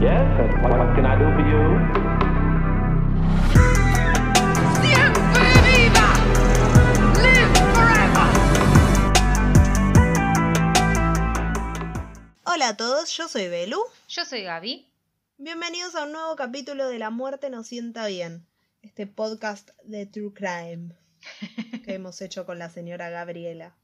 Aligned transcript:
Yes, 0.00 0.30
what, 0.62 0.78
what 0.78 0.94
can 0.94 1.04
I 1.06 1.18
do 1.18 1.26
for 1.34 1.42
you? 1.42 1.62
¡Siempre 4.80 5.48
viva! 5.66 6.08
¡Live 7.18 7.50
forever! 7.74 8.28
Hola 12.44 12.68
a 12.68 12.76
todos, 12.76 13.10
yo 13.16 13.26
soy 13.26 13.48
Belu. 13.48 13.80
Yo 14.08 14.24
soy 14.24 14.44
Gaby. 14.44 14.86
Bienvenidos 15.36 15.96
a 15.96 16.04
un 16.04 16.12
nuevo 16.12 16.36
capítulo 16.36 16.86
de 16.86 17.00
La 17.00 17.10
muerte 17.10 17.50
nos 17.50 17.66
sienta 17.66 18.06
bien, 18.06 18.46
este 18.82 19.08
podcast 19.08 19.70
de 19.82 20.06
True 20.06 20.32
Crime 20.32 20.94
que 21.84 21.94
hemos 21.94 22.22
hecho 22.22 22.46
con 22.46 22.60
la 22.60 22.70
señora 22.70 23.10
Gabriela. 23.10 23.74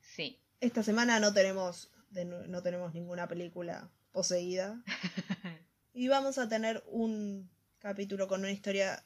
Sí. 0.00 0.40
Esta 0.60 0.82
semana 0.82 1.20
no 1.20 1.32
tenemos, 1.32 1.92
no 2.48 2.62
tenemos 2.64 2.94
ninguna 2.94 3.28
película 3.28 3.88
poseída 4.12 4.82
y 5.92 6.08
vamos 6.08 6.38
a 6.38 6.48
tener 6.48 6.82
un 6.86 7.50
capítulo 7.78 8.28
con 8.28 8.40
una 8.40 8.50
historia 8.50 9.04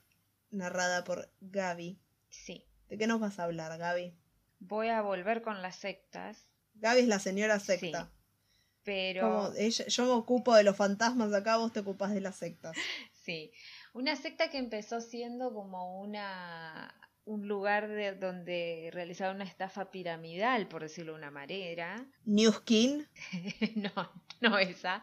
narrada 0.50 1.04
por 1.04 1.30
Gaby. 1.40 1.98
Sí. 2.28 2.64
¿De 2.88 2.98
qué 2.98 3.06
nos 3.06 3.20
vas 3.20 3.38
a 3.38 3.44
hablar, 3.44 3.76
Gaby? 3.78 4.14
Voy 4.60 4.88
a 4.88 5.02
volver 5.02 5.42
con 5.42 5.62
las 5.62 5.76
sectas, 5.76 6.46
Gaby 6.74 7.00
es 7.02 7.08
la 7.08 7.18
señora 7.18 7.58
secta. 7.60 8.04
Sí. 8.04 8.10
pero 8.84 9.20
Como 9.22 9.52
ella- 9.56 9.86
yo 9.86 10.04
me 10.04 10.10
ocupo 10.12 10.54
de 10.54 10.62
los 10.62 10.76
fantasmas 10.76 11.32
acá, 11.32 11.56
vos 11.56 11.72
te 11.72 11.80
ocupas 11.80 12.12
de 12.12 12.20
las 12.20 12.36
sectas. 12.36 12.76
sí, 13.24 13.50
una 13.94 14.14
secta 14.16 14.50
que 14.50 14.58
empezó 14.58 15.00
siendo 15.00 15.52
como 15.52 16.00
una 16.00 16.94
un 17.26 17.48
lugar 17.48 17.88
de 17.88 18.14
donde 18.14 18.88
realizar 18.92 19.34
una 19.34 19.44
estafa 19.44 19.90
piramidal, 19.90 20.68
por 20.68 20.82
decirlo 20.82 21.12
de 21.12 21.18
una 21.18 21.30
manera. 21.30 22.06
New 22.24 22.52
Skin. 22.52 23.06
no, 23.74 24.12
no 24.40 24.58
esa. 24.58 25.02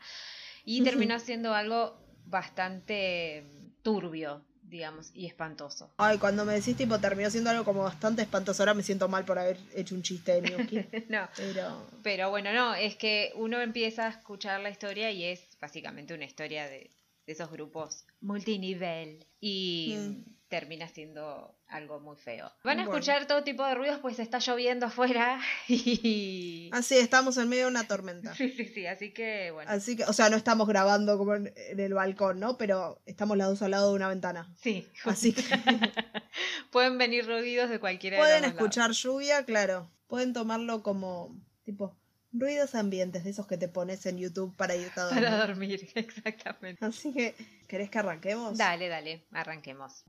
Y 0.65 0.81
terminó 0.83 1.19
siendo 1.19 1.53
algo 1.53 1.97
bastante 2.25 3.43
turbio, 3.83 4.41
digamos, 4.63 5.11
y 5.13 5.27
espantoso. 5.27 5.93
Ay, 5.97 6.17
cuando 6.17 6.45
me 6.45 6.53
decís 6.53 6.77
tipo 6.77 6.97
terminó 6.99 7.29
siendo 7.29 7.49
algo 7.49 7.65
como 7.65 7.83
bastante 7.83 8.21
espantoso, 8.21 8.63
ahora 8.63 8.73
me 8.73 8.83
siento 8.83 9.09
mal 9.09 9.25
por 9.25 9.37
haber 9.37 9.57
hecho 9.75 9.93
un 9.93 10.01
chiste 10.01 10.39
de 10.39 10.49
New 10.49 10.63
Skin. 10.63 10.87
no, 11.09 11.27
Pero 11.35 11.87
Pero 12.01 12.29
bueno, 12.29 12.53
no, 12.53 12.73
es 12.73 12.95
que 12.95 13.33
uno 13.35 13.61
empieza 13.61 14.05
a 14.07 14.09
escuchar 14.09 14.61
la 14.61 14.69
historia 14.69 15.11
y 15.11 15.25
es 15.25 15.57
básicamente 15.59 16.13
una 16.13 16.23
historia 16.23 16.69
de, 16.69 16.89
de 17.25 17.33
esos 17.33 17.49
grupos 17.51 18.05
multinivel 18.21 19.25
y 19.39 19.95
Mm. 19.97 20.23
termina 20.49 20.87
siendo 20.87 21.55
algo 21.67 21.99
muy 21.99 22.15
feo. 22.15 22.45
Van 22.63 22.79
a 22.79 22.83
Bueno. 22.83 22.91
escuchar 22.91 23.25
todo 23.27 23.43
tipo 23.43 23.65
de 23.65 23.73
ruidos 23.75 23.99
pues 24.01 24.19
está 24.19 24.37
lloviendo 24.39 24.85
afuera 24.85 25.39
y... 25.67 26.69
así 26.73 26.95
estamos 26.97 27.37
en 27.37 27.49
medio 27.49 27.63
de 27.63 27.71
una 27.71 27.87
tormenta. 27.87 28.35
Sí, 28.35 28.49
sí, 28.49 28.65
sí, 28.65 28.85
así 28.85 29.11
que 29.13 29.49
bueno. 29.51 29.71
Así 29.71 29.95
que, 29.95 30.03
o 30.03 30.13
sea, 30.13 30.29
no 30.29 30.35
estamos 30.37 30.67
grabando 30.67 31.17
como 31.17 31.35
en, 31.35 31.51
en 31.55 31.79
el 31.79 31.93
balcón, 31.95 32.39
¿no? 32.39 32.57
Pero 32.57 33.01
estamos 33.05 33.35
las 33.37 33.47
dos 33.49 33.61
al 33.63 33.71
lado 33.71 33.89
de 33.89 33.95
una 33.95 34.09
ventana. 34.09 34.53
Sí, 34.61 34.87
Así 35.05 35.33
que 35.33 35.41
pueden 36.71 36.97
venir 36.97 37.25
ruidos 37.25 37.69
de 37.69 37.79
cualquiera 37.79 38.17
de 38.17 38.21
pueden 38.23 38.41
los 38.43 38.51
escuchar 38.51 38.91
lluvia, 38.91 39.45
claro. 39.45 39.89
Pueden 40.07 40.33
tomarlo 40.33 40.83
como 40.83 41.35
tipo 41.63 41.97
ruidos 42.33 42.75
ambientes 42.75 43.23
de 43.23 43.29
esos 43.29 43.47
que 43.47 43.57
te 43.57 43.67
pones 43.67 44.05
en 44.05 44.17
YouTube 44.17 44.55
para 44.57 44.75
irte 44.75 44.99
a 44.99 45.03
dormir. 45.03 45.23
Para 45.23 45.37
dormir, 45.47 45.89
exactamente. 45.95 46.83
Así 46.85 47.13
que, 47.13 47.35
¿querés 47.67 47.89
que 47.89 47.99
arranquemos? 47.99 48.57
Dale, 48.57 48.89
dale, 48.89 49.23
arranquemos. 49.31 50.03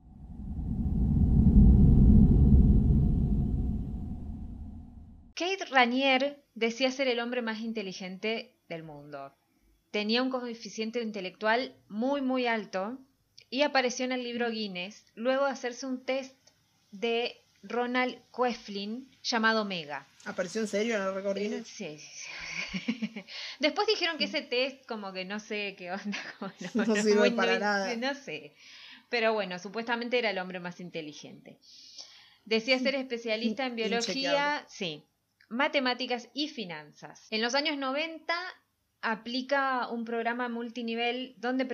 Kate 5.35 5.65
Ranier 5.69 6.43
decía 6.55 6.91
ser 6.91 7.09
el 7.09 7.19
hombre 7.19 7.41
más 7.41 7.59
inteligente 7.59 8.55
del 8.69 8.83
mundo. 8.83 9.33
Tenía 9.91 10.23
un 10.23 10.29
coeficiente 10.29 11.01
intelectual 11.01 11.75
muy 11.89 12.21
muy 12.21 12.47
alto 12.47 12.97
y 13.49 13.61
apareció 13.61 14.05
en 14.05 14.13
el 14.13 14.23
libro 14.23 14.49
Guinness 14.49 15.05
luego 15.13 15.45
de 15.45 15.51
hacerse 15.51 15.85
un 15.85 16.03
test 16.03 16.35
de 16.91 17.43
Ronald 17.63 18.17
Coeflin 18.31 19.09
llamado 19.23 19.65
Mega. 19.65 20.07
¿Apareció 20.25 20.61
en 20.61 20.67
serio 20.67 20.95
en 20.95 21.03
el 21.03 21.13
récord 21.15 21.37
Eh, 21.37 21.41
Guinness? 21.41 21.67
Sí, 21.67 21.97
sí, 21.99 22.09
sí. 22.13 23.25
Después 23.59 23.87
dijeron 23.87 24.17
que 24.17 24.25
ese 24.25 24.41
test 24.41 24.85
como 24.85 25.13
que 25.13 25.23
no 25.25 25.39
sé 25.39 25.75
qué 25.77 25.91
onda. 25.91 26.17
como 26.39 26.51
No 26.85 26.95
sirve 27.01 27.15
muy- 27.15 27.31
para 27.31 27.59
nada. 27.59 27.95
No 27.95 28.13
sé. 28.15 28.55
Pero 29.09 29.33
bueno, 29.33 29.59
supuestamente 29.59 30.17
era 30.17 30.31
el 30.31 30.39
hombre 30.39 30.59
más 30.59 30.79
inteligente. 30.79 31.57
Decía 32.43 32.77
ser 32.79 32.95
especialista 32.95 33.65
en 33.65 33.75
biología, 33.75 34.65
sí, 34.67 35.03
matemáticas 35.49 36.29
y 36.33 36.49
finanzas. 36.49 37.27
En 37.31 37.41
los 37.41 37.55
años 37.55 37.77
90 37.77 38.33
aplica 39.01 39.87
un 39.89 40.05
programa 40.05 40.49
multinivel 40.49 41.35
donde 41.37 41.65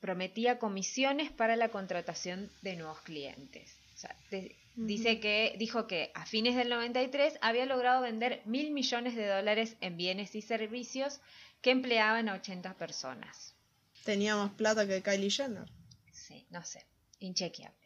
prometía 0.00 0.58
comisiones 0.58 1.30
para 1.30 1.56
la 1.56 1.68
contratación 1.68 2.50
de 2.62 2.76
nuevos 2.76 3.00
clientes. 3.02 3.76
O 3.94 3.98
sea, 3.98 4.16
de- 4.30 4.56
Dice 4.80 5.18
que 5.18 5.56
dijo 5.58 5.88
que 5.88 6.12
a 6.14 6.24
fines 6.24 6.54
del 6.54 6.68
93 6.68 7.38
había 7.40 7.66
logrado 7.66 8.00
vender 8.02 8.42
mil 8.44 8.70
millones 8.70 9.16
de 9.16 9.26
dólares 9.26 9.76
en 9.80 9.96
bienes 9.96 10.36
y 10.36 10.40
servicios 10.42 11.20
que 11.62 11.72
empleaban 11.72 12.28
a 12.28 12.34
80 12.34 12.74
personas. 12.74 13.56
Tenía 14.04 14.36
más 14.36 14.52
plata 14.52 14.86
que 14.86 15.02
Kylie 15.02 15.30
Jenner. 15.30 15.68
Sí, 16.12 16.46
no 16.50 16.64
sé, 16.64 16.86
inchequeable. 17.18 17.76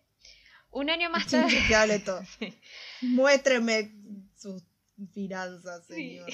Un 0.70 0.91
año 0.91 1.08
más 1.08 1.26
tarde, 1.31 1.50
inchequeable 1.54 1.98
todo. 2.00 2.22
Sí. 2.38 2.52
Muéstreme 3.00 3.91
sus 4.36 4.62
finanzas, 5.14 5.86
Sí. 5.86 5.94
señor. 5.94 6.31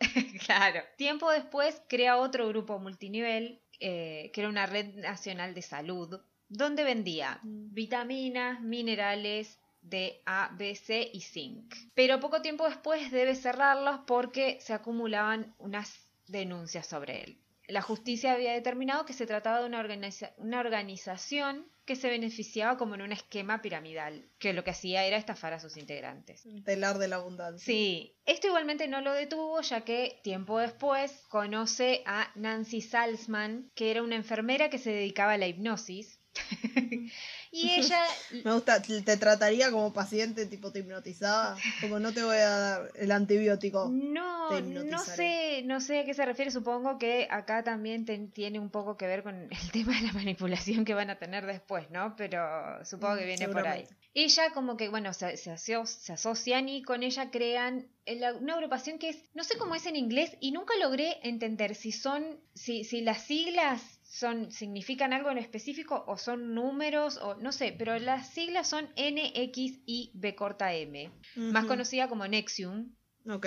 claro. 0.46 0.80
Tiempo 0.96 1.30
después 1.32 1.82
crea 1.88 2.16
otro 2.18 2.46
grupo 2.48 2.78
multinivel, 2.78 3.60
eh, 3.80 4.30
que 4.32 4.40
era 4.40 4.48
una 4.50 4.66
red 4.66 4.94
nacional 4.94 5.52
de 5.52 5.62
salud, 5.62 6.20
donde 6.48 6.84
vendía 6.84 7.40
Mm. 7.42 7.74
vitaminas, 7.74 8.60
minerales 8.60 9.58
de 9.88 10.20
A, 10.26 10.50
B, 10.56 10.74
C 10.74 11.08
y 11.12 11.20
zinc. 11.20 11.74
Pero 11.94 12.20
poco 12.20 12.42
tiempo 12.42 12.66
después 12.68 13.10
debe 13.10 13.34
cerrarlos 13.34 14.00
porque 14.06 14.58
se 14.60 14.72
acumulaban 14.74 15.54
unas 15.58 15.94
denuncias 16.26 16.86
sobre 16.86 17.22
él. 17.22 17.38
La 17.68 17.82
justicia 17.82 18.32
había 18.32 18.52
determinado 18.52 19.06
que 19.06 19.12
se 19.12 19.26
trataba 19.26 19.60
de 19.60 19.66
una, 19.66 19.80
organiza- 19.80 20.32
una 20.36 20.60
organización 20.60 21.66
que 21.84 21.96
se 21.96 22.08
beneficiaba 22.08 22.76
como 22.76 22.96
en 22.96 23.02
un 23.02 23.12
esquema 23.12 23.62
piramidal, 23.62 24.28
que 24.38 24.52
lo 24.52 24.64
que 24.64 24.70
hacía 24.70 25.04
era 25.04 25.16
estafar 25.16 25.52
a 25.52 25.60
sus 25.60 25.76
integrantes. 25.76 26.44
El 26.46 26.64
telar 26.64 26.98
de 26.98 27.06
la 27.08 27.16
abundancia. 27.16 27.64
Sí, 27.64 28.14
esto 28.24 28.48
igualmente 28.48 28.88
no 28.88 29.00
lo 29.00 29.12
detuvo, 29.12 29.60
ya 29.60 29.82
que 29.82 30.18
tiempo 30.24 30.58
después 30.58 31.12
conoce 31.28 32.02
a 32.06 32.28
Nancy 32.34 32.80
Salzman, 32.82 33.70
que 33.74 33.92
era 33.92 34.02
una 34.02 34.16
enfermera 34.16 34.68
que 34.68 34.78
se 34.78 34.90
dedicaba 34.90 35.32
a 35.32 35.38
la 35.38 35.46
hipnosis. 35.46 36.15
y 37.52 37.70
ella, 37.70 38.00
Me 38.44 38.52
gusta, 38.52 38.82
te 38.82 39.16
trataría 39.16 39.70
como 39.70 39.92
paciente, 39.92 40.46
tipo 40.46 40.72
te 40.72 40.80
hipnotizaba. 40.80 41.56
Como 41.80 41.98
no 42.00 42.12
te 42.12 42.22
voy 42.22 42.36
a 42.36 42.48
dar 42.50 42.92
el 42.96 43.10
antibiótico. 43.12 43.90
no, 43.90 44.60
no 44.60 44.98
sé, 45.04 45.62
no 45.64 45.80
sé 45.80 46.00
a 46.00 46.04
qué 46.04 46.14
se 46.14 46.24
refiere, 46.24 46.50
supongo 46.50 46.98
que 46.98 47.26
acá 47.30 47.64
también 47.64 48.04
ten- 48.04 48.30
tiene 48.30 48.60
un 48.60 48.70
poco 48.70 48.96
que 48.96 49.06
ver 49.06 49.22
con 49.22 49.34
el 49.50 49.70
tema 49.72 49.94
de 50.00 50.06
la 50.06 50.12
manipulación 50.12 50.84
que 50.84 50.94
van 50.94 51.10
a 51.10 51.18
tener 51.18 51.46
después, 51.46 51.90
¿no? 51.90 52.14
Pero 52.16 52.84
supongo 52.84 53.16
que 53.16 53.24
Mm, 53.24 53.26
viene 53.26 53.48
por 53.48 53.66
ahí. 53.66 53.86
Ella 54.14 54.50
como 54.54 54.76
que, 54.76 54.88
bueno, 54.88 55.12
se, 55.12 55.36
se, 55.36 55.50
aso- 55.52 55.86
se 55.86 56.12
asocian 56.12 56.68
y 56.68 56.82
con 56.82 57.02
ella 57.02 57.30
crean 57.30 57.86
una 58.40 58.54
agrupación 58.54 58.98
que 58.98 59.10
es, 59.10 59.18
no 59.34 59.42
sé 59.44 59.58
cómo 59.58 59.74
es 59.74 59.84
en 59.86 59.96
inglés 59.96 60.36
y 60.40 60.52
nunca 60.52 60.74
logré 60.80 61.18
entender 61.22 61.74
si 61.74 61.90
son, 61.92 62.38
si, 62.54 62.84
si 62.84 63.00
las 63.00 63.22
siglas 63.24 63.95
son, 64.18 64.50
significan 64.50 65.12
algo 65.12 65.30
en 65.30 65.38
específico 65.38 66.04
o 66.06 66.16
son 66.16 66.54
números 66.54 67.18
o 67.18 67.34
no 67.34 67.52
sé, 67.52 67.74
pero 67.76 67.98
las 67.98 68.28
siglas 68.30 68.68
son 68.68 68.88
NXIB 68.96 70.34
corta 70.34 70.72
M, 70.74 71.10
más 71.36 71.64
conocida 71.66 72.08
como 72.08 72.26
Nexium, 72.26 72.94
Ok. 73.28 73.46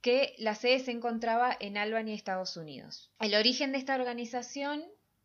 que 0.00 0.34
la 0.38 0.54
sede 0.54 0.78
se 0.80 0.90
encontraba 0.92 1.54
en 1.60 1.76
Albany, 1.76 2.12
Estados 2.14 2.56
Unidos. 2.56 3.12
El 3.20 3.34
origen 3.34 3.72
de 3.72 3.78
esta 3.78 3.94
organización 3.94 4.82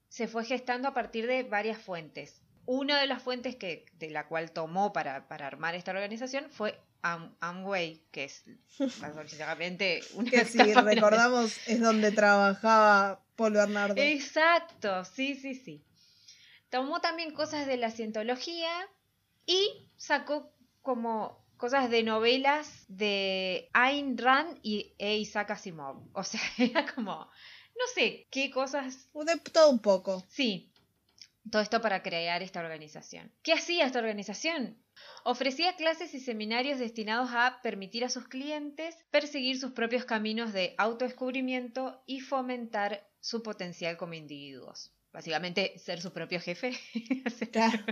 se 0.10 0.28
fue 0.28 0.44
gestando 0.44 0.88
a 0.90 0.94
partir 0.94 1.28
de 1.28 1.44
varias 1.44 1.78
fuentes. 1.82 2.42
Una 2.66 3.00
de 3.00 3.08
las 3.08 3.22
fuentes 3.24 3.56
que, 3.56 3.86
de 3.94 4.10
la 4.10 4.28
cual 4.28 4.52
tomó 4.52 4.92
para, 4.92 5.28
para 5.30 5.48
armar 5.48 5.76
esta 5.76 5.92
organización 5.92 6.48
fue 6.50 6.78
Am- 7.02 7.36
Amway, 7.40 8.04
que 8.12 8.26
es 8.26 8.44
básicamente 9.02 10.02
una 10.14 10.30
Que 10.30 10.44
si 10.46 10.58
recordamos 10.74 11.58
es 11.68 11.80
donde 11.80 12.12
trabajaba 12.12 13.24
Paul 13.38 13.54
Bernardo. 13.54 14.02
Exacto, 14.02 15.06
sí, 15.06 15.36
sí, 15.36 15.56
sí. 15.56 15.84
Tomó 16.70 17.00
también 17.00 17.34
cosas 17.34 17.66
de 17.66 17.78
la 17.78 17.92
cientología 17.92 18.70
y 19.46 19.90
sacó 19.96 20.52
como 20.82 21.46
cosas 21.56 21.90
de 21.90 22.04
novelas 22.04 22.86
de 22.88 23.70
Ayn 23.74 24.18
Rand 24.18 24.60
y 24.64 24.94
e 24.98 25.18
Isaac 25.18 25.52
Asimov. 25.52 26.04
O 26.14 26.24
sea, 26.24 26.42
era 26.58 26.94
como, 26.94 27.14
no 27.16 27.88
sé, 27.94 28.28
qué 28.32 28.52
cosas... 28.52 29.10
De 29.14 29.38
todo 29.38 29.70
un 29.70 29.80
poco. 29.80 30.24
Sí, 30.28 30.72
todo 31.50 31.62
esto 31.62 31.82
para 31.82 32.04
crear 32.04 32.44
esta 32.44 32.60
organización. 32.60 33.32
¿Qué 33.44 33.54
hacía 33.54 33.86
esta 33.86 34.00
organización? 34.00 34.78
Ofrecía 35.24 35.76
clases 35.76 36.14
y 36.14 36.20
seminarios 36.20 36.80
destinados 36.80 37.30
a 37.34 37.60
permitir 37.62 38.04
a 38.04 38.10
sus 38.10 38.28
clientes 38.28 38.96
perseguir 39.12 39.60
sus 39.60 39.72
propios 39.72 40.06
caminos 40.06 40.54
de 40.54 40.74
autodescubrimiento 40.78 42.02
y 42.06 42.20
fomentar 42.22 43.08
su 43.28 43.44
potencial 43.44 43.98
como 43.98 44.14
individuos. 44.14 44.94
Básicamente, 45.12 45.78
ser 45.80 46.02
su 46.02 46.12
propio 46.14 46.40
jefe. 46.40 46.72
Claro. 47.52 47.84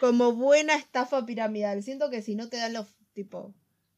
Como 0.00 0.32
buena 0.32 0.74
estafa 0.76 1.24
piramidal. 1.26 1.82
Siento 1.82 2.08
que 2.10 2.22
si 2.22 2.34
no 2.36 2.48
te 2.48 2.56
dan 2.58 2.72
los 2.74 2.86
tipo 3.12 3.54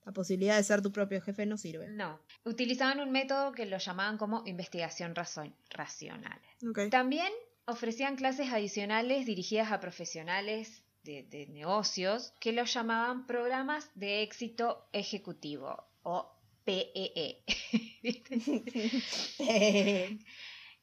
la 0.06 0.12
posibilidad 0.12 0.56
de 0.56 0.64
ser 0.64 0.80
tu 0.80 0.90
propio 0.92 1.20
jefe 1.20 1.44
no 1.44 1.58
sirve. 1.58 1.88
No, 1.90 2.18
utilizaban 2.44 3.00
un 3.00 3.10
método 3.10 3.52
que 3.52 3.66
lo 3.66 3.76
llamaban 3.76 4.16
como 4.16 4.42
investigación 4.46 5.14
razo- 5.14 5.52
racional. 5.68 6.40
Ok. 6.66 6.88
También 6.90 7.30
ofrecían 7.66 8.16
clases 8.16 8.50
adicionales 8.50 9.26
dirigidas 9.26 9.70
a 9.72 9.80
profesionales 9.80 10.82
de, 11.02 11.24
de 11.24 11.46
negocios 11.48 12.32
que 12.40 12.52
los 12.52 12.72
llamaban 12.72 13.26
programas 13.26 13.90
de 13.94 14.22
éxito 14.22 14.88
ejecutivo 14.92 15.84
o 16.02 16.32
PEE. 16.64 17.42
¿Viste? 18.02 18.40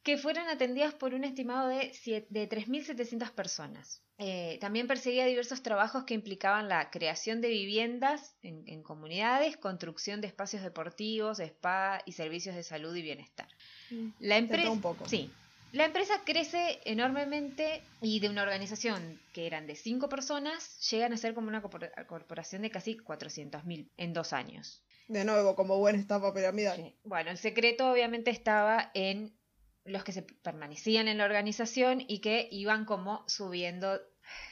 que 0.04 0.18
fueron 0.18 0.48
atendidas 0.48 0.94
por 0.94 1.14
un 1.14 1.26
estimado 1.26 1.68
de, 1.68 1.92
de 2.30 2.50
3.700 2.50 3.32
personas. 3.32 4.02
Eh, 4.20 4.58
también 4.62 4.88
perseguía 4.88 5.26
diversos 5.26 5.62
trabajos 5.62 6.06
que 6.06 6.14
implicaban 6.14 6.70
la 6.70 6.90
creación 6.92 7.42
de 7.42 7.50
viviendas 7.50 8.36
en, 8.42 8.64
en 8.68 8.84
comunidades, 8.84 9.58
construcción 9.58 10.22
de 10.22 10.28
espacios 10.28 10.64
deportivos, 10.64 11.40
spa 11.40 12.02
y 12.06 12.14
servicios 12.14 12.56
de 12.56 12.64
salud 12.64 12.96
y 12.96 13.02
bienestar. 13.02 13.50
La 14.20 14.36
De 14.36 14.40
empresa, 14.40 14.64
todo 14.64 14.74
un 14.74 14.82
poco. 14.82 15.08
sí, 15.10 15.30
la 15.74 15.86
empresa 15.86 16.22
crece 16.26 16.80
enormemente 16.86 17.84
y 18.02 18.22
de 18.22 18.30
una 18.30 18.44
organización 18.44 19.20
que 19.34 19.46
eran 19.46 19.68
de 19.68 19.76
cinco 19.76 20.08
personas 20.08 20.80
llegan 20.90 21.12
a 21.12 21.18
ser 21.18 21.34
como 21.34 21.50
una 21.50 21.62
corpora- 21.62 21.92
corporación 22.08 22.62
de 22.62 22.72
casi 22.72 22.96
400.000 22.98 23.90
en 23.98 24.14
dos 24.14 24.32
años. 24.32 24.82
De 25.08 25.24
nuevo, 25.24 25.56
como 25.56 25.78
buena 25.78 26.00
estafa 26.00 26.34
piramidal. 26.34 26.76
Sí. 26.76 26.96
Bueno, 27.04 27.32
el 27.32 27.38
secreto 27.38 27.92
obviamente 27.92 28.30
estaba 28.30 28.92
en 28.94 29.38
los 29.86 30.04
que 30.04 30.12
se 30.12 30.22
permanecían 30.22 31.08
en 31.08 31.18
la 31.18 31.26
organización 31.26 32.04
y 32.06 32.20
que 32.20 32.48
iban 32.52 32.84
como 32.86 33.24
subiendo, 33.28 34.02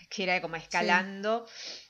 que 0.09 0.23
era 0.23 0.41
como 0.41 0.55
escalando 0.55 1.45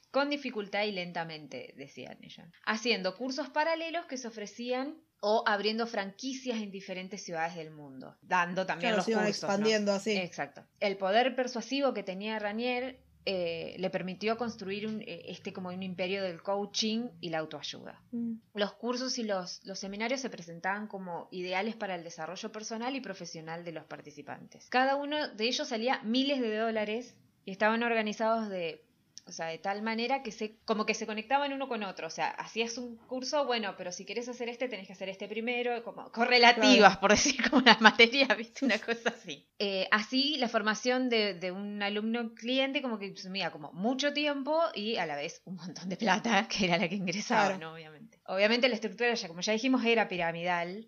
con 0.10 0.30
dificultad 0.30 0.84
y 0.84 0.94
lentamente, 0.94 1.74
decían 1.78 2.18
ellos. 2.24 2.48
Haciendo 2.66 3.16
cursos 3.18 3.50
paralelos 3.50 4.06
que 4.06 4.18
se 4.18 4.30
ofrecían 4.30 4.98
o 5.20 5.44
abriendo 5.46 5.88
franquicias 5.88 6.58
en 6.58 6.72
diferentes 6.72 7.24
ciudades 7.24 7.56
del 7.56 7.70
mundo, 7.72 8.18
dando 8.22 8.66
también 8.66 8.94
Claro, 8.94 8.98
los 8.98 9.06
cursos. 9.06 9.22
¿no? 9.24 9.28
expandiendo 9.30 9.92
así. 9.92 10.16
Exacto. 10.16 10.66
El 10.80 10.98
poder 10.98 11.36
persuasivo 11.36 11.94
que 11.94 12.02
tenía 12.04 12.40
Ranier 12.40 13.05
eh, 13.26 13.76
le 13.80 13.90
permitió 13.90 14.38
construir 14.38 14.86
un, 14.86 15.02
eh, 15.02 15.24
este 15.28 15.52
como 15.52 15.70
un 15.70 15.82
imperio 15.82 16.22
del 16.22 16.44
coaching 16.44 17.10
y 17.22 17.30
la 17.30 17.40
autoayuda. 17.40 18.00
Mm. 18.12 18.34
Los 18.54 18.74
cursos 18.74 19.18
y 19.18 19.24
los, 19.24 19.66
los 19.66 19.80
seminarios 19.80 20.22
se 20.22 20.30
presentaban 20.30 20.88
como 20.88 21.28
ideales 21.32 21.76
para 21.76 21.96
el 21.96 22.04
desarrollo 22.04 22.52
personal 22.52 22.96
y 22.96 23.02
profesional 23.02 23.66
de 23.66 23.72
los 23.72 23.86
participantes. 23.86 24.68
Cada 24.70 24.96
uno 24.96 25.28
de 25.30 25.46
ellos 25.46 25.68
salía 25.68 26.02
miles 26.04 26.40
de 26.40 26.56
dólares 26.56 27.16
y 27.46 27.52
estaban 27.52 27.82
organizados 27.82 28.48
de, 28.50 28.85
o 29.28 29.32
sea, 29.32 29.48
de 29.48 29.58
tal 29.58 29.82
manera 29.82 30.22
que 30.22 30.32
se, 30.32 30.58
como 30.66 30.86
que 30.86 30.94
se 30.94 31.08
conectaban 31.08 31.52
uno 31.52 31.68
con 31.68 31.82
otro. 31.84 32.06
O 32.08 32.10
sea, 32.12 32.30
hacías 32.30 32.78
un 32.78 32.96
curso, 32.98 33.46
bueno, 33.46 33.74
pero 33.78 33.92
si 33.92 34.06
querés 34.06 34.30
hacer 34.30 34.50
este, 34.50 34.70
tenés 34.70 34.86
que 34.88 34.94
hacer 34.94 35.10
este 35.10 35.28
primero, 35.28 35.84
como 35.84 36.12
correlativas, 36.12 36.78
Claro. 36.78 37.00
por 37.02 37.12
decir 37.12 37.36
como 37.50 37.62
las 37.64 37.82
materias, 37.82 38.38
¿viste? 38.38 38.64
Una 38.66 38.78
cosa 38.86 39.10
así. 39.10 39.48
Eh, 39.58 39.88
así, 39.92 40.38
la 40.38 40.48
formación 40.48 41.10
de, 41.10 41.34
de 41.34 41.52
un 41.52 41.82
alumno 41.82 42.34
cliente 42.36 42.82
como 42.84 43.00
que 43.00 43.10
consumía 43.10 43.52
como 43.52 43.72
mucho 43.74 44.14
tiempo 44.14 44.62
y 44.76 44.98
a 44.98 45.06
la 45.06 45.16
vez 45.16 45.42
un 45.46 45.56
montón 45.56 45.90
de 45.90 45.98
plata, 45.98 46.48
que 46.50 46.66
era 46.66 46.78
la 46.78 46.88
que 46.88 46.96
ingresaba, 46.96 47.48
Claro. 47.48 47.60
¿no? 47.60 47.74
Obviamente. 47.74 48.22
Obviamente 48.28 48.70
la 48.70 48.76
estructura, 48.76 49.14
ya 49.16 49.28
como 49.28 49.42
ya 49.42 49.54
dijimos, 49.54 49.84
era 49.86 50.08
piramidal. 50.08 50.88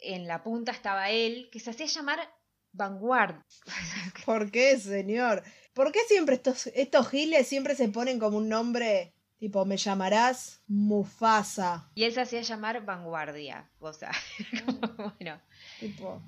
En 0.00 0.28
la 0.28 0.42
punta 0.44 0.72
estaba 0.72 1.10
él, 1.10 1.48
que 1.50 1.58
se 1.58 1.70
hacía 1.70 1.86
llamar 1.86 2.20
Vanguard. 2.72 3.42
¿Por 4.24 4.50
qué, 4.50 4.78
señor? 4.78 5.42
¿Por 5.78 5.92
qué 5.92 6.00
siempre 6.08 6.34
estos, 6.34 6.66
estos 6.74 7.08
giles 7.08 7.46
siempre 7.46 7.76
se 7.76 7.88
ponen 7.88 8.18
como 8.18 8.36
un 8.38 8.48
nombre 8.48 9.12
tipo, 9.38 9.64
me 9.64 9.76
llamarás 9.76 10.60
Mufasa? 10.66 11.88
Y 11.94 12.02
él 12.02 12.12
se 12.12 12.20
hacía 12.22 12.42
llamar 12.42 12.84
Vanguardia. 12.84 13.70
O 13.78 13.92
sea, 13.92 14.10
como, 14.66 15.12
bueno. 15.18 15.40
Tipo, 15.78 16.20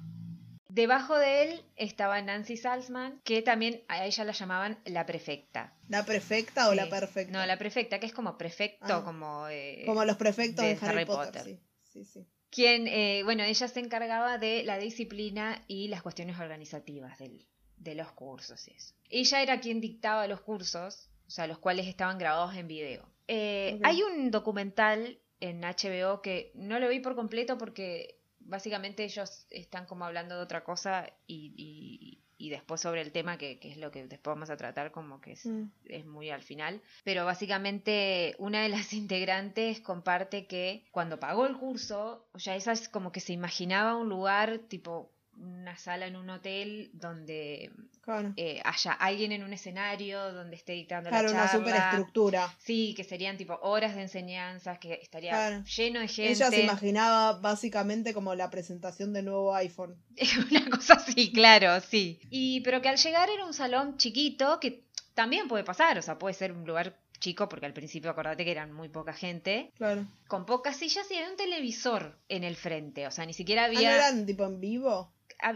Debajo 0.68 1.18
de 1.18 1.42
él 1.42 1.64
estaba 1.74 2.22
Nancy 2.22 2.56
Salzman, 2.56 3.20
que 3.24 3.42
también 3.42 3.82
a 3.88 4.06
ella 4.06 4.22
la 4.24 4.30
llamaban 4.32 4.78
la 4.84 5.04
prefecta. 5.04 5.74
¿la 5.88 6.04
perfecta 6.04 6.68
o 6.68 6.74
la 6.74 6.88
perfecta? 6.88 7.32
No, 7.36 7.44
la 7.44 7.58
prefecta, 7.58 7.98
que 7.98 8.06
es 8.06 8.12
como 8.12 8.38
prefecto, 8.38 8.86
Ah. 8.94 9.02
como... 9.04 9.48
eh, 9.48 9.82
Como 9.84 10.04
los 10.04 10.16
prefectos 10.16 10.64
de 10.64 10.76
de, 10.76 10.86
Harry, 10.86 10.96
Harry 10.98 11.06
Potter. 11.06 11.32
Potter. 11.42 11.44
Sí, 11.44 11.60
sí, 11.82 12.04
sí. 12.04 12.26
quien, 12.50 12.86
eh, 12.86 13.22
bueno, 13.24 13.42
ella 13.42 13.66
se 13.66 13.80
encargaba 13.80 14.38
de 14.38 14.62
la 14.62 14.78
disciplina 14.78 15.64
y 15.66 15.88
las 15.88 16.02
cuestiones 16.02 16.38
organizativas 16.38 17.18
del- 17.18 17.48
de 17.80 17.94
los 17.96 18.12
cursos 18.12 18.68
y 18.68 18.72
eso. 18.74 18.94
Ella 19.08 19.42
era 19.42 19.60
quien 19.60 19.80
dictaba 19.80 20.26
los 20.28 20.40
cursos, 20.42 21.08
o 21.26 21.30
sea, 21.30 21.46
los 21.46 21.58
cuales 21.58 21.86
estaban 21.86 22.18
grabados 22.18 22.54
en 22.54 22.68
video. 22.68 23.08
Eh. 23.26 23.80
Hay 23.82 24.02
un 24.02 24.30
documental 24.30 25.18
en 25.40 25.62
HBO 25.64 26.20
que 26.22 26.52
no 26.54 26.78
lo 26.78 26.88
vi 26.88 27.00
por 27.00 27.14
completo 27.16 27.56
porque 27.58 28.18
básicamente 28.40 29.04
ellos 29.04 29.46
están 29.50 29.86
como 29.86 30.04
hablando 30.04 30.36
de 30.36 30.42
otra 30.42 30.62
cosa 30.64 31.08
y, 31.26 31.52
y- 31.56 32.22
y 32.42 32.48
después 32.48 32.80
sobre 32.80 33.02
el 33.02 33.12
tema 33.12 33.36
que, 33.36 33.58
que 33.58 33.70
es 33.70 33.76
lo 33.76 33.90
que 33.90 34.06
después 34.06 34.34
vamos 34.34 34.48
a 34.48 34.56
tratar 34.56 34.92
como 34.92 35.20
que 35.20 35.32
es 35.32 35.44
Mm. 35.44 35.64
es 35.86 36.06
muy 36.06 36.30
al 36.30 36.42
final, 36.42 36.80
pero 37.04 37.26
básicamente 37.26 38.34
una 38.38 38.62
de 38.62 38.70
las 38.70 38.92
integrantes 38.94 39.80
comparte 39.82 40.46
que 40.46 40.84
cuando 40.90 41.20
pagó 41.20 41.46
el 41.46 41.56
curso, 41.58 42.26
o 42.32 42.38
sea, 42.38 42.56
esa 42.56 42.72
es 42.72 42.88
como 42.88 43.12
que 43.12 43.20
se 43.20 43.32
imaginaba 43.34 43.94
un 43.96 44.08
lugar 44.08 44.58
tipo 44.68 45.12
una 45.40 45.76
sala 45.76 46.06
en 46.06 46.16
un 46.16 46.28
hotel 46.30 46.90
donde 46.92 47.70
Claro, 48.02 48.32
eh, 48.36 48.60
haya 48.64 48.92
alguien 48.92 49.32
en 49.32 49.42
un 49.44 49.52
escenario 49.52 50.32
donde 50.32 50.56
esté 50.56 50.72
dictando 50.72 51.10
claro 51.10 51.28
la 51.28 51.34
una 51.34 51.46
charla. 51.50 51.58
superestructura. 51.66 52.54
Sí, 52.58 52.94
que 52.96 53.04
serían 53.04 53.36
tipo 53.36 53.58
horas 53.62 53.94
de 53.94 54.02
enseñanzas, 54.02 54.78
que 54.78 54.94
estaría 55.02 55.30
Claro. 55.32 55.64
lleno 55.64 56.00
de 56.00 56.08
gente. 56.08 56.32
Ella 56.32 56.50
se 56.50 56.62
imaginaba 56.62 57.32
básicamente 57.40 58.12
como 58.14 58.34
la 58.34 58.50
presentación 58.50 59.12
del 59.12 59.26
nuevo 59.26 59.54
iPhone. 59.54 59.96
Una 60.50 60.70
cosa 60.70 60.94
así, 60.94 61.32
claro, 61.32 61.80
sí. 61.80 62.20
Y 62.30 62.60
pero 62.60 62.80
que 62.82 62.88
al 62.88 62.96
llegar 62.96 63.28
era 63.30 63.44
un 63.44 63.54
salón 63.54 63.96
chiquito 63.96 64.60
que 64.60 64.84
también 65.14 65.48
puede 65.48 65.64
pasar, 65.64 65.98
o 65.98 66.02
sea, 66.02 66.18
puede 66.18 66.34
ser 66.34 66.52
un 66.52 66.64
lugar 66.66 66.98
chico 67.18 67.50
porque 67.50 67.66
al 67.66 67.74
principio 67.74 68.10
acordate 68.10 68.46
que 68.46 68.50
eran 68.50 68.72
muy 68.72 68.88
poca 68.88 69.12
gente, 69.12 69.72
Claro. 69.76 70.06
con 70.26 70.46
pocas 70.46 70.76
sillas 70.78 71.10
y 71.10 71.16
había 71.16 71.28
un 71.30 71.36
televisor 71.36 72.18
en 72.30 72.44
el 72.44 72.56
frente, 72.56 73.06
o 73.06 73.10
sea, 73.10 73.26
ni 73.26 73.34
siquiera 73.34 73.64
Ah, 73.64 73.68
¿no 73.68 73.76
había 73.76 73.96
eran 73.96 74.24
tipo 74.24 74.44
en 74.46 74.58
vivo? 74.58 75.12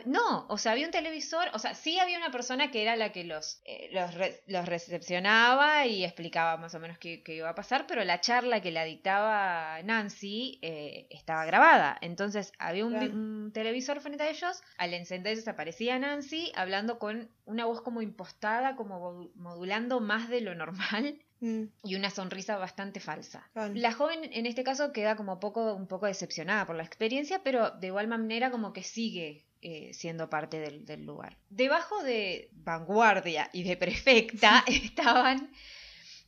No, 0.07 0.47
o 0.49 0.59
sea, 0.59 0.73
había 0.73 0.87
un 0.87 0.93
televisor, 0.93 1.49
o 1.53 1.59
sea, 1.59 1.75
sí 1.75 1.99
había 1.99 2.19
una 2.19 2.31
persona 2.31 2.71
que 2.71 2.83
era 2.83 2.97
la 2.97 3.13
que 3.13 3.25
los, 3.25 3.61
eh, 3.65 3.89
los, 3.93 4.15
re- 4.15 4.43
los 4.47 4.67
recepcionaba 4.67 5.87
y 5.87 6.05
explicaba 6.05 6.57
más 6.57 6.75
o 6.75 6.81
menos 6.81 6.99
qué, 6.99 7.23
qué 7.23 7.35
iba 7.37 7.49
a 7.51 7.55
pasar, 7.55 7.87
pero 7.87 8.05
la 8.05 8.21
charla 8.21 8.61
que 8.61 8.71
la 8.71 8.85
dictaba 8.85 9.81
Nancy 9.83 10.59
eh, 10.63 11.07
estaba 11.11 11.45
grabada. 11.45 11.97
Entonces 12.01 12.53
había 12.59 12.85
un, 12.87 13.51
televisor 13.53 14.01
frente 14.01 14.23
a 14.25 14.31
ellos, 14.31 14.63
al 14.79 14.95
encenderse 14.95 15.49
aparecía 15.49 15.99
Nancy 15.99 16.53
hablando 16.57 16.99
con 16.99 17.31
una 17.45 17.67
voz 17.67 17.83
como 17.83 18.03
impostada, 18.03 18.77
como 18.77 19.01
modu- 19.01 19.33
modulando 19.35 20.01
más 20.01 20.29
de 20.29 20.41
lo 20.41 20.55
normal 20.55 21.19
Mm, 21.41 21.65
y 21.83 21.97
una 21.97 22.09
sonrisa 22.09 22.57
bastante 22.57 23.01
falsa. 23.01 23.51
La 23.75 23.93
joven 23.93 24.21
en 24.33 24.47
este 24.47 24.65
caso 24.65 24.93
queda 24.93 25.15
como 25.15 25.41
poco, 25.41 25.75
un 25.75 25.87
poco 25.89 26.07
decepcionada 26.07 26.65
por 26.65 26.75
la 26.77 26.85
experiencia, 26.85 27.43
pero 27.43 27.71
de 27.73 27.89
igual 27.89 28.07
manera 28.09 28.51
como 28.51 28.73
que 28.73 28.83
sigue 28.83 29.45
eh, 29.67 29.95
siendo 29.95 30.29
parte 30.29 30.59
del, 30.59 30.85
del 30.85 31.07
lugar. 31.07 31.39
Debajo 31.49 32.03
de 32.03 32.51
vanguardia 32.53 33.49
y 33.51 33.63
de 33.63 33.79
prefecta 33.79 34.63
estaban... 34.67 35.51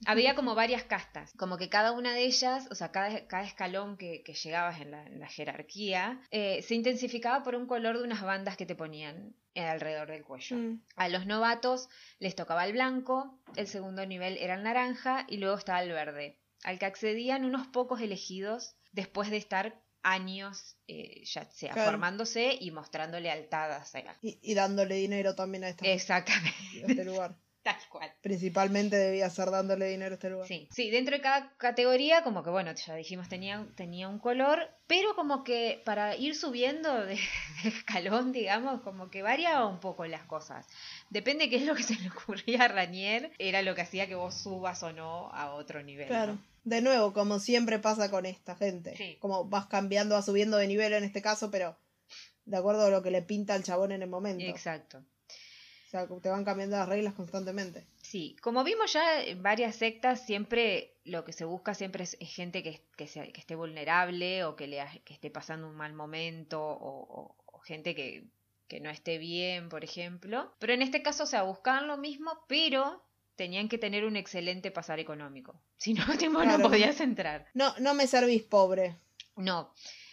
Había 0.07 0.35
como 0.35 0.55
varias 0.55 0.85
castas, 0.85 1.35
como 1.37 1.59
que 1.59 1.69
cada 1.69 1.93
una 1.93 2.15
de 2.15 2.25
ellas, 2.25 2.67
o 2.71 2.75
sea, 2.75 2.93
cada, 2.93 3.27
cada 3.27 3.45
escalón 3.45 3.99
que, 3.99 4.23
que 4.23 4.33
llegabas 4.33 4.81
en 4.81 4.91
la, 4.91 5.07
en 5.07 5.21
la 5.21 5.29
jerarquía, 5.29 6.19
eh, 6.31 6.63
se 6.63 6.75
intensificaba 6.75 7.43
por 7.43 7.57
un 7.57 7.67
color 7.67 7.99
de 7.99 8.05
unas 8.05 8.23
bandas 8.23 8.57
que 8.57 8.65
te 8.65 8.75
ponían 8.75 9.35
alrededor 9.55 10.09
del 10.09 10.25
cuello. 10.25 10.57
mm. 10.57 10.83
A 10.97 11.09
los 11.11 11.27
novatos 11.27 11.91
les 12.19 12.35
tocaba 12.37 12.65
el 12.65 12.73
blanco, 12.73 13.39
el 13.55 13.67
segundo 13.67 14.07
nivel 14.07 14.39
era 14.39 14.55
el 14.55 14.63
naranja 14.63 15.27
y 15.29 15.37
luego 15.37 15.59
estaba 15.59 15.83
el 15.83 15.93
verde, 15.93 16.39
al 16.65 16.79
que 16.79 16.87
accedían 16.87 17.45
unos 17.45 17.67
pocos 17.67 18.01
elegidos 18.01 18.77
después 18.93 19.29
de 19.29 19.37
estar 19.37 19.83
años 20.07 20.77
eh, 20.89 21.25
ya 21.25 21.45
sea 21.51 21.73
Claro. 21.73 21.91
formándose 21.91 22.57
y 22.61 22.71
mostrando 22.71 23.19
lealtad. 23.19 23.83
Y, 24.23 24.39
y 24.43 24.55
dándole 24.55 24.95
dinero 24.97 25.35
también 25.35 25.65
a, 25.65 25.69
esta- 25.71 25.87
Exactamente, 25.87 26.85
a 26.85 26.87
este 26.87 27.05
lugar. 27.05 27.35
tal 27.63 27.77
cual. 27.91 28.13
Principalmente 28.23 28.95
debía 28.97 29.29
ser 29.29 29.51
dándole 29.51 29.87
dinero 29.89 30.13
a 30.13 30.15
este 30.15 30.31
lugar. 30.31 30.47
Sí, 30.47 30.69
sí, 30.71 30.89
dentro 30.91 31.17
de 31.17 31.21
cada 31.23 31.57
categoría, 31.57 32.23
como 32.23 32.45
que 32.45 32.51
bueno, 32.51 32.73
ya 32.73 32.95
dijimos, 32.95 33.29
tenía, 33.29 33.67
tenía 33.75 34.09
un 34.09 34.21
color, 34.21 34.71
pero 34.87 35.17
como 35.17 35.43
que 35.43 35.83
para 35.85 36.15
ir 36.15 36.37
subiendo 36.37 36.95
de, 37.05 37.19
de 37.65 37.69
escalón, 37.69 38.31
digamos, 38.31 38.83
como 38.83 39.11
que 39.11 39.23
variaba 39.23 39.67
un 39.67 39.81
poco 39.81 40.07
las 40.07 40.23
cosas. 40.23 40.69
Depende 41.11 41.51
qué 41.51 41.57
es 41.57 41.63
lo 41.65 41.75
que 41.75 41.83
se 41.83 41.97
le 41.99 42.09
ocurría 42.17 42.63
a 42.63 42.69
Ranier, 42.69 43.33
era 43.39 43.63
lo 43.63 43.75
que 43.75 43.83
hacía 43.83 44.07
que 44.07 44.15
vos 44.15 44.37
subas 44.37 44.81
o 44.85 44.93
no 44.93 45.31
a 45.33 45.53
otro 45.55 45.83
nivel. 45.83 46.07
Claro. 46.07 46.35
¿no? 46.35 46.56
De 46.67 46.81
nuevo, 46.81 47.13
como 47.13 47.39
siempre 47.39 47.79
pasa 47.79 48.11
con 48.11 48.27
esta 48.27 48.57
gente. 48.57 48.97
Sí. 48.97 49.17
Como 49.21 49.45
vas 49.45 49.67
cambiando, 49.69 50.17
vas 50.17 50.27
subiendo 50.27 50.57
de 50.57 50.67
nivel 50.67 50.93
en 50.95 51.05
este 51.05 51.23
caso, 51.23 51.49
pero 51.49 51.79
de 52.45 52.57
acuerdo 52.57 52.87
a 52.87 52.91
lo 52.91 53.03
que 53.05 53.13
le 53.13 53.23
pinta 53.23 53.55
al 53.55 53.63
chabón 53.63 53.93
en 53.93 54.03
el 54.03 54.09
momento. 54.11 54.45
Exacto. 54.45 54.99
O 54.99 55.89
sea, 55.89 56.09
te 56.21 56.29
van 56.29 56.45
cambiando 56.45 56.77
las 56.77 56.89
reglas 56.89 57.15
constantemente. 57.15 57.87
Sí, 58.03 58.35
como 58.43 58.65
vimos 58.65 58.93
ya 58.93 59.23
en 59.23 59.45
varias 59.45 59.77
sectas, 59.77 60.27
siempre 60.27 60.97
lo 61.05 61.25
que 61.25 61.33
se 61.33 61.45
busca 61.45 61.75
siempre 61.75 62.03
es, 62.03 62.17
gente 62.21 62.65
que, 62.65 62.83
que, 62.97 63.07
sea- 63.07 63.31
que 63.33 63.41
esté 63.41 63.55
vulnerable 63.55 64.43
o 64.45 64.57
que, 64.57 64.67
le, 64.67 64.85
que 65.05 65.15
esté 65.15 65.31
pasando 65.31 65.69
un 65.69 65.77
mal 65.77 65.93
momento 65.93 66.61
o, 66.61 67.07
o- 67.21 67.37
o 67.47 67.59
gente 67.61 67.95
que, 67.95 68.25
que 68.67 68.81
no 68.81 68.91
esté 68.91 69.19
bien, 69.19 69.69
por 69.69 69.85
ejemplo. 69.85 70.53
Pero 70.59 70.73
en 70.73 70.83
este 70.83 71.01
caso, 71.03 71.23
o 71.23 71.27
sea, 71.27 71.45
buscaban 71.45 71.87
lo 71.87 71.97
mismo, 71.97 72.33
pero 72.49 73.05
tenían 73.37 73.69
que 73.69 73.79
tener 73.79 74.05
un 74.05 74.17
excelente 74.17 74.71
pasar 74.71 74.99
económico. 75.01 75.61
Si 75.79 75.95
no, 75.95 76.05
tipo, 76.19 76.41
Claro. 76.41 76.59
no 76.59 76.69
podías 76.69 77.01
entrar. 77.01 77.47
No, 77.55 77.75
no 77.79 77.95
me 77.95 78.07
servís 78.07 78.43
pobre. 78.43 78.97
No, 79.37 79.73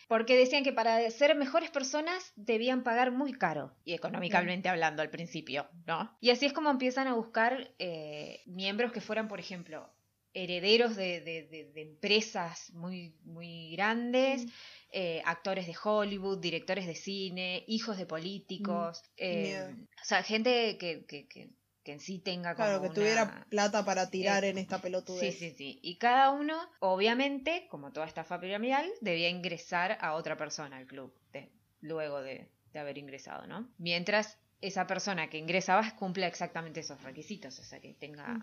porque 0.10 0.36
decían 0.38 0.64
que 0.64 0.74
para 0.74 1.10
ser 1.10 1.34
mejores 1.36 1.72
personas 1.72 2.34
debían 2.36 2.84
pagar 2.84 3.12
muy 3.12 3.32
caro, 3.34 3.74
y 3.86 3.94
económicamente 3.94 4.68
hablando 4.70 5.02
al 5.02 5.10
principio, 5.10 5.68
¿no? 5.88 6.16
Y 6.20 6.30
así 6.32 6.46
es 6.46 6.54
como 6.54 6.70
empiezan 6.70 7.08
a 7.08 7.14
buscar 7.16 7.74
eh, 7.80 8.42
miembros 8.46 8.92
que 8.92 9.00
fueran, 9.02 9.28
por 9.30 9.40
ejemplo, 9.40 9.90
herederos 10.34 10.96
de, 10.98 11.22
de- 11.22 11.48
de- 11.48 11.72
de 11.74 11.82
empresas 11.82 12.72
muy, 12.74 13.16
muy 13.24 13.72
grandes, 13.76 14.46
eh, 14.92 15.22
actores 15.26 15.66
de 15.68 15.76
Hollywood, 15.82 16.40
directores 16.40 16.86
de 16.86 16.96
cine, 16.96 17.64
hijos 17.68 17.98
de 17.98 18.06
políticos, 18.06 19.02
eh, 19.16 19.44
Miedo. 19.44 19.88
o 20.02 20.06
sea, 20.06 20.22
gente 20.24 20.78
que, 20.78 21.06
que, 21.06 21.28
que- 21.28 21.50
que 21.84 21.92
en 21.94 22.00
sí 22.00 22.20
tenga 22.20 22.56
como 22.56 22.66
Claro, 22.68 22.82
que 22.82 22.86
una- 22.88 22.94
tuviera 22.96 23.46
plata 23.50 23.84
para 23.86 24.10
tirar 24.10 24.44
Eh, 24.46 24.50
en 24.50 24.58
esta 24.58 24.78
Sí, 24.78 24.84
pelotudez. 24.84 25.38
sí, 25.38 25.52
sí. 25.52 25.80
Y 25.82 25.98
cada 25.98 26.32
uno, 26.32 26.56
obviamente, 26.80 27.68
como 27.70 27.92
toda 27.92 28.06
estafa 28.08 28.40
piramidal, 28.40 28.90
debía 29.02 29.30
ingresar 29.30 29.98
a 30.02 30.14
otra 30.16 30.38
persona 30.38 30.78
al 30.78 30.88
club 30.88 31.14
de- 31.34 31.52
luego 31.82 32.22
de, 32.22 32.50
de 32.72 32.80
haber 32.80 32.98
ingresado, 32.98 33.46
¿no? 33.48 33.70
Mientras 33.78 34.38
esa 34.62 34.88
persona 34.88 35.30
que 35.30 35.38
ingresaba 35.38 35.96
cumpla 35.98 36.26
exactamente 36.28 36.80
esos 36.80 37.04
requisitos, 37.04 37.60
o 37.60 37.64
sea, 37.64 37.82
que 37.82 37.94
tenga, 37.94 38.42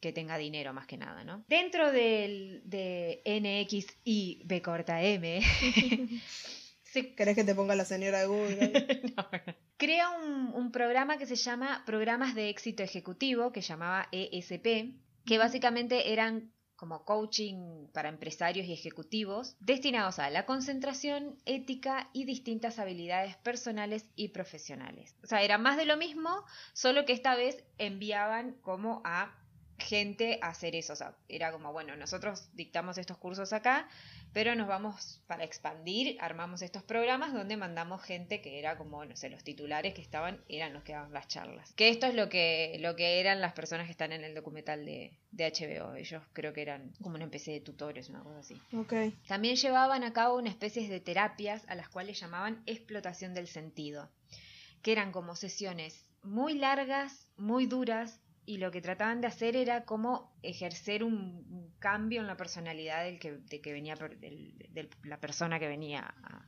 que 0.00 0.12
tenga 0.12 0.38
dinero 0.38 0.72
más 0.72 0.86
que 0.86 0.96
nada, 0.96 1.24
¿no? 1.24 1.44
Dentro 1.48 1.90
del, 1.90 2.62
de 2.64 3.20
NX 3.24 3.86
y 4.04 4.42
B 4.44 4.62
corta 4.62 5.02
M, 5.02 5.40
se 6.92 7.14
¿Querés 7.14 7.36
que 7.36 7.44
te 7.44 7.54
ponga 7.54 7.74
la 7.74 7.84
señora 7.84 8.20
de 8.20 8.26
Google? 8.26 8.72
No, 9.16 9.26
Crea 9.76 10.10
un, 10.10 10.52
un 10.54 10.72
programa 10.72 11.16
que 11.16 11.26
se 11.26 11.36
llama 11.36 11.82
Programas 11.86 12.34
de 12.34 12.50
Éxito 12.50 12.82
Ejecutivo, 12.82 13.52
que 13.52 13.62
llamaba 13.62 14.08
ESP, 14.12 14.94
que 15.24 15.38
básicamente 15.38 16.12
eran 16.12 16.52
como 16.80 17.04
coaching 17.04 17.88
para 17.92 18.08
empresarios 18.08 18.66
y 18.66 18.72
ejecutivos, 18.72 19.54
destinados 19.60 20.18
a 20.18 20.30
la 20.30 20.46
concentración, 20.46 21.36
ética 21.44 22.08
y 22.14 22.24
distintas 22.24 22.78
habilidades 22.78 23.36
personales 23.36 24.06
y 24.16 24.28
profesionales. 24.28 25.14
O 25.22 25.26
sea, 25.26 25.42
era 25.42 25.58
más 25.58 25.76
de 25.76 25.84
lo 25.84 25.98
mismo, 25.98 26.30
solo 26.72 27.04
que 27.04 27.12
esta 27.12 27.36
vez 27.36 27.62
enviaban 27.76 28.52
como 28.62 29.02
a 29.04 29.39
gente 29.80 30.38
a 30.42 30.48
hacer 30.48 30.76
eso. 30.76 30.92
O 30.92 30.96
sea, 30.96 31.16
era 31.28 31.52
como, 31.52 31.72
bueno, 31.72 31.96
nosotros 31.96 32.48
dictamos 32.54 32.98
estos 32.98 33.18
cursos 33.18 33.52
acá, 33.52 33.88
pero 34.32 34.54
nos 34.54 34.68
vamos 34.68 35.20
para 35.26 35.44
expandir, 35.44 36.16
armamos 36.20 36.62
estos 36.62 36.82
programas 36.82 37.32
donde 37.32 37.56
mandamos 37.56 38.02
gente 38.02 38.40
que 38.40 38.58
era 38.58 38.76
como, 38.76 39.04
no 39.04 39.16
sé, 39.16 39.28
los 39.28 39.42
titulares 39.42 39.94
que 39.94 40.02
estaban, 40.02 40.40
eran 40.48 40.72
los 40.72 40.84
que 40.84 40.92
daban 40.92 41.12
las 41.12 41.26
charlas. 41.26 41.72
Que 41.74 41.88
esto 41.88 42.06
es 42.06 42.14
lo 42.14 42.28
que, 42.28 42.76
lo 42.80 42.94
que 42.94 43.20
eran 43.20 43.40
las 43.40 43.52
personas 43.52 43.86
que 43.86 43.92
están 43.92 44.12
en 44.12 44.22
el 44.22 44.34
documental 44.34 44.84
de, 44.84 45.18
de 45.32 45.50
HBO. 45.50 45.94
Ellos 45.94 46.22
creo 46.32 46.52
que 46.52 46.62
eran 46.62 46.92
como 47.02 47.16
una 47.16 47.24
especie 47.24 47.54
de 47.54 47.60
tutores, 47.60 48.08
una 48.08 48.22
cosa 48.22 48.38
así. 48.38 48.60
ok. 48.72 48.92
También 49.26 49.56
llevaban 49.56 50.04
a 50.04 50.12
cabo 50.12 50.36
una 50.38 50.50
especie 50.50 50.88
de 50.88 51.00
terapias 51.00 51.64
a 51.68 51.74
las 51.74 51.88
cuales 51.88 52.20
llamaban 52.20 52.62
explotación 52.66 53.34
del 53.34 53.48
sentido, 53.48 54.10
que 54.82 54.92
eran 54.92 55.12
como 55.12 55.34
sesiones 55.34 56.06
muy 56.22 56.54
largas, 56.54 57.26
muy 57.36 57.66
duras, 57.66 58.20
y 58.50 58.58
lo 58.58 58.70
que 58.70 58.80
trataban 58.80 59.20
de 59.20 59.28
hacer 59.28 59.54
era 59.56 59.84
como 59.84 60.32
ejercer 60.42 61.04
un, 61.04 61.70
cambio 61.78 62.20
en 62.20 62.26
la 62.26 62.36
personalidad 62.36 63.04
del 63.04 63.18
que, 63.18 63.32
de 63.32 63.60
que 63.60 63.72
venía 63.72 63.96
per- 63.96 64.18
del- 64.18 64.54
de 64.70 64.90
la 65.04 65.18
persona 65.18 65.58
que 65.58 65.68
venía 65.68 66.00
a, 66.22 66.46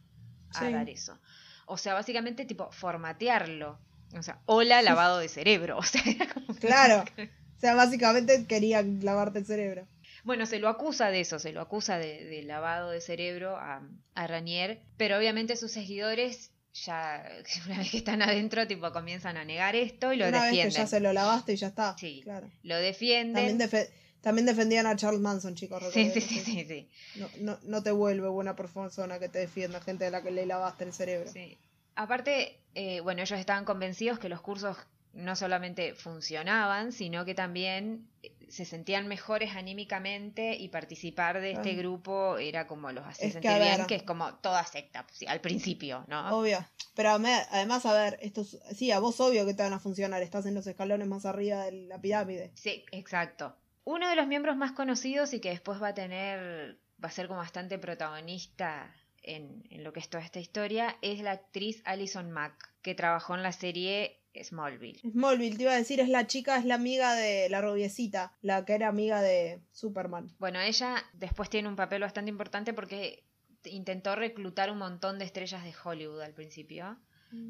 a 0.54 0.58
Sí. 0.58 0.72
dar 0.72 0.88
eso. 0.90 1.18
O 1.66 1.78
sea, 1.78 1.94
básicamente 1.94 2.44
tipo 2.44 2.70
formatearlo. 2.72 3.78
O 4.18 4.22
sea, 4.22 4.40
hola 4.46 4.82
lavado 4.82 5.18
de 5.18 5.28
cerebro. 5.28 5.78
O 5.82 5.82
sea, 5.82 6.02
era 6.04 6.26
como- 6.32 6.54
Claro. 6.58 7.04
O 7.56 7.60
sea, 7.62 7.74
básicamente 7.74 8.44
querían 8.48 8.98
lavarte 9.04 9.38
el 9.38 9.46
cerebro. 9.46 9.86
Bueno, 10.24 10.46
se 10.46 10.58
lo 10.58 10.68
acusa 10.68 11.10
de 11.10 11.20
eso, 11.20 11.38
se 11.38 11.52
lo 11.52 11.60
acusa 11.60 11.96
de, 11.98 12.24
de 12.24 12.42
lavado 12.42 12.90
de 12.90 13.00
cerebro 13.00 13.56
a, 13.56 13.82
a 14.16 14.26
Ranier, 14.26 14.82
pero 14.96 15.16
obviamente 15.16 15.56
sus 15.56 15.70
seguidores 15.72 16.51
ya, 16.74 17.24
una 17.66 17.78
vez 17.78 17.90
que 17.90 17.98
están 17.98 18.22
adentro, 18.22 18.66
tipo 18.66 18.90
comienzan 18.92 19.36
a 19.36 19.44
negar 19.44 19.76
esto 19.76 20.12
y 20.12 20.16
lo 20.16 20.26
Una 20.28 20.38
vez 20.42 20.50
defienden. 20.50 20.70
que 20.72 20.76
ya 20.78 20.86
se 20.86 21.00
lo 21.00 21.12
lavaste 21.12 21.52
y 21.52 21.56
ya 21.56 21.68
está. 21.68 21.96
Sí. 21.98 22.20
Claro. 22.22 22.50
Lo 22.62 22.76
defienden. 22.76 23.58
También, 23.58 23.70
defe- 23.70 23.90
también 24.20 24.46
defendían 24.46 24.86
a 24.86 24.96
Charles 24.96 25.20
Manson, 25.20 25.54
chicos. 25.54 25.82
sí, 25.92 26.10
sí, 26.10 26.20
recordemos 26.20 26.24
sí, 26.28 26.36
eso. 26.38 26.44
sí, 26.44 26.64
sí, 26.64 27.20
No, 27.20 27.28
no, 27.40 27.58
no 27.64 27.82
te 27.82 27.90
vuelve 27.90 28.28
buena 28.28 28.56
persona 28.56 29.18
que 29.18 29.28
te 29.28 29.38
defienda, 29.40 29.80
gente 29.80 30.04
de 30.04 30.10
la 30.10 30.22
que 30.22 30.30
le 30.30 30.46
lavaste 30.46 30.84
el 30.84 30.92
cerebro. 30.92 31.30
sí. 31.30 31.58
Aparte, 31.94 32.58
eh, 32.74 33.00
bueno, 33.00 33.20
ellos 33.20 33.38
estaban 33.38 33.66
convencidos 33.66 34.18
que 34.18 34.30
los 34.30 34.40
cursos 34.40 34.78
no 35.12 35.36
solamente 35.36 35.94
funcionaban, 35.94 36.90
sino 36.90 37.26
que 37.26 37.34
también 37.34 38.08
eh, 38.22 38.31
se 38.52 38.64
sentían 38.66 39.08
mejores 39.08 39.56
anímicamente 39.56 40.54
y 40.56 40.68
participar 40.68 41.40
de 41.40 41.52
este 41.52 41.70
Ah. 41.70 41.74
grupo 41.74 42.36
era 42.38 42.66
como 42.66 42.92
los 42.92 43.04
hacía 43.06 43.28
que, 43.28 43.32
sentir 43.32 43.50
bien, 43.52 43.78
ver. 43.78 43.86
que 43.86 43.94
es 43.94 44.02
como 44.02 44.34
toda 44.36 44.64
secta, 44.66 45.06
sí, 45.10 45.26
al 45.26 45.40
principio, 45.40 46.04
¿no? 46.08 46.38
Obvio. 46.38 46.64
Pero 46.94 47.10
además, 47.10 47.86
a 47.86 47.94
ver, 47.94 48.18
esto 48.20 48.42
es- 48.42 48.60
sí, 48.76 48.90
a 48.92 48.98
vos 48.98 49.18
obvio 49.20 49.46
que 49.46 49.54
te 49.54 49.62
van 49.62 49.72
a 49.72 49.80
funcionar. 49.80 50.22
Estás 50.22 50.44
en 50.46 50.54
los 50.54 50.66
escalones 50.66 51.08
más 51.08 51.24
arriba 51.24 51.64
de 51.64 51.72
la 51.72 51.98
pirámide. 52.00 52.50
Sí, 52.54 52.84
exacto. 52.92 53.56
Uno 53.84 54.08
de 54.08 54.16
los 54.16 54.26
miembros 54.26 54.56
más 54.56 54.72
conocidos 54.72 55.32
y 55.32 55.40
que 55.40 55.48
después 55.48 55.82
va 55.82 55.88
a 55.88 55.94
tener, 55.94 56.78
va 57.02 57.08
a 57.08 57.10
ser 57.12 57.28
como 57.28 57.40
bastante 57.40 57.78
protagonista 57.78 58.94
en, 59.22 59.64
en 59.70 59.82
lo 59.84 59.92
que 59.92 60.00
es 60.00 60.08
toda 60.08 60.22
esta 60.24 60.40
historia, 60.40 60.96
es 61.00 61.20
la 61.20 61.32
actriz 61.32 61.80
Alison 61.84 62.30
Mack, 62.30 62.54
que 62.82 62.94
trabajó 62.94 63.34
en 63.34 63.42
la 63.42 63.52
serie 63.52 64.18
Smallville. 64.42 65.00
Smallville, 65.10 65.56
te 65.56 65.62
iba 65.62 65.72
a 65.72 65.76
decir, 65.76 66.00
es 66.00 66.08
la 66.08 66.26
chica, 66.26 66.56
es 66.56 66.64
la 66.64 66.74
amiga 66.74 67.14
de 67.14 67.48
la 67.48 67.60
rubiecita, 67.60 68.32
la 68.40 68.64
que 68.64 68.74
era 68.74 68.88
amiga 68.88 69.20
de 69.20 69.60
Superman. 69.72 70.34
Bueno, 70.38 70.60
ella 70.60 70.96
después 71.14 71.50
tiene 71.50 71.68
un 71.68 71.76
papel 71.76 72.02
bastante 72.02 72.30
importante 72.30 72.72
porque 72.72 73.24
intentó 73.64 74.14
reclutar 74.16 74.70
un 74.70 74.78
montón 74.78 75.18
de 75.18 75.24
estrellas 75.24 75.64
de 75.64 75.74
Hollywood 75.84 76.20
al 76.20 76.34
principio, 76.34 76.98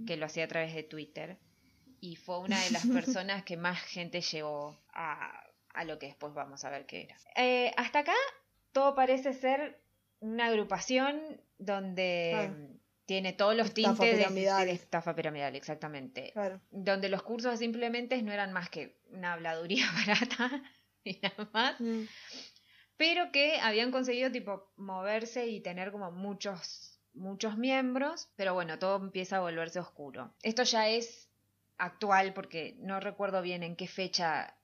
que 0.06 0.16
lo 0.16 0.26
hacía 0.26 0.44
a 0.44 0.48
través 0.48 0.74
de 0.74 0.84
Twitter, 0.84 1.38
y 2.00 2.16
fue 2.16 2.38
una 2.38 2.60
de 2.62 2.70
las 2.70 2.86
personas 2.86 3.44
que 3.44 3.56
más 3.56 3.80
gente 3.80 4.20
llevó 4.20 4.80
a, 4.92 5.44
a 5.74 5.84
lo 5.84 5.98
que 5.98 6.06
después 6.06 6.34
vamos 6.34 6.64
a 6.64 6.70
ver 6.70 6.86
qué 6.86 7.02
era. 7.02 7.16
Eh, 7.36 7.72
hasta 7.76 8.00
acá 8.00 8.14
todo 8.72 8.94
parece 8.94 9.32
ser 9.32 9.80
una 10.20 10.46
agrupación 10.46 11.20
donde. 11.58 12.78
Tiene 13.12 13.32
todos 13.32 13.54
los 13.54 13.68
Estafa 13.68 13.88
tintes 13.90 14.00
de- 14.00 14.06
de, 14.12 14.16
piramidal. 14.24 14.66
de 14.66 14.72
estafa 14.72 15.14
piramidal, 15.14 15.54
exactamente. 15.56 16.30
Claro. 16.32 16.60
Donde 16.70 17.08
los 17.08 17.22
cursos 17.22 17.58
simplemente 17.58 18.20
no 18.22 18.32
eran 18.32 18.52
más 18.52 18.70
que 18.70 18.98
una 19.10 19.34
habladuría 19.34 19.86
barata 20.06 20.62
y 21.04 21.18
nada 21.22 21.50
más 21.52 21.80
Mm. 21.80 22.04
pero 22.96 23.32
que 23.32 23.58
habían 23.60 23.90
conseguido 23.90 24.30
tipo 24.30 24.72
moverse 24.76 25.46
y 25.48 25.60
tener 25.60 25.90
como 25.92 26.10
muchos 26.12 27.00
muchos 27.14 27.58
miembros, 27.58 28.30
pero 28.36 28.54
bueno, 28.54 28.78
todo 28.78 28.96
empieza 28.96 29.36
a 29.36 29.40
volverse 29.40 29.78
oscuro. 29.78 30.32
Esto 30.42 30.62
ya 30.62 30.88
es 30.88 31.28
actual 31.76 32.32
porque 32.32 32.76
no 32.78 33.00
recuerdo 33.00 33.42
bien 33.42 33.62
en 33.62 33.76
qué 33.76 33.86
fecha 33.86 34.56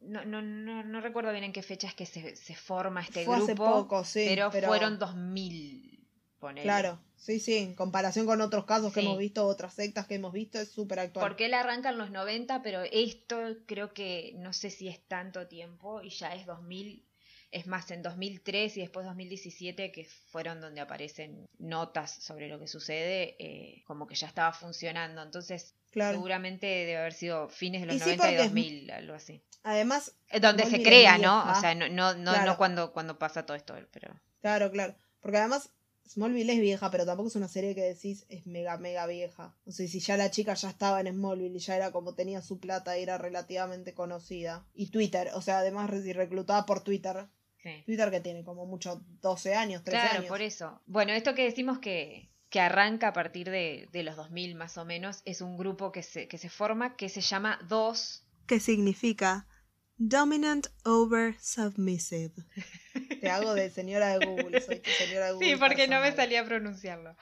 no, 0.00 0.24
no, 0.24 0.40
no, 0.40 0.84
no 0.84 1.00
recuerdo 1.00 1.32
bien 1.32 1.42
en 1.42 1.52
qué 1.52 1.62
fecha 1.62 1.88
es 1.88 1.94
que 1.94 2.06
se, 2.06 2.36
se 2.36 2.54
forma 2.54 3.00
este 3.00 3.24
Fue 3.24 3.34
hace 3.36 3.54
grupo, 3.54 3.64
poco, 3.82 4.04
sí. 4.04 4.26
pero, 4.28 4.52
fueron 4.52 4.96
2000, 5.00 5.97
Claro, 6.40 7.00
sí, 7.16 7.40
sí. 7.40 7.56
En 7.56 7.74
comparación 7.74 8.26
con 8.26 8.40
otros 8.40 8.64
casos 8.64 8.92
que 8.92 9.00
hemos 9.00 9.18
visto, 9.18 9.46
otras 9.46 9.74
sectas 9.74 10.06
que 10.06 10.14
hemos 10.16 10.32
visto, 10.32 10.58
es 10.58 10.70
súper 10.70 11.00
actual. 11.00 11.26
Porque 11.26 11.46
él 11.46 11.54
arranca 11.54 11.90
en 11.90 11.98
los 11.98 12.10
90, 12.10 12.62
pero 12.62 12.82
esto 12.82 13.38
creo 13.66 13.92
que 13.92 14.34
no 14.36 14.52
sé 14.52 14.70
si 14.70 14.88
es 14.88 15.00
tanto 15.08 15.46
tiempo 15.48 16.00
y 16.02 16.10
ya 16.10 16.34
es 16.34 16.46
2000, 16.46 17.04
es 17.50 17.66
más 17.66 17.90
en 17.90 18.02
2003 18.02 18.76
y 18.76 18.80
después 18.80 19.06
2017 19.06 19.90
que 19.90 20.04
fueron 20.04 20.60
donde 20.60 20.80
aparecen 20.80 21.48
notas 21.58 22.12
sobre 22.22 22.48
lo 22.48 22.58
que 22.60 22.68
sucede, 22.68 23.36
eh, 23.38 23.82
como 23.86 24.06
que 24.06 24.14
ya 24.14 24.26
estaba 24.28 24.52
funcionando. 24.52 25.22
Entonces 25.22 25.74
Claro. 25.90 26.16
seguramente 26.18 26.66
debe 26.66 26.98
haber 26.98 27.14
sido 27.14 27.48
fines 27.48 27.80
de 27.80 27.86
los 27.86 27.96
Y 27.96 27.98
sí, 28.00 28.04
90 28.04 28.14
y 28.14 28.26
porque 28.28 28.36
es- 28.42 28.48
2000, 28.50 28.90
algo 28.90 29.14
así. 29.14 29.42
Además, 29.64 30.14
Donde 30.40 30.66
se 30.66 30.82
crea, 30.82 31.14
¿no? 31.18 31.42
vieja. 31.42 31.58
O 31.58 31.60
sea, 31.60 31.74
no, 31.74 31.88
no, 31.88 32.14
no, 32.14 32.32
Claro. 32.32 32.44
no 32.52 32.56
cuando, 32.58 32.92
cuando 32.92 33.18
pasa 33.18 33.44
todo 33.44 33.56
esto, 33.56 33.74
pero... 33.90 34.14
claro, 34.40 34.70
claro. 34.70 34.94
Porque 35.20 35.38
además, 35.38 35.70
Smallville 36.08 36.52
es 36.54 36.60
vieja, 36.60 36.90
pero 36.90 37.04
tampoco 37.04 37.28
es 37.28 37.36
una 37.36 37.48
serie 37.48 37.74
que 37.74 37.82
decís 37.82 38.24
es 38.28 38.46
mega, 38.46 38.76
mega 38.78 39.06
vieja. 39.06 39.54
O 39.66 39.72
sea, 39.72 39.86
si 39.86 40.00
ya 40.00 40.16
la 40.16 40.30
chica 40.30 40.54
ya 40.54 40.70
estaba 40.70 41.00
en 41.00 41.08
Smallville 41.14 41.56
y 41.56 41.60
ya 41.60 41.76
era 41.76 41.92
como 41.92 42.14
tenía 42.14 42.40
su 42.42 42.58
plata 42.58 42.98
y 42.98 43.02
era 43.02 43.18
relativamente 43.18 43.94
conocida. 43.94 44.66
Y 44.74 44.86
Twitter, 44.90 45.30
o 45.34 45.40
sea, 45.42 45.58
además 45.58 45.90
re- 45.90 46.12
reclutada 46.12 46.64
por 46.66 46.82
Twitter. 46.82 47.26
Sí. 47.62 47.82
Twitter 47.86 48.10
que 48.10 48.20
tiene 48.20 48.44
como 48.44 48.66
mucho 48.66 49.02
12 49.20 49.54
años, 49.54 49.82
13 49.84 50.00
Claro, 50.00 50.18
años. 50.20 50.28
por 50.28 50.40
eso. 50.42 50.80
Bueno, 50.86 51.12
esto 51.12 51.34
que 51.34 51.42
decimos 51.44 51.80
que, 51.80 52.30
que 52.50 52.60
arranca 52.60 53.08
a 53.08 53.12
partir 53.12 53.50
de, 53.50 53.88
de 53.92 54.02
los 54.04 54.14
2000 54.16 54.54
más 54.54 54.78
o 54.78 54.84
menos, 54.84 55.22
es 55.24 55.40
un 55.40 55.56
grupo 55.58 55.90
que 55.92 56.02
se, 56.04 56.28
que 56.28 56.38
se 56.38 56.48
forma 56.48 56.94
que 56.96 57.08
se 57.08 57.20
llama 57.20 57.58
DOS. 57.68 58.24
Que 58.46 58.60
significa 58.60 59.46
Dominant 59.96 60.68
Over 60.84 61.34
Submissive. 61.40 62.32
Te 63.20 63.30
hago 63.30 63.54
de 63.54 63.70
señora 63.70 64.18
de 64.18 64.26
Google, 64.26 64.60
soy 64.60 64.80
tu 64.80 64.90
señora 64.90 65.26
de 65.26 65.32
Google. 65.32 65.48
Sí, 65.48 65.56
porque 65.56 65.88
no 65.88 66.00
me 66.00 66.12
salía 66.12 66.40
a 66.40 66.44
pronunciarlo. 66.44 67.16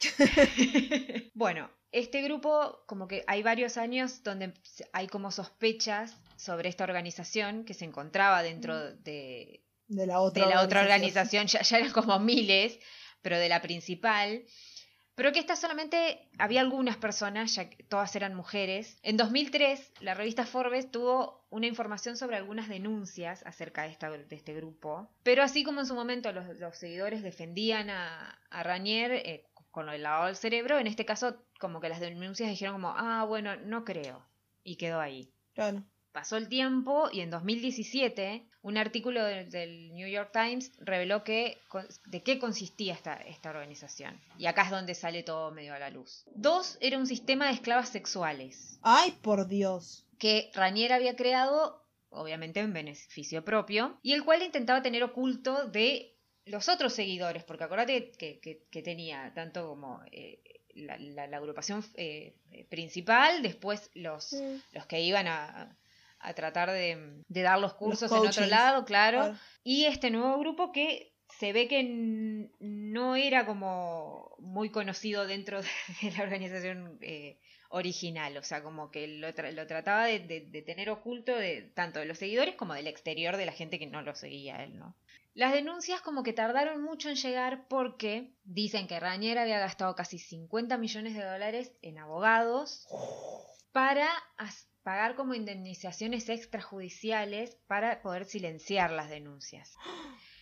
bueno, 1.34 1.70
este 1.92 2.22
grupo, 2.22 2.82
como 2.86 3.08
que 3.08 3.24
hay 3.26 3.42
varios 3.42 3.76
años 3.76 4.22
donde 4.22 4.52
hay 4.92 5.06
como 5.06 5.30
sospechas 5.30 6.16
sobre 6.36 6.68
esta 6.68 6.84
organización 6.84 7.64
que 7.64 7.74
se 7.74 7.84
encontraba 7.84 8.42
dentro 8.42 8.92
de, 8.96 9.62
De 9.88 10.06
la 10.06 10.20
otra 10.20 10.46
de 10.46 10.54
la 10.54 10.62
otra 10.62 10.82
organización, 10.82 11.46
ya, 11.46 11.62
ya 11.62 11.78
eran 11.78 11.92
como 11.92 12.18
miles, 12.18 12.78
pero 13.22 13.38
de 13.38 13.48
la 13.48 13.62
principal. 13.62 14.44
Pero 15.16 15.32
que 15.32 15.40
esta 15.40 15.56
solamente 15.56 16.28
había 16.38 16.60
algunas 16.60 16.98
personas, 16.98 17.54
ya 17.54 17.70
que 17.70 17.82
todas 17.82 18.14
eran 18.14 18.34
mujeres. 18.34 18.98
En 19.02 19.16
2003, 19.16 19.92
la 20.00 20.12
revista 20.12 20.44
Forbes 20.44 20.90
tuvo 20.90 21.46
una 21.48 21.66
información 21.66 22.18
sobre 22.18 22.36
algunas 22.36 22.68
denuncias 22.68 23.42
acerca 23.46 23.82
de, 23.84 23.96
este 24.30 24.54
grupo. 24.54 25.08
Pero 25.22 25.42
así 25.42 25.64
como 25.64 25.80
en 25.80 25.86
su 25.86 25.94
momento 25.94 26.30
los, 26.32 26.76
seguidores 26.76 27.22
defendían 27.22 27.88
a, 27.88 28.38
a 28.50 28.62
Ranier 28.62 29.12
eh, 29.12 29.46
con 29.70 29.88
el 29.88 30.02
lavado 30.02 30.26
del 30.26 30.36
cerebro, 30.36 30.78
en 30.78 30.86
este 30.86 31.06
caso 31.06 31.42
como 31.58 31.80
que 31.80 31.88
las 31.88 32.00
denuncias 32.00 32.50
dijeron 32.50 32.74
como, 32.74 32.94
ah, 32.94 33.24
bueno, 33.24 33.56
no 33.56 33.86
creo. 33.86 34.22
Y 34.62 34.76
quedó 34.76 35.00
ahí. 35.00 35.32
Claro. 35.54 35.82
Pasó 36.16 36.38
el 36.38 36.48
tiempo 36.48 37.10
y 37.12 37.20
en 37.20 37.28
2017 37.30 38.42
un 38.62 38.78
artículo 38.78 39.22
del, 39.22 39.50
del 39.50 39.92
New 39.94 40.08
York 40.08 40.30
Times 40.32 40.72
reveló 40.78 41.22
que, 41.24 41.58
de 42.06 42.22
qué 42.22 42.38
consistía 42.38 42.94
esta, 42.94 43.16
esta 43.16 43.50
organización. 43.50 44.18
Y 44.38 44.46
acá 44.46 44.62
es 44.62 44.70
donde 44.70 44.94
sale 44.94 45.22
todo 45.24 45.50
medio 45.50 45.74
a 45.74 45.78
la 45.78 45.90
luz. 45.90 46.24
Dos, 46.34 46.78
era 46.80 46.96
un 46.96 47.06
sistema 47.06 47.48
de 47.48 47.52
esclavas 47.52 47.90
sexuales 47.90 48.78
Ay, 48.80 49.12
por 49.20 49.46
Dios. 49.46 50.06
que 50.18 50.50
Ranier 50.54 50.94
había 50.94 51.16
creado, 51.16 51.84
obviamente 52.08 52.60
en 52.60 52.72
beneficio 52.72 53.44
propio, 53.44 53.98
y 54.02 54.14
el 54.14 54.24
cual 54.24 54.42
intentaba 54.42 54.80
tener 54.82 55.02
oculto 55.04 55.66
de 55.68 56.16
los 56.46 56.70
otros 56.70 56.94
seguidores, 56.94 57.44
porque 57.44 57.64
acuérdate 57.64 58.12
que, 58.12 58.38
que- 58.40 58.62
que 58.70 58.82
tenía 58.82 59.32
tanto 59.34 59.68
como 59.68 60.00
eh, 60.12 60.40
la, 60.74 60.96
la- 60.96 61.26
la 61.26 61.36
agrupación 61.36 61.84
eh, 61.96 62.34
principal, 62.70 63.42
después 63.42 63.90
los, 63.92 64.34
los 64.72 64.86
que 64.86 65.02
iban 65.02 65.26
a, 65.26 65.76
a 66.28 66.34
tratar 66.34 66.70
de, 66.70 67.22
de 67.28 67.42
dar 67.42 67.58
los 67.58 67.74
cursos 67.74 68.10
en 68.10 68.18
otro 68.18 68.46
lado, 68.46 68.84
claro, 68.84 69.18
Claro. 69.20 69.38
y 69.62 69.84
este 69.86 70.10
nuevo 70.10 70.38
grupo 70.38 70.72
que 70.72 71.12
se 71.38 71.52
ve 71.52 71.68
que 71.68 71.82
no 72.60 73.16
era 73.16 73.46
como 73.46 74.34
muy 74.38 74.70
conocido 74.70 75.26
dentro 75.26 75.60
de 76.02 76.10
la 76.16 76.22
organización 76.22 76.98
eh, 77.00 77.38
original, 77.68 78.36
o 78.36 78.42
sea, 78.42 78.62
como 78.62 78.90
que 78.90 79.06
lo, 79.08 79.28
tra- 79.28 79.52
lo 79.52 79.66
trataba 79.66 80.06
de, 80.06 80.20
de- 80.20 80.46
de 80.48 80.62
tener 80.62 80.88
oculto 80.90 81.34
de 81.36 81.62
tanto 81.74 81.98
de 81.98 82.06
los 82.06 82.18
seguidores 82.18 82.54
como 82.54 82.74
del 82.74 82.86
exterior 82.86 83.36
de 83.36 83.46
la 83.46 83.52
gente 83.52 83.78
que 83.78 83.86
no 83.86 84.02
lo 84.02 84.14
seguía 84.14 84.56
a 84.56 84.64
él, 84.64 84.78
¿no? 84.78 84.96
Las 85.34 85.52
denuncias 85.52 86.00
como 86.00 86.22
que 86.22 86.32
tardaron 86.32 86.82
mucho 86.82 87.10
en 87.10 87.16
llegar 87.16 87.66
porque 87.68 88.32
dicen 88.44 88.86
que 88.86 88.98
Ranier 88.98 89.36
había 89.38 89.58
gastado 89.58 89.94
casi 89.94 90.18
50 90.18 90.78
millones 90.78 91.14
de 91.14 91.22
dólares 91.24 91.72
en 91.82 91.98
abogados 91.98 92.86
para 93.72 94.08
as- 94.38 94.66
pagar 94.86 95.16
como 95.16 95.34
indemnizaciones 95.34 96.28
extrajudiciales 96.28 97.56
para 97.66 98.00
poder 98.02 98.24
silenciar 98.24 98.92
las 98.92 99.10
denuncias. 99.10 99.74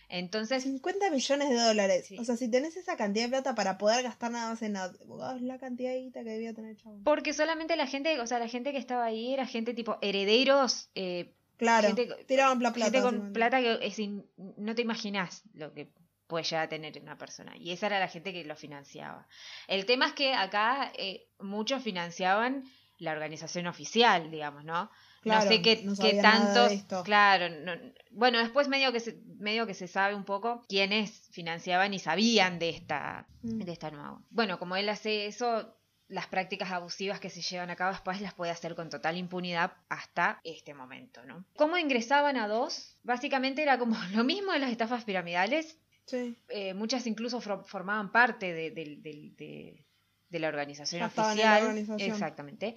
Entonces, 0.07 0.61
50 0.63 1.09
millones 1.09 1.49
de 1.49 1.55
dólares. 1.55 2.05
Sí. 2.07 2.17
O 2.19 2.23
sea, 2.23 2.37
si 2.37 2.49
tenés 2.51 2.77
esa 2.77 2.95
cantidad 2.95 3.25
de 3.25 3.29
plata 3.29 3.55
para 3.55 3.79
poder 3.79 4.03
gastar 4.03 4.29
nada 4.31 4.51
más 4.51 4.61
en 4.61 4.77
abogados, 4.77 5.41
la 5.41 5.57
cantidad 5.57 5.89
de 5.91 6.01
guita 6.01 6.23
que 6.23 6.29
debía 6.29 6.53
tener 6.53 6.71
el 6.71 6.77
chabón. 6.77 7.03
porque 7.03 7.33
solamente 7.33 7.75
la 7.75 7.87
gente, 7.87 8.19
o 8.19 8.27
sea, 8.27 8.37
la 8.37 8.47
gente 8.47 8.71
que 8.71 8.77
estaba 8.77 9.03
ahí 9.05 9.33
era 9.33 9.47
gente 9.47 9.73
tipo 9.73 9.97
herederos, 10.03 10.91
eh, 10.93 11.33
Claro, 11.57 11.87
gente- 11.87 12.07
tiraban 12.27 12.61
la 12.61 12.71
plata. 12.71 12.91
gente 12.91 13.01
con 13.01 13.33
plata 13.33 13.59
que 13.61 13.79
es 13.81 13.97
in- 13.97 14.25
no 14.57 14.75
te 14.75 14.83
imaginas 14.83 15.41
lo 15.55 15.73
que 15.73 15.89
puede 16.27 16.43
llegar 16.43 16.65
a 16.65 16.69
tener 16.69 17.01
una 17.01 17.17
persona. 17.17 17.57
Y 17.57 17.71
esa 17.71 17.87
era 17.87 17.99
la 17.99 18.07
gente 18.07 18.31
que 18.31 18.43
lo 18.45 18.55
financiaba. 18.55 19.27
El 19.67 19.87
tema 19.87 20.05
es 20.05 20.13
que 20.13 20.33
acá 20.35 20.91
eh, 20.97 21.27
muchos 21.39 21.81
financiaban 21.81 22.63
la 22.97 23.11
organización 23.11 23.67
oficial, 23.67 24.31
digamos, 24.31 24.63
¿no? 24.63 24.89
Claro, 25.21 25.45
no 25.45 25.51
sé 25.51 25.61
qué, 25.61 25.81
no 25.83 25.95
qué 25.95 26.19
tantos. 26.21 27.03
Claro, 27.03 27.49
no- 27.49 27.73
bueno, 28.11 28.37
después 28.39 28.67
medio 28.67 28.91
que 28.91 28.99
se, 28.99 29.19
medio 29.39 29.65
que 29.67 29.73
se 29.73 29.87
sabe 29.87 30.13
un 30.15 30.23
poco 30.23 30.61
quiénes 30.69 31.27
financiaban 31.31 31.93
y 31.93 31.99
sabían 31.99 32.59
de 32.59 32.69
esta, 32.69 33.27
Mm. 33.41 33.59
de 33.59 33.71
esta 33.71 33.91
nueva. 33.91 34.21
Bueno, 34.29 34.59
como 34.59 34.75
él 34.75 34.87
hace 34.89 35.25
eso, 35.25 35.75
las 36.07 36.27
prácticas 36.27 36.71
abusivas 36.71 37.19
que 37.19 37.31
se 37.31 37.41
llevan 37.41 37.71
a 37.71 37.75
cabo 37.75 37.91
después 37.91 38.21
las 38.21 38.33
puede 38.35 38.51
hacer 38.51 38.75
con 38.75 38.89
total 38.91 39.17
impunidad 39.17 39.73
hasta 39.89 40.39
este 40.43 40.73
momento, 40.75 41.25
¿no? 41.25 41.43
¿Cómo 41.57 41.77
ingresaban 41.79 42.37
a 42.37 42.47
dos? 42.47 42.95
Básicamente 43.03 43.63
era 43.63 43.79
como 43.79 43.95
lo 44.13 44.23
mismo 44.23 44.51
de 44.51 44.59
las 44.59 44.69
estafas 44.71 45.03
piramidales. 45.03 45.79
Sí. 46.07 46.37
eh, 46.49 46.75
muchas 46.75 47.07
incluso 47.07 47.41
formaban 47.41 48.11
parte 48.11 48.53
de, 48.53 48.69
de- 48.69 49.84
de 50.29 50.39
la 50.39 50.47
organización 50.47 51.03
oficial. 51.03 51.37
la 51.37 51.57
organización. 51.59 52.11
Exactamente. 52.11 52.75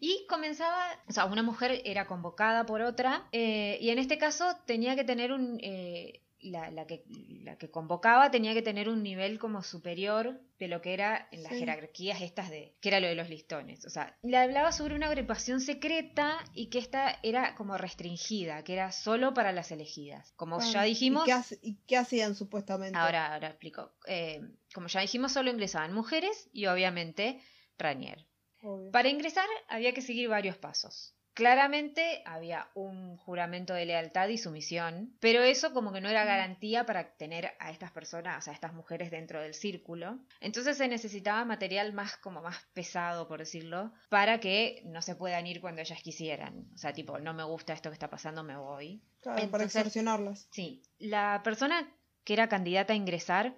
Y 0.00 0.26
comenzaba, 0.28 0.86
o 1.08 1.12
sea, 1.12 1.26
una 1.26 1.42
mujer 1.42 1.82
era 1.84 2.06
convocada 2.06 2.64
por 2.64 2.80
otra, 2.80 3.28
eh, 3.32 3.78
y 3.80 3.90
en 3.90 3.98
este 3.98 4.16
caso 4.16 4.56
tenía 4.64 4.96
que 4.96 5.04
tener 5.04 5.30
un, 5.30 5.58
eh, 5.62 6.22
la, 6.42 6.70
la 6.70 6.86
que, 6.86 7.04
la 7.42 7.56
que 7.58 7.70
convocaba 7.70 8.30
tenía 8.30 8.54
que 8.54 8.62
tener 8.62 8.88
un 8.88 9.02
nivel 9.02 9.38
como 9.38 9.62
superior 9.62 10.40
de 10.58 10.68
lo 10.68 10.80
que 10.80 10.92
era 10.94 11.28
en 11.32 11.42
las 11.42 11.52
Sí. 11.52 11.58
jerarquías 11.60 12.20
estas 12.22 12.50
de, 12.50 12.76
que 12.80 12.88
era 12.88 13.00
lo 13.00 13.06
de 13.08 13.14
los 13.14 13.28
listones. 13.28 13.84
O 13.84 13.90
sea, 13.90 14.16
le 14.22 14.36
hablaba 14.36 14.72
sobre 14.72 14.94
una 14.94 15.06
agrupación 15.08 15.60
secreta 15.60 16.38
y 16.54 16.68
que 16.70 16.78
esta 16.78 17.18
era 17.22 17.54
como 17.54 17.76
restringida, 17.78 18.62
que 18.64 18.72
era 18.74 18.92
solo 18.92 19.32
para 19.34 19.52
las 19.52 19.70
elegidas. 19.72 20.32
Como 20.36 20.60
ya 20.60 20.82
dijimos, 20.82 21.24
¿Y 21.24 21.26
qué, 21.26 21.32
hace- 21.32 21.58
y 21.62 21.76
qué 21.86 21.96
hacían 21.96 22.34
supuestamente? 22.34 22.98
Ahora, 22.98 23.32
ahora 23.34 23.48
explico. 23.48 23.92
Eh, 24.06 24.40
como 24.74 24.86
ya 24.88 25.00
dijimos, 25.00 25.32
solo 25.32 25.50
ingresaban 25.50 25.92
mujeres 25.94 26.48
y 26.52 26.66
obviamente 26.66 27.40
Ranier. 27.78 28.26
Obvio. 28.62 28.90
Para 28.90 29.08
ingresar 29.08 29.46
había 29.68 29.94
que 29.94 30.02
seguir 30.02 30.28
varios 30.28 30.58
pasos. 30.58 31.14
Claramente 31.40 32.22
había 32.26 32.68
un 32.74 33.16
juramento 33.16 33.72
de 33.72 33.86
lealtad 33.86 34.28
y 34.28 34.36
sumisión, 34.36 35.16
pero 35.20 35.42
eso 35.42 35.72
como 35.72 35.90
que 35.90 36.02
no 36.02 36.10
era 36.10 36.26
garantía 36.26 36.84
para 36.84 37.14
tener 37.14 37.52
a 37.58 37.70
estas 37.70 37.92
personas, 37.92 38.46
a 38.46 38.52
estas 38.52 38.74
mujeres 38.74 39.10
dentro 39.10 39.40
del 39.40 39.54
círculo. 39.54 40.18
Entonces 40.40 40.76
se 40.76 40.86
necesitaba 40.86 41.46
material 41.46 41.94
más 41.94 42.18
como 42.18 42.42
más 42.42 42.58
pesado, 42.74 43.26
por 43.26 43.38
decirlo, 43.38 43.90
para 44.10 44.38
que 44.38 44.82
no 44.84 45.00
se 45.00 45.16
puedan 45.16 45.46
ir 45.46 45.62
cuando 45.62 45.80
ellas 45.80 46.02
quisieran. 46.02 46.68
O 46.74 46.76
sea, 46.76 46.92
tipo, 46.92 47.18
no 47.18 47.32
me 47.32 47.44
gusta 47.44 47.72
esto 47.72 47.88
que 47.88 47.94
está 47.94 48.10
pasando, 48.10 48.44
me 48.44 48.58
voy. 48.58 49.00
Claro, 49.22 49.50
para 49.50 49.64
extorsionarlas. 49.64 50.46
Sí, 50.50 50.82
la 50.98 51.40
persona 51.42 51.90
que 52.24 52.34
era 52.34 52.50
candidata 52.50 52.92
a 52.92 52.96
ingresar 52.96 53.56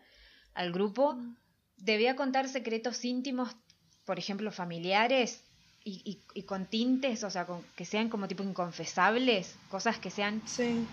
al 0.54 0.70
grupo 0.70 1.18
debía 1.78 2.14
contar 2.14 2.48
secretos 2.48 3.04
íntimos, 3.04 3.56
por 4.04 4.20
ejemplo, 4.20 4.52
familiares 4.52 5.51
y, 5.84 6.02
y- 6.04 6.40
y 6.40 6.42
con 6.44 6.66
tintes, 6.66 7.24
o 7.24 7.30
sea, 7.30 7.46
con- 7.46 7.64
que 7.76 7.84
sean 7.84 8.08
como 8.08 8.28
tipo 8.28 8.42
inconfesables, 8.42 9.58
cosas 9.68 9.98
que 9.98 10.10
sean, 10.10 10.42
Sí. 10.46 10.86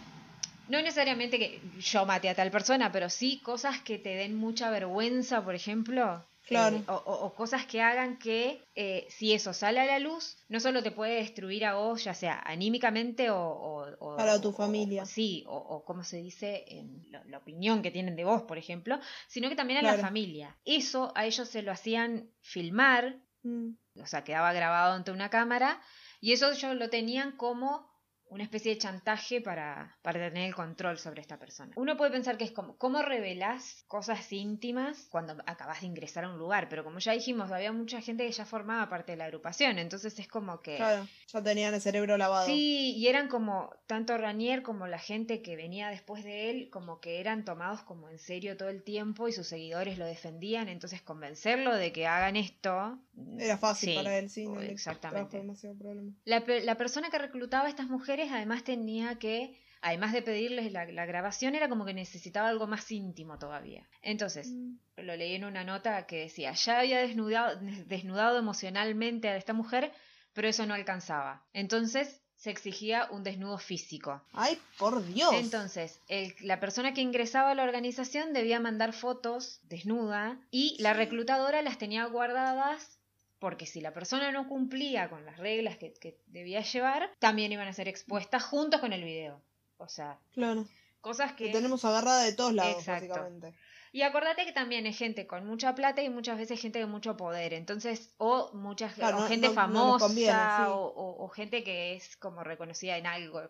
no 0.68 0.82
necesariamente 0.82 1.40
que 1.40 1.62
yo 1.80 2.06
mate 2.06 2.30
a 2.30 2.36
tal 2.36 2.52
persona, 2.52 2.92
pero 2.92 3.10
sí 3.10 3.40
cosas 3.42 3.80
que 3.82 3.98
te 3.98 4.10
den 4.16 4.36
mucha 4.36 4.70
vergüenza, 4.70 5.44
por 5.44 5.56
ejemplo. 5.56 6.24
Claro. 6.50 6.78
eh, 6.78 6.84
o, 6.88 7.34
cosas 7.36 7.66
que 7.68 7.80
hagan 7.82 8.18
que 8.18 8.60
eh, 8.76 9.06
si 9.10 9.34
eso 9.34 9.54
sale 9.54 9.80
a 9.82 9.86
la 9.86 10.00
luz, 10.00 10.36
no 10.48 10.60
solo 10.60 10.82
te 10.82 10.92
puede 10.92 11.16
destruir 11.16 11.64
a 11.66 11.76
vos, 11.76 12.04
ya 12.04 12.14
sea 12.16 12.42
anímicamente 12.44 13.30
o... 13.30 13.38
o- 13.40 13.96
o- 14.00 14.16
Para 14.18 14.42
tu 14.42 14.52
familia. 14.52 15.06
sí, 15.06 15.44
o, 15.48 15.84
como 15.86 16.04
se 16.04 16.18
dice, 16.18 16.66
en 16.68 17.06
la, 17.12 17.24
la 17.26 17.38
opinión 17.38 17.82
que 17.84 17.92
tienen 17.92 18.16
de 18.16 18.24
vos, 18.26 18.42
por 18.44 18.58
ejemplo, 18.58 19.00
sino 19.28 19.48
que 19.50 19.56
también 19.56 19.78
a 19.80 19.82
Claro. 19.82 19.98
la 19.98 20.04
familia. 20.04 20.58
Eso 20.66 21.12
a 21.16 21.26
ellos 21.28 21.48
se 21.48 21.62
lo 21.62 21.72
hacían 21.72 22.32
filmar, 22.42 23.16
Mm. 23.44 23.72
o 24.02 24.06
sea, 24.06 24.24
quedaba 24.24 24.54
grabado 24.54 24.94
ante 24.94 25.12
una 25.12 25.30
cámara, 25.30 25.82
y 26.20 26.34
eso 26.34 26.52
ellos 26.52 26.76
lo 26.76 26.90
tenían 26.90 27.38
como 27.38 27.90
una 28.30 28.44
especie 28.44 28.74
de 28.74 28.78
chantaje 28.80 29.42
para, 29.42 29.98
para 30.04 30.20
tener 30.20 30.48
el 30.48 30.56
control 30.56 31.00
sobre 31.00 31.22
esta 31.22 31.40
persona. 31.40 31.74
Uno 31.76 31.98
puede 31.98 32.12
pensar 32.12 32.38
que 32.38 32.44
es 32.44 32.52
como, 32.52 32.78
¿cómo 32.78 33.02
revelás 33.02 33.84
cosas 33.88 34.32
íntimas 34.32 35.08
cuando 35.10 35.34
acabas 35.48 35.82
de 35.82 35.88
ingresar 35.88 36.26
a 36.26 36.30
un 36.30 36.38
lugar? 36.38 36.70
Pero 36.70 36.84
como 36.84 37.00
ya 37.00 37.14
dijimos, 37.14 37.52
había 37.52 37.72
mucha 37.72 38.02
gente 38.02 38.26
que 38.26 38.32
ya 38.32 38.46
formaba 38.46 38.88
parte 38.88 39.14
de 39.14 39.18
la 39.18 39.26
agrupación, 39.26 39.80
entonces 39.80 40.18
es 40.20 40.28
como 40.28 40.62
que... 40.62 40.76
Claro, 40.76 41.08
ya 41.28 41.44
tenían 41.44 41.74
el 41.74 41.82
cerebro 41.82 42.18
lavado. 42.18 42.46
Sí, 42.46 42.94
y 42.96 43.08
eran 43.08 43.30
como, 43.30 43.72
tanto 43.88 44.16
Ranier 44.16 44.62
como 44.62 44.86
la 44.86 45.00
gente 45.00 45.42
que 45.42 45.56
venía 45.56 45.90
después 45.90 46.24
de 46.24 46.52
él, 46.52 46.70
como 46.70 47.00
que 47.00 47.20
eran 47.20 47.46
tomados 47.46 47.82
como 47.82 48.10
en 48.10 48.20
serio 48.20 48.58
todo 48.58 48.70
el 48.70 48.84
tiempo 48.84 49.28
y 49.28 49.34
sus 49.34 49.48
seguidores 49.48 49.98
lo 49.98 50.06
defendían, 50.06 50.70
entonces 50.70 51.02
convencerlo 51.02 51.76
de 51.76 51.92
que 51.92 52.06
hagan 52.06 52.36
esto... 52.36 53.00
Era 53.38 53.58
fácil 53.58 53.90
sí, 53.90 53.96
para 53.96 54.18
él, 54.18 54.30
sí. 54.30 54.46
No 54.48 54.62
exactamente. 54.62 55.30
trajo 55.32 55.44
demasiado 55.46 55.76
problema. 55.78 56.12
La, 56.26 56.44
la 56.64 56.76
persona 56.76 57.10
que 57.10 57.18
reclutaba 57.18 57.66
a 57.68 57.70
estas 57.70 57.88
mujeres 57.88 58.32
además 58.32 58.64
tenía 58.64 59.16
que 59.20 59.58
además 59.82 60.12
de 60.12 60.22
pedirles 60.22 60.74
la, 60.74 60.84
la 60.92 61.06
grabación, 61.06 61.56
era 61.56 61.70
como 61.70 61.86
que 61.86 61.94
necesitaba 61.94 62.50
algo 62.50 62.68
más 62.68 62.92
íntimo 62.92 63.40
todavía. 63.40 63.88
Entonces, 64.02 64.50
Mm. 64.50 64.76
lo 64.98 65.16
leí 65.16 65.36
en 65.36 65.46
una 65.46 65.64
nota 65.64 66.06
que 66.06 66.18
decía, 66.20 66.52
ya 66.52 66.80
había 66.80 67.00
desnudado, 67.00 67.58
desnudado 67.86 68.38
emocionalmente 68.40 69.30
a 69.30 69.38
esta 69.38 69.54
mujer, 69.54 69.94
pero 70.34 70.50
eso 70.50 70.66
no 70.66 70.74
alcanzaba. 70.74 71.46
Entonces 71.54 72.22
se 72.36 72.52
exigía 72.52 73.08
un 73.12 73.24
desnudo 73.24 73.58
físico. 73.58 74.22
Ay, 74.34 74.58
por 74.78 75.02
Dios. 75.06 75.34
Entonces, 75.34 76.00
el- 76.10 76.34
la 76.42 76.60
persona 76.60 76.94
que 76.94 77.00
ingresaba 77.02 77.52
a 77.52 77.56
la 77.56 77.64
organización 77.64 78.34
debía 78.34 78.60
mandar 78.60 78.92
fotos 78.92 79.62
desnuda 79.64 80.40
y 80.52 80.76
la 80.82 80.92
reclutadora 80.94 81.62
las 81.62 81.78
tenía 81.78 82.04
guardadas 82.06 82.99
porque 83.40 83.66
si 83.66 83.82
la 83.82 83.94
persona 83.94 84.32
no 84.32 84.48
cumplía 84.48 85.10
con 85.10 85.26
las 85.26 85.38
reglas 85.38 85.78
que, 85.78 85.94
que 85.94 86.18
debía 86.28 86.62
llevar, 86.62 87.10
también 87.20 87.52
iban 87.52 87.68
a 87.68 87.74
ser 87.74 87.88
expuestas 87.88 88.44
juntos 88.44 88.80
con 88.82 88.94
el 88.94 89.04
video. 89.04 89.42
O 89.78 89.88
sea, 89.88 90.20
Claro. 90.34 90.66
cosas 91.02 91.32
Que 91.34 91.46
que... 91.46 91.52
tenemos 91.52 91.86
agarrada 91.86 92.24
de 92.24 92.34
todos 92.34 92.54
lados, 92.54 92.78
Exacto. 92.80 93.08
básicamente. 93.08 93.54
Y 93.92 94.04
acordate 94.04 94.46
que 94.46 94.52
también 94.52 94.86
es 94.86 94.98
gente 94.98 95.26
con 95.26 95.48
mucha 95.48 95.74
plata 95.74 96.04
y 96.04 96.10
muchas 96.10 96.38
veces 96.38 96.62
gente 96.62 96.78
de 96.78 96.86
mucho 96.86 97.18
poder. 97.18 97.54
Entonces, 97.54 98.14
o 98.18 98.52
muchas 98.54 98.94
Claro, 98.94 99.18
o 99.18 99.22
no- 99.22 99.28
gente 99.28 99.48
no- 99.48 99.54
no 99.54 99.62
les 99.62 99.74
famosa 99.74 100.06
conviene, 100.06 100.32
sí. 100.34 100.64
o, 100.68 100.76
o- 100.76 101.24
o 101.26 101.30
gente 101.30 101.64
que 101.64 101.96
es 101.96 102.16
como 102.18 102.44
reconocida 102.44 102.98
en 102.98 103.08
algo. 103.08 103.42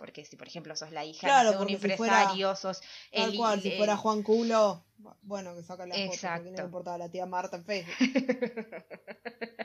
Porque 0.00 0.24
si, 0.24 0.34
por 0.36 0.48
ejemplo, 0.48 0.74
sos 0.74 0.90
la 0.92 1.04
hija 1.04 1.26
Claro, 1.28 1.50
de 1.50 1.56
un 1.58 1.66
porque 1.68 1.78
si 1.78 1.96
fuera- 1.96 2.14
empresario, 2.22 2.56
sos 2.56 2.80
Tal 3.12 3.30
el- 3.30 3.36
cual, 3.36 3.60
si 3.60 3.70
fuera 3.72 3.96
Juan 3.96 4.22
Culo, 4.22 4.82
bueno, 5.22 5.54
que 5.54 5.62
saca 5.62 5.86
la 5.86 5.94
foto, 5.94 6.06
porque 6.06 6.06
no 6.06 6.14
Exacto. 6.14 6.50
le 6.56 6.62
importaba 6.64 6.98
la 6.98 7.08
tía 7.10 7.26
Marta 7.26 7.56
en 7.58 7.64
Facebook. 7.64 7.94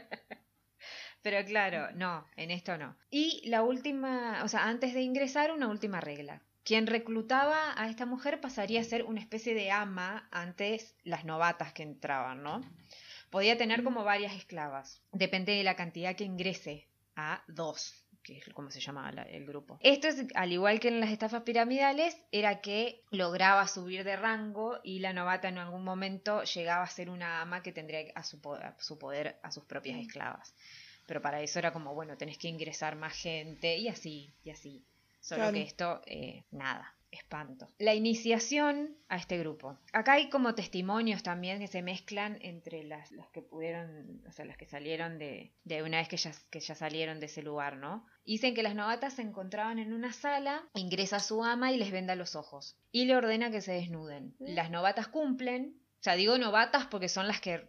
Pero 1.21 1.43
claro, 1.45 1.89
no, 1.95 2.27
en 2.35 2.51
esto 2.51 2.77
no. 2.77 2.95
Y 3.09 3.41
la 3.49 3.63
última, 3.63 4.43
o 4.43 4.47
sea, 4.47 4.65
antes 4.65 4.93
de 4.93 5.01
ingresar, 5.01 5.51
una 5.51 5.67
última 5.69 5.99
regla. 5.99 6.41
Quien 6.63 6.85
reclutaba 6.87 7.73
a 7.81 7.89
esta 7.89 8.05
mujer 8.05 8.41
pasaría 8.41 8.81
a 8.81 8.83
ser 8.83 9.03
una 9.05 9.21
especie 9.21 9.53
de 9.55 9.71
ama 9.71 10.27
antes 10.31 10.95
las 11.03 11.23
novatas 11.25 11.73
que 11.73 11.83
entraban, 11.83 12.43
¿no? 12.43 12.61
Podía 13.31 13.57
tener 13.57 13.83
como 13.83 14.03
varias 14.03 14.33
esclavas. 14.33 15.01
Depende 15.11 15.53
de 15.53 15.63
la 15.63 15.75
cantidad 15.75 16.15
que 16.15 16.23
ingrese 16.25 16.87
a 17.15 17.43
dos, 17.47 18.04
que 18.25 18.39
es 18.39 18.45
como 18.53 18.71
se 18.71 18.79
llama 18.81 19.11
la- 19.11 19.21
el 19.23 19.45
grupo. 19.45 19.77
Esto 19.81 20.07
es, 20.07 20.25
al 20.33 20.51
igual 20.51 20.79
que 20.79 20.87
en 20.87 20.99
las 20.99 21.11
estafas 21.11 21.43
piramidales, 21.43 22.17
era 22.31 22.59
que 22.59 23.03
lograba 23.11 23.67
subir 23.67 24.03
de 24.03 24.15
rango 24.15 24.79
y 24.83 24.97
la 24.99 25.13
novata 25.13 25.47
en 25.47 25.59
algún 25.59 25.83
momento 25.83 26.41
llegaba 26.43 26.83
a 26.83 26.89
ser 26.89 27.09
una 27.11 27.41
ama 27.41 27.61
que 27.61 27.71
tendría 27.71 28.11
a 28.15 28.23
su, 28.23 28.39
a 28.53 28.75
su 28.79 28.97
poder 28.97 29.37
a 29.43 29.51
sus 29.51 29.63
propias 29.65 29.99
esclavas. 29.99 30.55
Pero 31.05 31.21
para 31.21 31.39
eso 31.41 31.59
era 31.59 31.71
como, 31.71 31.93
bueno, 31.93 32.17
tenés 32.17 32.39
que 32.39 32.47
ingresar 32.47 32.95
más 32.95 33.13
gente 33.13 33.77
y 33.77 33.87
así, 33.89 34.33
y 34.43 34.49
así. 34.49 34.83
Solo 35.25 35.39
Claro. 35.41 35.53
que 35.55 35.61
esto, 35.63 36.01
eh, 36.05 36.43
nada, 36.51 36.93
espanto. 37.09 37.67
La 37.79 37.95
iniciación 37.95 38.95
a 39.09 39.17
este 39.17 39.39
grupo. 39.39 39.79
Acá 39.91 40.13
hay 40.13 40.29
como 40.29 40.53
testimonios 40.53 41.23
también 41.23 41.59
que 41.59 41.67
se 41.67 41.81
mezclan 41.81 42.37
entre 42.41 42.83
las, 42.83 43.11
las 43.11 43.27
que 43.29 43.41
pudieron, 43.41 44.21
o 44.27 44.31
sea, 44.31 44.45
las 44.45 44.55
que 44.55 44.67
salieron 44.67 45.17
de, 45.17 45.51
de 45.63 45.81
una 45.81 45.97
vez 45.97 46.09
que 46.09 46.17
ya, 46.17 46.31
que 46.51 46.59
ya 46.59 46.75
salieron 46.75 47.19
de 47.19 47.25
ese 47.25 47.41
lugar, 47.41 47.77
¿no? 47.77 48.05
Dicen 48.23 48.53
que 48.53 48.61
las 48.61 48.75
novatas 48.75 49.13
se 49.15 49.23
encontraban 49.23 49.79
en 49.79 49.93
una 49.93 50.13
sala, 50.13 50.61
ingresa 50.75 51.19
su 51.19 51.43
ama 51.43 51.71
y 51.71 51.77
les 51.77 51.91
venda 51.91 52.13
los 52.15 52.35
ojos. 52.35 52.77
Y 52.91 53.05
le 53.05 53.15
ordena 53.15 53.49
que 53.49 53.61
se 53.61 53.71
desnuden. 53.73 54.35
Las 54.39 54.69
novatas 54.69 55.07
cumplen, 55.07 55.75
o 55.99 56.03
sea, 56.03 56.15
digo 56.15 56.37
novatas 56.37 56.85
porque 56.85 57.09
son 57.09 57.27
las 57.27 57.41
que 57.41 57.67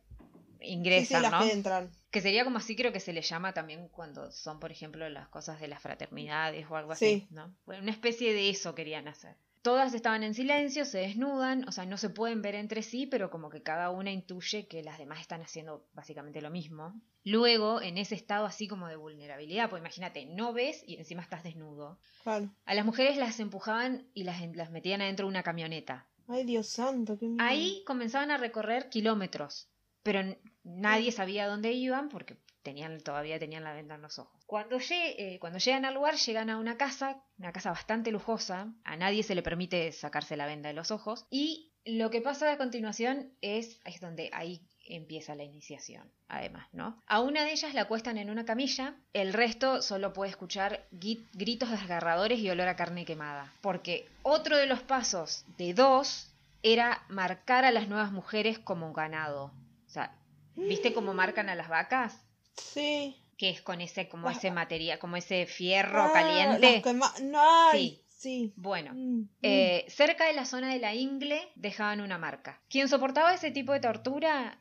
Sí, 0.59 0.69
sí, 0.69 0.73
ingresan, 0.73 1.23
las 1.23 1.33
¿no? 1.33 1.41
que 1.41 1.53
entran. 1.53 1.91
Que 2.17 2.23
sería 2.23 2.45
como 2.45 2.57
así 2.57 2.75
creo 2.75 2.93
que 2.95 3.01
se 3.01 3.13
le 3.13 3.21
llama 3.21 3.53
también 3.53 3.89
cuando 3.89 4.31
son, 4.33 4.59
por 4.59 4.73
ejemplo, 4.73 5.07
las 5.11 5.29
cosas 5.29 5.61
de 5.61 5.69
las 5.69 5.83
fraternidades 5.83 6.65
o 6.71 6.75
algo 6.75 6.93
así, 6.93 7.05
Sí. 7.05 7.29
¿no? 7.31 7.55
Bueno, 7.67 7.83
una 7.83 7.91
especie 7.93 8.33
de 8.33 8.49
eso 8.49 8.75
querían 8.75 9.07
hacer. 9.07 9.37
Todas 9.61 9.93
estaban 9.93 10.23
en 10.23 10.33
silencio, 10.33 10.87
se 10.87 10.97
desnudan, 10.97 11.69
o 11.69 11.73
sea, 11.73 11.85
no 11.85 11.99
se 11.99 12.09
pueden 12.09 12.41
ver 12.41 12.55
entre 12.55 12.83
sí, 12.83 13.05
pero 13.05 13.29
como 13.29 13.51
que 13.51 13.63
cada 13.63 13.91
una 13.91 14.11
intuye 14.13 14.67
que 14.67 14.83
las 14.83 14.97
demás 14.97 15.21
están 15.21 15.43
haciendo 15.43 15.85
básicamente 15.93 16.41
lo 16.41 16.49
mismo. 16.49 16.99
Luego, 17.23 17.83
en 17.83 17.99
ese 17.99 18.15
estado 18.15 18.47
así 18.47 18.67
como 18.67 18.89
de 18.89 18.97
vulnerabilidad, 18.97 19.69
pues 19.69 19.81
imagínate, 19.81 20.25
no 20.25 20.55
ves 20.55 20.85
y 20.87 20.97
encima 20.97 21.21
estás 21.21 21.43
desnudo. 21.43 21.99
A 22.25 22.75
las 22.75 22.87
mujeres 22.87 23.19
las 23.19 23.39
empujaban 23.41 24.07
y 24.15 24.25
las, 24.25 24.41
las 24.57 24.71
metían 24.71 25.03
adentro 25.03 25.27
de 25.27 25.31
una 25.33 25.43
camioneta. 25.43 26.07
Ay, 26.29 26.45
Dios 26.45 26.69
santo, 26.69 27.19
qué 27.19 27.27
miedo. 27.27 27.45
Ahí 27.45 27.83
comenzaban 27.85 28.31
a 28.31 28.39
recorrer 28.39 28.89
kilómetros, 28.89 29.69
pero 30.03 30.23
nadie 30.67 31.13
sabía 31.13 31.47
dónde 31.47 31.73
iban 31.73 32.09
porque 32.09 32.37
tenían, 32.63 33.01
todavía 33.01 33.39
tenían 33.39 33.63
la 33.63 33.73
venda 33.73 33.95
en 33.95 34.03
los 34.03 34.19
ojos. 34.19 34.43
Cuando, 34.47 34.79
eh, 34.91 35.39
cuando 35.41 35.61
llegan 35.61 35.85
al 35.85 35.95
lugar, 35.95 36.17
llegan 36.17 36.51
a 36.51 36.59
una 36.59 36.77
casa, 36.77 37.23
una 37.39 37.53
casa 37.53 37.71
bastante 37.71 38.11
lujosa, 38.11 38.73
a 38.85 38.97
nadie 38.97 39.23
se 39.23 39.37
le 39.37 39.43
permite 39.43 39.93
sacarse 39.93 40.37
la 40.37 40.47
venda 40.47 40.69
de 40.69 40.75
los 40.75 40.91
ojos, 40.91 41.27
y 41.31 41.73
lo 41.85 42.11
que 42.11 42.21
pasa 42.21 42.51
a 42.51 42.59
continuación 42.59 43.33
es, 43.41 43.81
es 43.85 44.01
donde 44.01 44.31
ahí 44.33 44.61
empieza 44.89 45.37
la 45.37 45.45
iniciación, 45.45 46.11
además, 46.29 46.69
¿no? 46.73 47.01
A 47.07 47.21
una 47.21 47.45
de 47.45 47.53
ellas 47.53 47.75
la 47.75 47.83
acuestan 47.83 48.19
en 48.19 48.31
una 48.31 48.45
camilla, 48.45 48.97
el 49.13 49.33
resto 49.33 49.83
solo 49.83 50.13
puede 50.13 50.31
escuchar 50.31 50.89
gritos 50.91 51.71
desgarradores 51.71 52.41
y 52.41 52.51
olor 52.51 52.67
a 52.67 52.77
carne 52.77 53.05
quemada, 53.05 53.53
porque 53.61 54.09
otro 54.23 54.57
de 54.57 54.67
los 54.67 54.83
pasos 54.83 55.45
de 55.57 55.75
dos 55.75 56.33
era 56.65 57.05
marcar 57.09 57.65
a 57.65 57.71
las 57.71 57.89
nuevas 57.89 58.11
mujeres 58.11 58.59
como 58.59 58.93
ganado. 58.93 59.53
O 59.87 59.89
sea, 59.89 60.17
¿viste 60.57 60.93
cómo 60.93 61.15
marcan 61.15 61.49
a 61.49 61.55
las 61.55 61.69
vacas? 61.69 62.21
Sí. 62.55 63.17
Que 63.37 63.51
es 63.51 63.61
con 63.63 63.81
ese, 63.81 64.09
como 64.09 64.29
Las- 64.29 64.39
ese 64.39 64.51
material, 64.51 64.99
como 64.99 65.17
ese 65.17 65.47
fierro 65.47 66.03
Ah, 66.05 66.13
caliente. 66.13 66.83
las 66.85 67.21
No, 67.23 67.41
ay, 67.71 68.03
sí. 68.09 68.53
Bueno, 68.57 68.93
Mm, 68.95 69.21
mm. 69.21 69.29
eh, 69.43 69.85
cerca 69.89 70.25
de 70.27 70.33
la 70.33 70.45
zona 70.47 70.73
de 70.73 70.79
la 70.79 70.95
ingle 70.95 71.41
dejaban 71.55 72.01
una 72.01 72.17
marca. 72.19 72.61
Quien 72.71 72.89
soportaba 72.89 73.35
ese 73.35 73.51
tipo 73.51 73.73
de 73.73 73.81
tortura, 73.81 74.59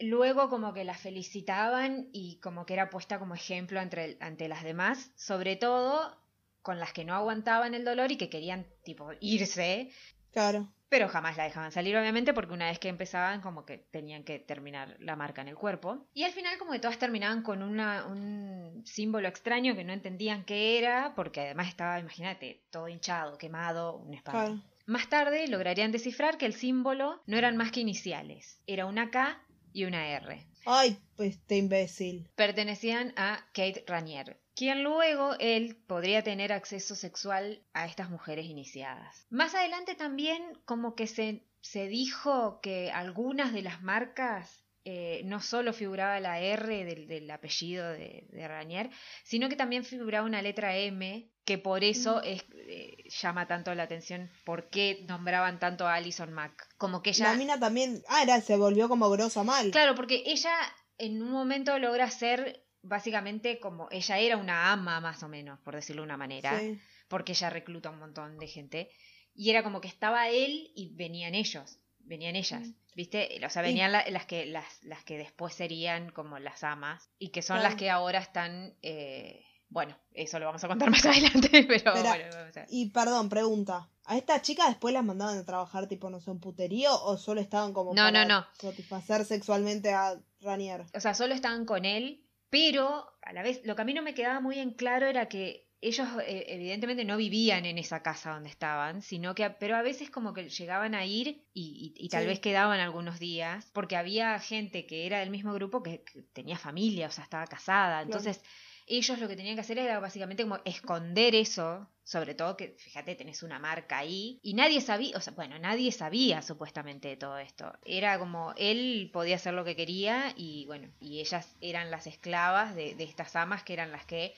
luego 0.00 0.48
como 0.48 0.72
que 0.72 0.84
la 0.84 0.94
felicitaban 0.94 2.08
y 2.12 2.36
como 2.40 2.64
que 2.66 2.72
era 2.72 2.88
puesta 2.90 3.18
como 3.18 3.34
ejemplo 3.34 3.78
ante, 3.78 4.16
ante 4.20 4.48
las 4.48 4.64
demás, 4.64 5.10
sobre 5.16 5.56
todo 5.56 6.16
con 6.62 6.80
las 6.80 6.94
que 6.94 7.04
no 7.04 7.14
aguantaban 7.14 7.74
el 7.74 7.84
dolor 7.84 8.10
y 8.10 8.16
que 8.16 8.30
querían 8.30 8.66
tipo 8.84 9.10
irse, 9.20 9.90
Claro. 10.32 10.72
Pero 10.94 11.08
jamás 11.08 11.36
la 11.36 11.42
dejaban 11.42 11.72
salir 11.72 11.96
obviamente 11.96 12.32
porque 12.32 12.52
una 12.54 12.66
vez 12.66 12.78
que 12.78 12.88
empezaban 12.88 13.40
como 13.40 13.64
que 13.66 13.78
tenían 13.78 14.22
que 14.22 14.38
terminar 14.38 14.96
la 15.00 15.16
marca 15.16 15.42
en 15.42 15.48
el 15.48 15.56
cuerpo. 15.56 16.06
Y 16.14 16.22
al 16.22 16.30
final 16.30 16.56
como 16.56 16.70
que 16.70 16.78
todas 16.78 17.00
terminaban 17.00 17.42
con 17.42 17.64
una, 17.64 18.06
un 18.06 18.80
símbolo 18.86 19.26
extraño 19.26 19.74
que 19.74 19.82
no 19.82 19.92
entendían 19.92 20.44
qué 20.44 20.78
era 20.78 21.12
porque 21.16 21.40
además 21.40 21.66
estaba, 21.66 21.98
imagínate, 21.98 22.62
todo 22.70 22.88
hinchado, 22.88 23.38
quemado, 23.38 23.96
un 23.96 24.14
espanto. 24.14 24.52
Claro. 24.52 24.62
Más 24.86 25.08
tarde 25.08 25.48
lograrían 25.48 25.90
descifrar 25.90 26.38
que 26.38 26.46
el 26.46 26.54
símbolo 26.54 27.20
no 27.26 27.38
eran 27.38 27.56
más 27.56 27.72
que 27.72 27.80
iniciales, 27.80 28.62
era 28.68 28.86
una 28.86 29.10
K 29.10 29.42
y 29.72 29.86
una 29.86 30.06
R. 30.10 30.46
Ay, 30.64 30.96
pues 31.16 31.30
este 31.30 31.56
imbécil. 31.56 32.30
Pertenecían 32.36 33.12
a 33.16 33.40
Kate 33.52 33.82
Ranier, 33.88 34.38
quien 34.54 34.82
luego 34.82 35.34
él 35.38 35.76
podría 35.86 36.22
tener 36.22 36.52
acceso 36.52 36.94
sexual 36.94 37.62
a 37.72 37.86
estas 37.86 38.10
mujeres 38.10 38.46
iniciadas. 38.46 39.26
Más 39.30 39.54
adelante 39.54 39.94
también 39.94 40.42
como 40.64 40.94
que 40.94 41.06
se, 41.06 41.44
se 41.60 41.88
dijo 41.88 42.60
que 42.60 42.90
algunas 42.90 43.52
de 43.52 43.62
las 43.62 43.82
marcas 43.82 44.64
eh, 44.84 45.22
no 45.24 45.40
solo 45.40 45.72
figuraba 45.72 46.20
la 46.20 46.40
R 46.40 46.84
del, 46.84 47.08
del 47.08 47.30
apellido 47.30 47.88
de, 47.88 48.26
de 48.30 48.48
Ranier, 48.48 48.90
sino 49.24 49.48
que 49.48 49.56
también 49.56 49.82
figuraba 49.84 50.26
una 50.26 50.42
letra 50.42 50.76
M, 50.76 51.30
que 51.46 51.58
por 51.58 51.84
eso 51.84 52.22
es, 52.22 52.44
eh, 52.54 53.04
llama 53.08 53.46
tanto 53.46 53.74
la 53.74 53.84
atención 53.84 54.30
por 54.44 54.68
qué 54.68 55.04
nombraban 55.08 55.58
tanto 55.58 55.86
a 55.86 55.94
Alison 55.94 56.32
Mack. 56.32 56.68
Como 56.76 57.02
que 57.02 57.10
ella... 57.10 57.32
La 57.32 57.38
mina 57.38 57.58
también. 57.58 58.02
Ah, 58.08 58.22
era, 58.22 58.40
se 58.40 58.56
volvió 58.56 58.88
como 58.88 59.08
grosa 59.10 59.42
mal. 59.42 59.70
Claro, 59.70 59.94
porque 59.94 60.22
ella 60.26 60.54
en 60.98 61.22
un 61.22 61.30
momento 61.30 61.78
logra 61.78 62.10
ser 62.10 62.63
básicamente 62.84 63.58
como 63.60 63.88
ella 63.90 64.18
era 64.18 64.36
una 64.36 64.72
ama 64.72 65.00
más 65.00 65.22
o 65.22 65.28
menos, 65.28 65.58
por 65.60 65.74
decirlo 65.74 66.02
de 66.02 66.06
una 66.06 66.16
manera, 66.16 66.58
Sí. 66.60 66.78
porque 67.08 67.32
ella 67.32 67.50
recluta 67.50 67.90
un 67.90 67.98
montón 67.98 68.38
de 68.38 68.46
gente 68.46 68.90
y 69.34 69.50
era 69.50 69.62
como 69.62 69.80
que 69.80 69.88
estaba 69.88 70.28
él 70.28 70.70
y 70.74 70.94
venían 70.94 71.34
ellos, 71.34 71.78
venían 71.98 72.36
ellas, 72.36 72.62
Mm. 72.68 72.74
¿viste? 72.94 73.40
O 73.44 73.50
sea, 73.50 73.62
venían 73.62 73.90
la- 73.92 74.08
las 74.10 74.26
que 74.26 74.46
las, 74.46 74.64
las 74.84 75.02
que 75.04 75.18
después 75.18 75.54
serían 75.54 76.10
como 76.10 76.38
las 76.38 76.62
amas 76.62 77.10
y 77.18 77.30
que 77.30 77.42
son 77.42 77.56
Claro. 77.56 77.70
las 77.70 77.78
que 77.78 77.90
ahora 77.90 78.18
están 78.20 78.76
eh, 78.82 79.44
bueno, 79.70 79.98
eso 80.12 80.38
lo 80.38 80.46
vamos 80.46 80.62
a 80.62 80.68
contar 80.68 80.88
más 81.04 81.04
adelante, 81.04 81.64
pero 81.66 81.92
bueno, 81.94 82.24
vamos 82.32 82.56
a- 82.58 82.66
Y 82.68 82.90
perdón, 82.90 83.28
pregunta. 83.28 83.88
¿A 84.04 84.16
esta 84.16 84.40
chica 84.42 84.68
después 84.68 84.92
las 84.94 85.02
mandaban 85.02 85.36
a 85.38 85.44
trabajar 85.44 85.88
tipo, 85.88 86.10
no 86.10 86.20
sé, 86.20 86.32
puterío 86.34 86.92
o 87.02 87.16
solo 87.16 87.40
estaban 87.40 87.72
como 87.72 87.90
No, 87.94 88.02
para 88.04 88.24
no, 88.24 88.40
no. 88.40 88.46
satisfacer 88.52 89.24
sexualmente 89.24 89.92
a 89.92 90.20
Ranier? 90.42 90.84
o 90.94 91.00
sea, 91.00 91.14
solo 91.14 91.34
estaban 91.34 91.64
con 91.64 91.86
él, 91.86 92.23
pero 92.54 93.10
a 93.22 93.32
la 93.32 93.42
vez 93.42 93.62
lo 93.64 93.74
que 93.74 93.82
a 93.82 93.84
mí 93.84 93.94
no 93.94 94.02
me 94.02 94.14
quedaba 94.14 94.38
muy 94.40 94.60
en 94.60 94.70
claro 94.74 95.06
era 95.06 95.26
que 95.28 95.72
ellos 95.80 96.06
eh, 96.24 96.44
evidentemente 96.48 97.04
no 97.04 97.16
vivían 97.16 97.66
en 97.66 97.78
esa 97.78 98.00
casa 98.00 98.30
donde 98.34 98.48
estaban, 98.48 99.02
sino 99.02 99.34
que, 99.34 99.50
pero 99.50 99.74
a 99.76 99.82
veces 99.82 100.08
como 100.08 100.32
que 100.32 100.48
llegaban 100.48 100.94
a 100.94 101.04
ir 101.04 101.26
y, 101.52 101.94
y- 101.98 102.04
y 102.06 102.08
tal 102.10 102.22
Sí. 102.22 102.28
vez 102.28 102.38
quedaban 102.38 102.78
algunos 102.78 103.18
días, 103.18 103.68
porque 103.72 103.96
había 103.96 104.38
gente 104.38 104.86
que 104.86 105.04
era 105.04 105.18
del 105.18 105.30
mismo 105.30 105.52
grupo 105.52 105.82
que, 105.82 106.04
que 106.04 106.22
tenía 106.32 106.56
familia, 106.56 107.08
o 107.08 107.10
sea, 107.10 107.24
estaba 107.24 107.46
casada, 107.48 108.02
entonces 108.02 108.40
ellos 108.86 109.18
lo 109.18 109.28
que 109.28 109.36
tenían 109.36 109.54
que 109.54 109.62
hacer 109.62 109.78
era 109.78 109.98
básicamente 109.98 110.42
como 110.42 110.58
esconder 110.64 111.34
eso, 111.34 111.88
sobre 112.02 112.34
todo 112.34 112.56
que, 112.56 112.76
fíjate, 112.78 113.14
tenés 113.14 113.42
una 113.42 113.58
marca 113.58 113.98
ahí, 113.98 114.38
y 114.42 114.54
nadie 114.54 114.80
sabía, 114.80 115.16
o 115.16 115.20
sea, 115.20 115.32
bueno, 115.32 115.58
nadie 115.58 115.90
sabía 115.92 116.42
supuestamente 116.42 117.08
de 117.08 117.16
todo 117.16 117.38
esto. 117.38 117.72
Era 117.84 118.18
como, 118.18 118.52
él 118.56 119.10
podía 119.12 119.36
hacer 119.36 119.54
lo 119.54 119.64
que 119.64 119.76
quería 119.76 120.34
y 120.36 120.66
bueno, 120.66 120.88
y 121.00 121.20
ellas 121.20 121.56
eran 121.60 121.90
las 121.90 122.06
esclavas 122.06 122.74
de, 122.74 122.94
de 122.94 123.04
estas 123.04 123.34
amas 123.36 123.62
que 123.62 123.72
eran 123.72 123.90
las 123.90 124.04
que 124.04 124.34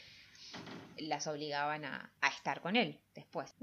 las 0.99 1.27
obligaban 1.27 1.85
a, 1.85 2.11
a 2.21 2.29
estar 2.29 2.61
con 2.61 2.77
él 2.77 2.99
después. 3.15 3.55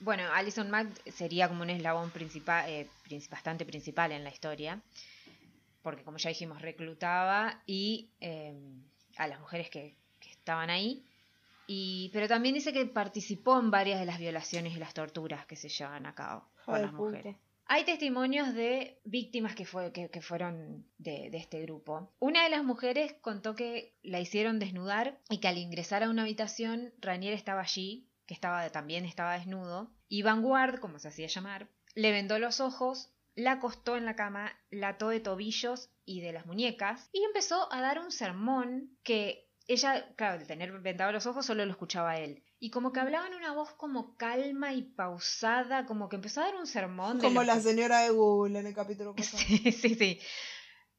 Bueno, 0.00 0.24
Alison 0.32 0.70
Mack 0.70 0.88
sería 1.10 1.48
como 1.48 1.62
un 1.62 1.70
eslabón 1.70 2.10
principal, 2.10 2.68
eh, 2.68 2.88
bastante 3.30 3.64
principal 3.64 4.10
en 4.12 4.24
la 4.24 4.30
historia, 4.30 4.82
porque 5.82 6.02
como 6.02 6.16
ya 6.16 6.30
dijimos, 6.30 6.62
reclutaba 6.62 7.62
y 7.66 8.10
eh, 8.20 8.54
a 9.16 9.28
las 9.28 9.38
mujeres 9.38 9.70
que 9.70 9.96
estaban 10.44 10.68
ahí, 10.68 11.02
y, 11.66 12.10
pero 12.12 12.28
también 12.28 12.54
dice 12.54 12.74
que 12.74 12.84
participó 12.84 13.58
en 13.58 13.70
varias 13.70 13.98
de 13.98 14.04
las 14.04 14.18
violaciones 14.18 14.76
y 14.76 14.78
las 14.78 14.92
torturas 14.92 15.46
que 15.46 15.56
se 15.56 15.70
llevan 15.70 16.04
a 16.04 16.14
cabo 16.14 16.46
con 16.66 16.82
las 16.82 16.92
mujeres. 16.92 17.36
Hay 17.66 17.84
testimonios 17.84 18.52
de 18.52 19.00
víctimas 19.04 19.54
que, 19.54 19.64
fue, 19.64 19.90
que, 19.90 20.10
que 20.10 20.20
fueron 20.20 20.86
de, 20.98 21.30
de 21.30 21.38
este 21.38 21.62
grupo. 21.62 22.12
Una 22.18 22.44
de 22.44 22.50
las 22.50 22.62
mujeres 22.62 23.14
contó 23.22 23.54
que 23.54 23.94
la 24.02 24.20
hicieron 24.20 24.58
desnudar 24.58 25.18
y 25.30 25.38
que 25.38 25.48
al 25.48 25.56
ingresar 25.56 26.02
a 26.02 26.10
una 26.10 26.22
habitación, 26.22 26.92
Ranier 27.00 27.32
estaba 27.32 27.62
allí, 27.62 28.06
que 28.26 28.34
estaba, 28.34 28.68
también 28.68 29.06
estaba 29.06 29.38
desnudo, 29.38 29.90
y 30.08 30.20
Vanguard, 30.20 30.78
como 30.78 30.98
se 30.98 31.08
hacía 31.08 31.28
llamar, 31.28 31.68
le 31.94 32.12
vendó 32.12 32.38
los 32.38 32.60
ojos, 32.60 33.14
la 33.34 33.52
acostó 33.52 33.96
en 33.96 34.04
la 34.04 34.14
cama, 34.14 34.52
la 34.70 34.88
ató 34.88 35.08
de 35.08 35.20
tobillos 35.20 35.88
y 36.04 36.20
de 36.20 36.32
las 36.34 36.44
muñecas, 36.44 37.08
y 37.12 37.24
empezó 37.24 37.72
a 37.72 37.80
dar 37.80 37.98
un 37.98 38.12
sermón 38.12 38.90
que 39.02 39.43
ella, 39.66 40.06
claro, 40.16 40.38
de 40.38 40.46
tener 40.46 40.72
vendados 40.80 41.12
los 41.14 41.26
ojos, 41.26 41.46
solo 41.46 41.64
lo 41.64 41.70
escuchaba 41.70 42.18
él. 42.18 42.42
Y 42.58 42.70
como 42.70 42.92
que 42.92 43.00
hablaba 43.00 43.26
en 43.26 43.34
una 43.34 43.52
voz 43.52 43.72
como 43.74 44.16
calma 44.16 44.72
y 44.74 44.82
pausada, 44.82 45.86
como 45.86 46.08
que 46.08 46.16
empezó 46.16 46.40
a 46.40 46.44
dar 46.46 46.54
un 46.56 46.66
sermón. 46.66 47.18
Como 47.20 47.42
la 47.42 47.54
que- 47.54 47.60
señora 47.62 48.00
de 48.00 48.10
Google 48.10 48.58
en 48.58 48.66
el 48.66 48.74
capítulo 48.74 49.14
pasado. 49.16 49.42
Sí, 49.42 49.72
sí, 49.72 49.94
sí. 49.94 50.20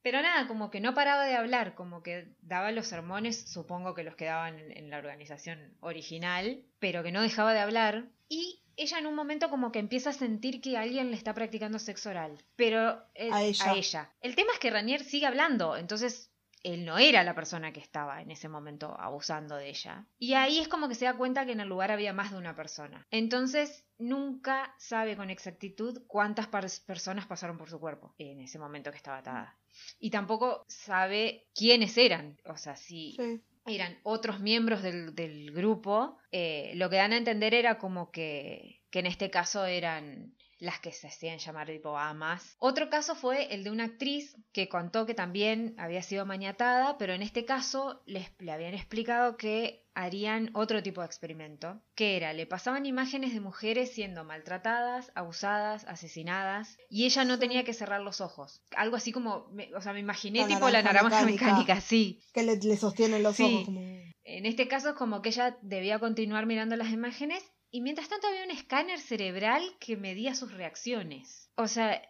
Pero 0.01 0.21
nada, 0.21 0.47
como 0.47 0.69
que 0.69 0.80
no 0.82 0.93
paraba 0.93 1.25
de 1.25 1.36
hablar, 1.36 1.73
como 1.73 2.04
que 2.04 2.36
daba 2.41 2.71
los 2.71 2.86
sermones, 2.88 3.51
supongo 3.51 3.95
que 3.95 4.04
los 4.04 4.15
que 4.15 4.25
daban 4.25 4.60
en, 4.60 4.71
en 4.78 4.89
la 4.91 4.99
organización 4.99 5.75
original, 5.80 6.63
pero 6.80 7.01
que 7.01 7.12
no 7.12 7.23
dejaba 7.23 7.54
de 7.54 7.60
hablar. 7.60 8.06
Y 8.30 8.62
ella 8.78 8.99
en 8.99 9.08
un 9.08 9.15
momento 9.15 9.49
como 9.49 9.71
que 9.71 9.80
empieza 9.80 10.12
a 10.12 10.13
sentir 10.13 10.62
que 10.62 10.78
alguien 10.78 11.10
le 11.10 11.17
está 11.17 11.34
practicando 11.34 11.80
sexo 11.80 12.12
oral, 12.12 12.38
pero 12.56 13.01
eh, 13.15 13.30
A 13.32 13.43
ella. 13.73 14.12
El 14.21 14.36
tema 14.36 14.51
es 14.54 14.60
que 14.60 14.69
Ranier 14.69 15.04
sigue 15.04 15.25
hablando, 15.25 15.75
entonces 15.75 16.32
él 16.65 16.84
no 16.84 16.97
era 16.97 17.23
la 17.23 17.36
persona 17.36 17.71
que 17.71 17.80
estaba 17.80 18.21
en 18.21 18.32
ese 18.32 18.49
momento 18.49 18.95
abusando 18.99 19.56
de 19.56 19.69
ella. 19.69 20.06
Y 20.17 20.34
ahí 20.34 20.58
es 20.60 20.67
como 20.67 20.88
que 20.89 20.95
se 20.95 21.06
da 21.06 21.15
cuenta 21.15 21.45
que 21.45 21.51
en 21.51 21.60
el 21.60 21.69
lugar 21.69 21.91
había 21.91 22.12
más 22.12 22.32
de 22.32 22.38
una 22.38 22.56
persona. 22.56 23.06
Entonces 23.12 23.86
nunca 23.99 24.73
sabe 24.78 25.15
con 25.15 25.30
exactitud 25.30 26.01
cuántas 26.08 26.47
personas 26.47 27.25
pasaron 27.28 27.58
por 27.58 27.69
su 27.69 27.80
cuerpo 27.80 28.15
en 28.17 28.41
ese 28.41 28.60
momento 28.60 28.89
que 28.91 28.97
estaba 28.97 29.17
atada. 29.19 29.58
Y 29.99 30.10
tampoco 30.10 30.65
sabe 30.67 31.47
quiénes 31.54 31.97
eran. 31.97 32.38
O 32.45 32.58
sea, 32.58 32.75
si 32.75 33.15
Sí. 33.17 33.41
eran 33.67 33.97
otros 34.04 34.39
miembros 34.39 34.82
del, 34.82 35.13
del 35.15 35.51
grupo, 35.51 36.17
eh, 36.32 36.71
lo 36.75 36.89
que 36.89 36.97
dan 36.97 37.13
a 37.13 37.17
entender 37.17 37.54
era 37.54 37.78
como 37.78 38.12
que, 38.12 38.82
que 38.89 38.99
en 38.99 39.06
este 39.06 39.30
caso 39.30 39.65
eran 39.65 40.34
las 40.57 40.79
que 40.79 40.91
se 40.91 41.07
hacían 41.07 41.37
llamar 41.39 41.67
tipo 41.67 41.97
amas. 41.97 42.55
Otro 42.59 42.89
caso 42.89 43.15
fue 43.15 43.53
el 43.53 43.63
de 43.63 43.71
una 43.71 43.83
actriz 43.85 44.35
que 44.53 44.69
contó 44.69 45.05
que 45.05 45.13
también 45.13 45.75
había 45.77 46.01
sido 46.01 46.25
maniatada, 46.25 46.97
pero 46.97 47.13
en 47.13 47.21
este 47.21 47.43
caso 47.45 48.01
les, 48.05 48.31
le 48.39 48.51
habían 48.51 48.73
explicado 48.73 49.35
que 49.37 49.83
harían 49.97 50.51
otro 50.53 50.83
tipo 50.83 51.01
de 51.01 51.07
experimento, 51.07 51.81
que 51.95 52.17
era, 52.17 52.33
le 52.33 52.45
pasaban 52.45 52.85
imágenes 52.85 53.33
de 53.33 53.39
mujeres 53.39 53.93
siendo 53.93 54.23
maltratadas, 54.25 55.11
abusadas, 55.15 55.85
asesinadas, 55.85 56.77
y 56.89 57.05
ella 57.05 57.23
no 57.25 57.35
Sí. 57.35 57.39
tenía 57.39 57.63
que 57.63 57.73
cerrar 57.73 58.01
los 58.01 58.19
ojos. 58.21 58.61
Algo 58.75 58.95
así 58.97 59.11
como, 59.11 59.47
me- 59.53 59.73
o 59.75 59.81
sea, 59.81 59.93
me 59.93 59.99
imaginé 60.01 60.41
La 60.41 60.47
tipo 60.47 60.69
la 60.69 60.81
naranja 60.81 61.03
naranja 61.09 61.25
mecánica. 61.25 61.45
mecánica, 61.45 61.81
sí. 61.81 62.21
Que 62.33 62.43
le, 62.43 62.57
le 62.57 62.77
sostienen 62.77 63.23
los 63.23 63.35
Sí. 63.37 63.43
ojos 63.43 63.65
como... 63.65 63.81
En 64.27 64.45
este 64.47 64.67
caso 64.67 64.89
es 64.89 64.95
como 64.95 65.21
que 65.21 65.29
ella 65.29 65.57
debía 65.61 65.99
continuar 65.99 66.45
mirando 66.45 66.75
las 66.75 66.89
imágenes 66.89 67.43
y 67.75 67.81
mientras 67.81 68.07
tanto 68.07 68.27
había 68.27 68.45
un 68.45 68.51
escáner 68.51 69.01
cerebral 69.01 69.61
que 69.81 69.97
medía 69.97 70.33
sus 70.33 70.53
reacciones. 70.53 71.49
O 71.57 71.67
sea, 71.67 72.01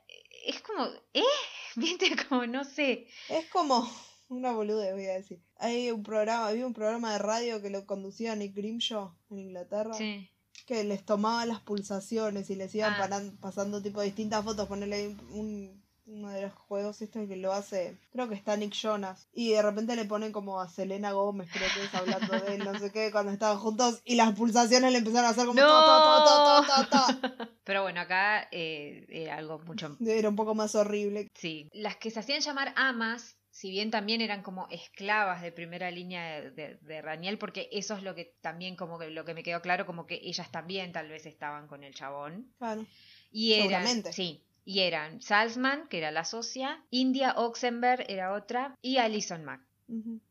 es 0.45 0.61
como, 0.61 0.85
¿eh? 1.13 1.23
¿Viste? 1.75 2.11
Como, 2.29 2.45
no 2.45 2.63
sé. 2.63 3.07
Es 3.29 3.47
como 3.47 3.89
una 4.29 4.51
boludez, 4.51 4.93
voy 4.93 5.07
a 5.07 5.13
decir. 5.13 5.41
Hay 5.57 5.89
un 5.89 6.03
programa, 6.03 6.47
había 6.47 6.67
un 6.67 6.73
programa 6.75 7.13
de 7.13 7.17
radio 7.17 7.63
que 7.63 7.71
lo 7.71 7.87
conducía 7.87 8.35
Nick 8.35 8.53
Grimshaw 8.55 9.15
en 9.31 9.39
Inglaterra. 9.39 9.95
Sí. 9.95 10.29
Que 10.67 10.83
les 10.83 11.03
tomaba 11.03 11.47
las 11.47 11.61
pulsaciones 11.61 12.51
y 12.51 12.55
les 12.55 12.75
iban 12.75 12.93
Ah. 12.93 13.21
pasando 13.41 13.81
tipo 13.81 14.01
distintas 14.01 14.43
fotos. 14.43 14.67
Ponerle 14.67 15.07
un, 15.31 15.83
uno 16.07 16.29
de 16.29 16.43
los 16.43 16.53
juegos 16.53 17.01
este 17.01 17.27
que 17.27 17.35
lo 17.35 17.51
hace, 17.53 17.97
creo 18.11 18.29
que 18.29 18.35
está 18.35 18.55
Nick 18.57 18.73
Jonas. 18.73 19.27
Y 19.33 19.51
de 19.51 19.61
repente 19.61 19.95
le 19.95 20.05
ponen 20.05 20.31
como 20.31 20.59
a 20.59 20.69
Selena 20.69 21.11
Gómez, 21.11 21.49
creo 21.51 21.67
que 21.73 21.85
es 21.85 21.93
hablando 21.93 22.39
de 22.39 22.55
él, 22.55 22.63
no 22.63 22.77
sé 22.77 22.91
qué, 22.91 23.11
cuando 23.11 23.31
estaban 23.31 23.57
juntos. 23.57 24.01
Y 24.05 24.15
las 24.15 24.33
pulsaciones 24.33 24.91
le 24.91 24.99
empezaron 24.99 25.25
a 25.25 25.29
hacer 25.29 25.45
como... 25.45 25.59
¡No! 25.59 26.65
ta, 26.65 26.87
ta, 26.89 26.89
ta. 26.89 27.49
Pero 27.63 27.81
bueno, 27.81 28.01
acá 28.01 28.47
eh, 28.51 29.05
era 29.09 29.37
algo 29.37 29.59
mucho... 29.59 29.97
Era 30.05 30.29
un 30.29 30.35
poco 30.35 30.55
más 30.55 30.75
horrible. 30.75 31.29
Sí. 31.33 31.69
Las 31.73 31.97
que 31.97 32.11
se 32.11 32.19
hacían 32.19 32.41
llamar 32.41 32.73
amas, 32.75 33.37
si 33.49 33.69
bien 33.69 33.89
también 33.89 34.21
eran 34.21 34.43
como 34.43 34.67
esclavas 34.69 35.41
de 35.41 35.51
primera 35.51 35.89
línea 35.89 36.41
de, 36.41 36.51
de, 36.51 36.77
de 36.81 37.01
Raniel, 37.01 37.37
porque 37.37 37.69
eso 37.71 37.95
es 37.95 38.03
lo 38.03 38.13
que 38.13 38.35
también 38.41 38.75
como 38.75 38.99
que 38.99 39.09
lo 39.09 39.25
que 39.25 39.33
me 39.33 39.43
quedó 39.43 39.61
claro, 39.61 39.85
como 39.85 40.05
que 40.05 40.19
ellas 40.23 40.51
también 40.51 40.91
tal 40.91 41.09
vez 41.09 41.25
estaban 41.25 41.67
con 41.67 41.83
el 41.83 41.95
chabón. 41.95 42.53
Claro. 42.59 42.85
Y 43.31 43.53
eran, 43.53 43.63
Seguramente. 43.69 44.13
sí, 44.13 44.45
y 44.65 44.79
eran 44.81 45.21
Salzman, 45.21 45.87
que 45.87 45.99
era 45.99 46.11
la 46.11 46.25
socia, 46.25 46.83
India 46.89 47.33
Oxenberg 47.37 48.03
era 48.09 48.33
otra, 48.33 48.75
y 48.81 48.97
Alison 48.97 49.45
Mack, 49.45 49.61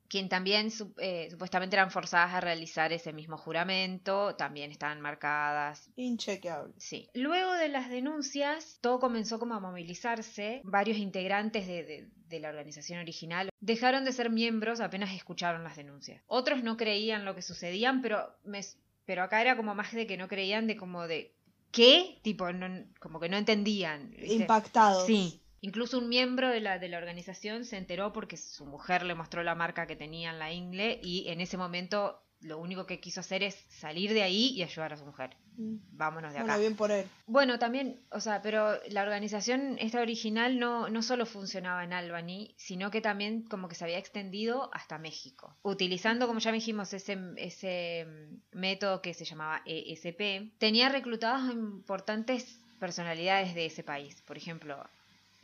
quien 0.08 0.28
también 0.28 0.68
eh, 0.98 1.28
supuestamente 1.30 1.76
eran 1.76 1.90
forzadas 1.90 2.34
a 2.34 2.40
realizar 2.40 2.92
ese 2.92 3.12
mismo 3.12 3.36
juramento, 3.36 4.34
también 4.36 4.70
estaban 4.72 5.00
marcadas. 5.00 5.88
Inchequeable. 5.96 6.72
Sí. 6.76 7.08
Luego 7.14 7.52
de 7.54 7.68
las 7.68 7.88
denuncias, 7.88 8.78
todo 8.80 8.98
comenzó 9.00 9.38
como 9.38 9.54
a 9.54 9.60
movilizarse. 9.60 10.60
Varios 10.64 10.98
integrantes 10.98 11.66
de, 11.66 11.84
de- 11.84 12.08
de 12.28 12.40
la 12.40 12.48
organización 12.48 12.98
original 12.98 13.50
dejaron 13.60 14.04
de 14.04 14.12
ser 14.12 14.28
miembros 14.30 14.80
apenas 14.80 15.14
escucharon 15.14 15.62
las 15.62 15.76
denuncias. 15.76 16.22
Otros 16.26 16.62
no 16.64 16.76
creían 16.76 17.24
lo 17.24 17.34
que 17.36 17.42
sucedían, 17.42 18.02
pero, 18.02 18.34
me- 18.44 18.60
pero 19.04 19.22
acá 19.22 19.40
era 19.40 19.56
como 19.56 19.74
más 19.74 19.92
de 19.92 20.06
que 20.06 20.16
no 20.16 20.26
creían 20.28 20.66
de 20.66 20.76
como 20.76 21.06
de... 21.06 21.32
¿Qué? 21.74 22.18
Tipo, 22.22 22.52
no- 22.52 22.84
como 23.00 23.18
que 23.20 23.28
no 23.28 23.36
entendían. 23.36 24.10
¿viste? 24.12 24.34
Impactados. 24.34 25.06
Sí. 25.06 25.40
Incluso 25.60 25.98
un 25.98 26.08
miembro 26.08 26.50
de 26.50 26.60
la, 26.60 26.78
de 26.78 26.88
la 26.88 26.98
organización 26.98 27.64
se 27.64 27.78
enteró 27.78 28.12
porque 28.12 28.36
su 28.36 28.66
mujer 28.66 29.02
le 29.04 29.14
mostró 29.14 29.42
la 29.42 29.54
marca 29.54 29.86
que 29.86 29.96
tenía 29.96 30.30
en 30.30 30.38
la 30.38 30.52
ingle 30.52 31.00
y 31.02 31.28
en 31.28 31.40
ese 31.40 31.56
momento 31.56 32.22
lo 32.40 32.58
único 32.58 32.86
que 32.86 33.00
quiso 33.00 33.20
hacer 33.20 33.42
es 33.42 33.54
salir 33.68 34.12
de 34.12 34.22
ahí 34.22 34.52
y 34.54 34.62
ayudar 34.62 34.92
a 34.92 34.96
su 34.96 35.04
mujer. 35.04 35.36
Mm. 35.56 35.76
Vámonos 35.92 36.32
de 36.32 36.38
acá. 36.38 36.46
Bueno, 36.46 36.60
bien 36.60 36.76
por 36.76 36.90
él. 36.90 37.06
Bueno, 37.26 37.58
también, 37.58 38.00
o 38.10 38.20
sea, 38.20 38.42
pero 38.42 38.78
la 38.90 39.02
organización 39.02 39.76
esta 39.78 40.00
original 40.00 40.58
no, 40.58 40.88
no 40.88 41.02
solo 41.02 41.26
funcionaba 41.26 41.84
en 41.84 41.92
Albany, 41.92 42.54
sino 42.58 42.90
que 42.90 43.00
también 43.00 43.42
como 43.42 43.68
que 43.68 43.74
se 43.74 43.84
había 43.84 43.98
extendido 43.98 44.70
hasta 44.72 44.98
México. 44.98 45.56
Utilizando, 45.62 46.26
como 46.26 46.40
ya 46.40 46.52
dijimos, 46.52 46.92
ese, 46.92 47.18
ese 47.36 48.06
método 48.52 49.00
que 49.00 49.14
se 49.14 49.24
llamaba 49.24 49.62
ESP, 49.64 50.58
tenía 50.58 50.88
reclutados 50.88 51.52
importantes 51.52 52.60
personalidades 52.78 53.54
de 53.54 53.66
ese 53.66 53.82
país. 53.82 54.20
Por 54.22 54.36
ejemplo, 54.36 54.84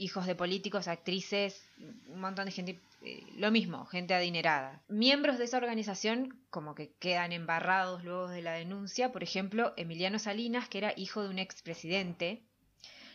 hijos 0.01 0.27
de 0.27 0.35
políticos, 0.35 0.89
actrices, 0.89 1.63
un 2.09 2.21
montón 2.21 2.47
de 2.47 2.53
gente, 2.53 2.81
eh, 3.03 3.23
lo 3.37 3.51
mismo, 3.51 3.85
gente 3.87 4.15
adinerada. 4.15 4.83
Miembros 4.89 5.39
de 5.39 5.45
esa 5.45 5.59
organización 5.59 6.39
como 6.51 6.75
que 6.75 6.93
quedan 6.99 7.33
embarrados 7.33 8.03
luego 8.03 8.29
de 8.29 8.43
la 8.43 8.53
denuncia, 8.53 9.13
por 9.13 9.23
ejemplo, 9.23 9.75
Emiliano 9.77 10.19
Salinas, 10.19 10.69
que 10.69 10.79
era 10.79 10.95
hijo 10.97 11.23
de 11.23 11.29
un 11.29 11.39
expresidente, 11.39 12.43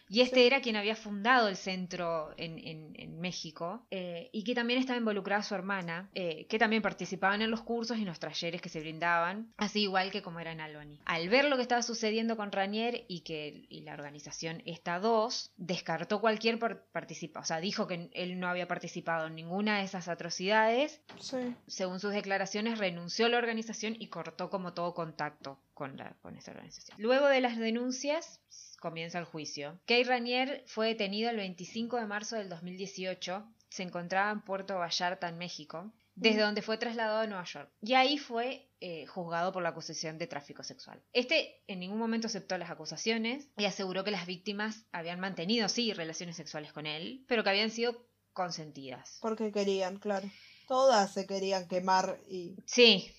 y 0.10 0.22
este 0.22 0.46
era 0.48 0.62
quien 0.62 0.76
había 0.76 0.96
fundado 0.96 1.48
el 1.48 1.56
centro 1.58 2.34
en, 2.38 2.60
en- 2.60 2.94
en 3.00 3.20
México 3.20 3.86
eh, 3.92 4.30
y 4.32 4.44
que 4.44 4.54
también 4.56 4.80
estaba 4.80 4.98
involucrada 5.00 5.42
su 5.44 5.56
hermana, 5.56 6.10
eh, 6.14 6.46
que 6.48 6.60
también 6.60 6.82
participaban 6.82 7.42
en 7.42 7.52
los 7.52 7.62
cursos 7.62 7.98
y 7.98 8.02
en 8.02 8.08
los 8.08 8.20
talleres 8.20 8.62
que 8.62 8.70
se 8.70 8.80
brindaban, 8.80 9.54
así 9.58 9.82
igual 9.82 10.12
que 10.12 10.22
como 10.22 10.40
era 10.40 10.52
en 10.52 10.62
Albany. 10.62 11.00
Al 11.06 11.30
ver 11.30 11.46
lo 11.46 11.56
que 11.56 11.62
estaba 11.64 11.82
sucediendo 11.82 12.38
con 12.38 12.52
Ranier 12.52 13.06
y 13.08 13.22
que 13.22 13.66
y 13.70 13.82
la 13.82 13.94
organización 13.94 14.62
esta 14.66 15.00
2 15.00 15.52
descartó 15.58 16.22
cualquier 16.22 16.60
par- 16.60 16.84
participa, 16.92 17.40
o 17.40 17.46
sea, 17.46 17.60
dijo 17.60 17.88
que 17.88 18.10
él 18.14 18.40
no 18.40 18.48
había 18.48 18.68
participado 18.68 19.28
en 19.28 19.36
ninguna 19.36 19.80
de 19.80 19.86
esas 19.86 20.08
atrocidades 20.08 21.02
Sí. 21.20 21.38
según 21.68 22.00
sus 22.00 22.12
declaraciones, 22.14 22.78
renunció 22.78 23.26
a 23.26 23.30
la 23.30 23.38
organización 23.38 23.96
y 24.00 24.08
cortó 24.08 24.50
como 24.50 24.74
todo 24.74 24.94
contacto 24.94 25.60
con, 25.76 25.98
la, 25.98 26.16
con 26.24 26.36
esa 26.36 26.52
organización. 26.52 26.98
Luego 27.00 27.28
de 27.28 27.42
las 27.42 27.58
denuncias, 27.58 28.42
comienza 28.80 29.20
el 29.20 29.26
juicio. 29.26 29.80
Kay 29.86 30.04
Ranier 30.04 30.64
fue 30.66 30.88
detenido 30.88 31.30
el 31.30 31.38
25 31.38 31.98
de 31.98 32.08
marzo 32.08 32.38
del 32.38 32.50
2018. 32.50 33.46
Se 33.70 33.84
encontraba 33.84 34.32
en 34.32 34.42
Puerto 34.42 34.80
Vallarta, 34.80 35.28
en 35.30 35.38
México. 35.38 35.92
desde 36.16 36.42
donde 36.42 36.62
fue 36.62 36.78
trasladado 36.78 37.20
a 37.20 37.28
Nueva 37.28 37.44
York. 37.44 37.70
Y 37.82 37.94
ahí 37.94 38.18
fue 38.18 38.70
eh, 38.80 39.06
juzgado 39.06 39.52
por 39.52 39.62
la 39.62 39.70
acusación 39.70 40.18
de 40.18 40.28
tráfico 40.28 40.64
sexual. 40.64 41.04
Este 41.12 41.62
en 41.68 41.80
ningún 41.80 42.00
momento 42.00 42.28
aceptó 42.28 42.58
las 42.58 42.70
acusaciones 42.72 43.50
y 43.58 43.66
aseguró 43.66 44.06
que 44.06 44.12
las 44.12 44.26
víctimas 44.26 44.86
habían 44.94 45.20
mantenido, 45.20 45.68
sí, 45.68 45.92
relaciones 45.92 46.38
sexuales 46.38 46.72
con 46.72 46.86
él, 46.86 47.26
pero 47.28 47.44
que 47.44 47.50
habían 47.50 47.70
sido 47.70 48.08
consentidas. 48.32 49.18
Porque 49.22 49.52
querían, 49.52 49.98
claro. 50.00 50.30
Todas 50.70 51.14
se 51.14 51.28
querían 51.28 51.68
quemar 51.68 52.18
y. 52.30 52.56
Sí. 52.66 53.12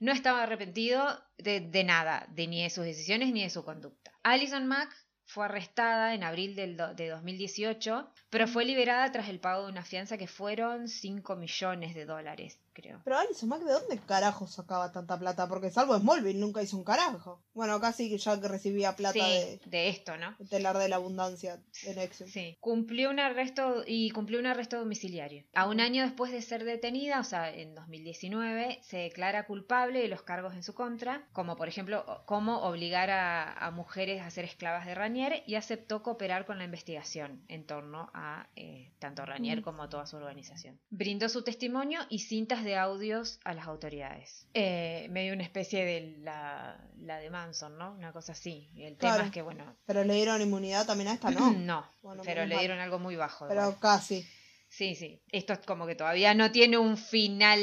No 0.00 0.12
estaba 0.12 0.42
arrepentido 0.42 1.22
de, 1.38 1.84
nada, 1.84 2.26
de 2.30 2.46
ni 2.46 2.62
de 2.62 2.70
sus 2.70 2.84
decisiones 2.84 3.32
ni 3.32 3.42
de 3.42 3.50
su 3.50 3.64
conducta. 3.64 4.12
Alison 4.22 4.66
Mack 4.66 4.94
fue 5.24 5.46
arrestada 5.46 6.14
en 6.14 6.22
abril 6.22 6.54
del 6.56 6.76
de 6.96 7.08
2018, 7.08 8.10
pero 8.30 8.46
fue 8.46 8.64
liberada 8.64 9.10
tras 9.12 9.28
el 9.28 9.40
pago 9.40 9.64
de 9.64 9.72
una 9.72 9.84
fianza 9.84 10.18
que 10.18 10.26
fueron 10.26 10.88
5 10.88 11.36
millones 11.36 11.94
de 11.94 12.04
dólares, 12.04 12.60
creo. 12.74 13.00
Pero 13.04 13.16
Alison 13.18 13.48
Mack, 13.48 13.62
¿de 13.62 13.72
dónde 13.72 13.98
carajo 14.06 14.46
sacaba 14.46 14.92
tanta 14.92 15.18
plata? 15.18 15.48
Porque 15.48 15.70
salvo 15.70 15.96
Smallville 15.98 16.38
nunca 16.38 16.62
hizo 16.62 16.76
un 16.76 16.84
carajo. 16.84 17.40
Bueno, 17.54 17.80
casi 17.80 18.16
ya 18.18 18.40
que 18.40 18.48
recibía 18.48 18.96
plata 18.96 19.12
Sí, 19.14 19.20
de, 19.20 19.60
de 19.66 19.88
esto, 19.88 20.16
¿no? 20.16 20.34
de 20.38 20.44
telar 20.46 20.76
de 20.76 20.88
la 20.88 20.96
abundancia 20.96 21.60
de 21.84 21.94
Nexium. 21.94 22.28
Sí. 22.28 22.58
Cumplió 22.60 23.08
un 23.10 23.20
arresto 23.20 23.84
y 23.86 24.10
cumplió 24.10 24.40
un 24.40 24.46
arresto 24.46 24.76
domiciliario. 24.78 25.44
A 25.54 25.66
un 25.68 25.80
año 25.80 26.02
después 26.02 26.32
de 26.32 26.42
ser 26.42 26.64
detenida, 26.64 27.20
o 27.20 27.24
sea, 27.24 27.50
en 27.54 27.74
2019, 27.74 28.80
se 28.82 28.96
declara 28.98 29.46
culpable 29.46 30.00
de 30.00 30.08
los 30.08 30.22
cargos 30.22 30.54
en 30.54 30.62
su 30.62 30.74
contra, 30.74 31.26
como 31.32 31.56
por 31.56 31.68
ejemplo, 31.68 32.22
cómo 32.26 32.62
obligar 32.62 33.10
a, 33.10 33.52
a 33.52 33.70
mujeres 33.70 34.22
a 34.22 34.30
ser 34.30 34.44
esclavas 34.44 34.86
de 34.86 34.94
Ranier 34.94 35.42
y 35.46 35.54
aceptó 35.54 36.02
cooperar 36.02 36.46
con 36.46 36.58
la 36.58 36.64
investigación 36.64 37.42
en 37.48 37.64
torno 37.66 38.10
a 38.14 38.48
eh, 38.56 38.90
tanto 38.98 39.24
Ranier 39.24 39.60
Mm. 39.60 39.62
como 39.62 39.88
toda 39.88 40.06
su 40.06 40.16
organización. 40.16 40.80
Brindó 40.90 41.28
su 41.28 41.42
testimonio 41.44 42.00
y 42.08 42.20
cintas 42.20 42.63
de 42.64 42.76
audios 42.76 43.38
a 43.44 43.54
las 43.54 43.66
autoridades. 43.66 44.46
Eh, 44.54 45.06
medio 45.10 45.32
una 45.34 45.42
especie 45.44 45.84
de 45.84 46.16
la, 46.20 46.76
la 46.98 47.18
de 47.18 47.30
Manson, 47.30 47.76
¿no? 47.78 47.92
Una 47.92 48.12
cosa 48.12 48.32
así. 48.32 48.70
Y 48.74 48.84
el 48.84 48.96
tema 48.96 49.24
es 49.26 49.30
que, 49.30 49.42
bueno, 49.42 49.76
Pero 49.86 50.02
le 50.04 50.14
dieron 50.14 50.40
inmunidad 50.40 50.86
también 50.86 51.08
a 51.08 51.12
esta, 51.14 51.30
¿no? 51.30 51.50
no, 51.52 51.86
Bueno, 52.02 52.22
pero 52.24 52.44
le 52.46 52.54
mal. 52.54 52.58
dieron 52.60 52.78
algo 52.80 52.98
muy 52.98 53.16
bajo. 53.16 53.44
igual. 53.46 53.58
Pero 53.58 53.78
casi. 53.80 54.26
Sí, 54.76 54.94
sí. 54.96 55.20
Esto 55.30 55.52
es 55.52 55.60
como 55.60 55.86
que 55.86 55.94
todavía 55.94 56.34
no 56.34 56.50
tiene 56.50 56.78
un 56.78 56.96
final. 56.96 57.60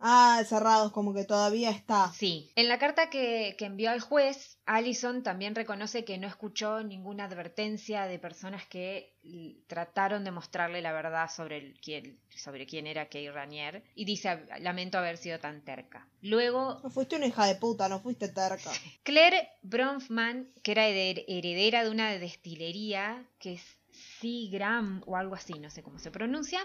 Ah, 0.00 0.42
cerrados, 0.44 0.90
como 0.92 1.14
que 1.14 1.24
todavía 1.24 1.70
está. 1.70 2.12
Sí. 2.12 2.50
En 2.56 2.68
la 2.68 2.78
carta 2.80 3.10
que, 3.10 3.54
que 3.56 3.64
envió 3.66 3.90
al 3.90 4.00
juez, 4.00 4.58
Allison 4.66 5.22
también 5.22 5.54
reconoce 5.54 6.04
que 6.04 6.18
no 6.18 6.26
escuchó 6.26 6.82
ninguna 6.82 7.24
advertencia 7.26 8.06
de 8.06 8.18
personas 8.18 8.66
que 8.66 9.14
trataron 9.66 10.24
de 10.24 10.30
mostrarle 10.30 10.82
la 10.82 10.92
verdad 10.92 11.30
sobre, 11.30 11.58
el, 11.58 11.80
quién, 11.80 12.18
sobre 12.36 12.66
quién 12.66 12.86
era 12.86 13.08
Kay 13.08 13.28
Ranier 13.30 13.82
y 13.94 14.04
dice, 14.04 14.44
lamento 14.60 14.98
haber 14.98 15.18
sido 15.18 15.38
tan 15.38 15.62
terca. 15.64 16.08
Luego, 16.22 16.80
No 16.82 16.90
fuiste 16.90 17.16
una 17.16 17.26
hija 17.26 17.46
de 17.46 17.54
puta, 17.56 17.88
no 17.88 18.00
fuiste 18.00 18.28
terca. 18.28 18.70
Claire 19.04 19.48
Bronfman, 19.62 20.48
que 20.62 20.72
era 20.72 20.88
hered- 20.88 21.24
heredera 21.28 21.84
de 21.84 21.90
una 21.90 22.10
destilería 22.18 23.24
que 23.38 23.54
es 23.54 23.62
Seagram 24.20 25.02
o 25.06 25.16
algo 25.16 25.34
así, 25.34 25.54
no 25.54 25.70
sé 25.70 25.82
cómo 25.82 25.98
se 25.98 26.10
pronuncia, 26.10 26.60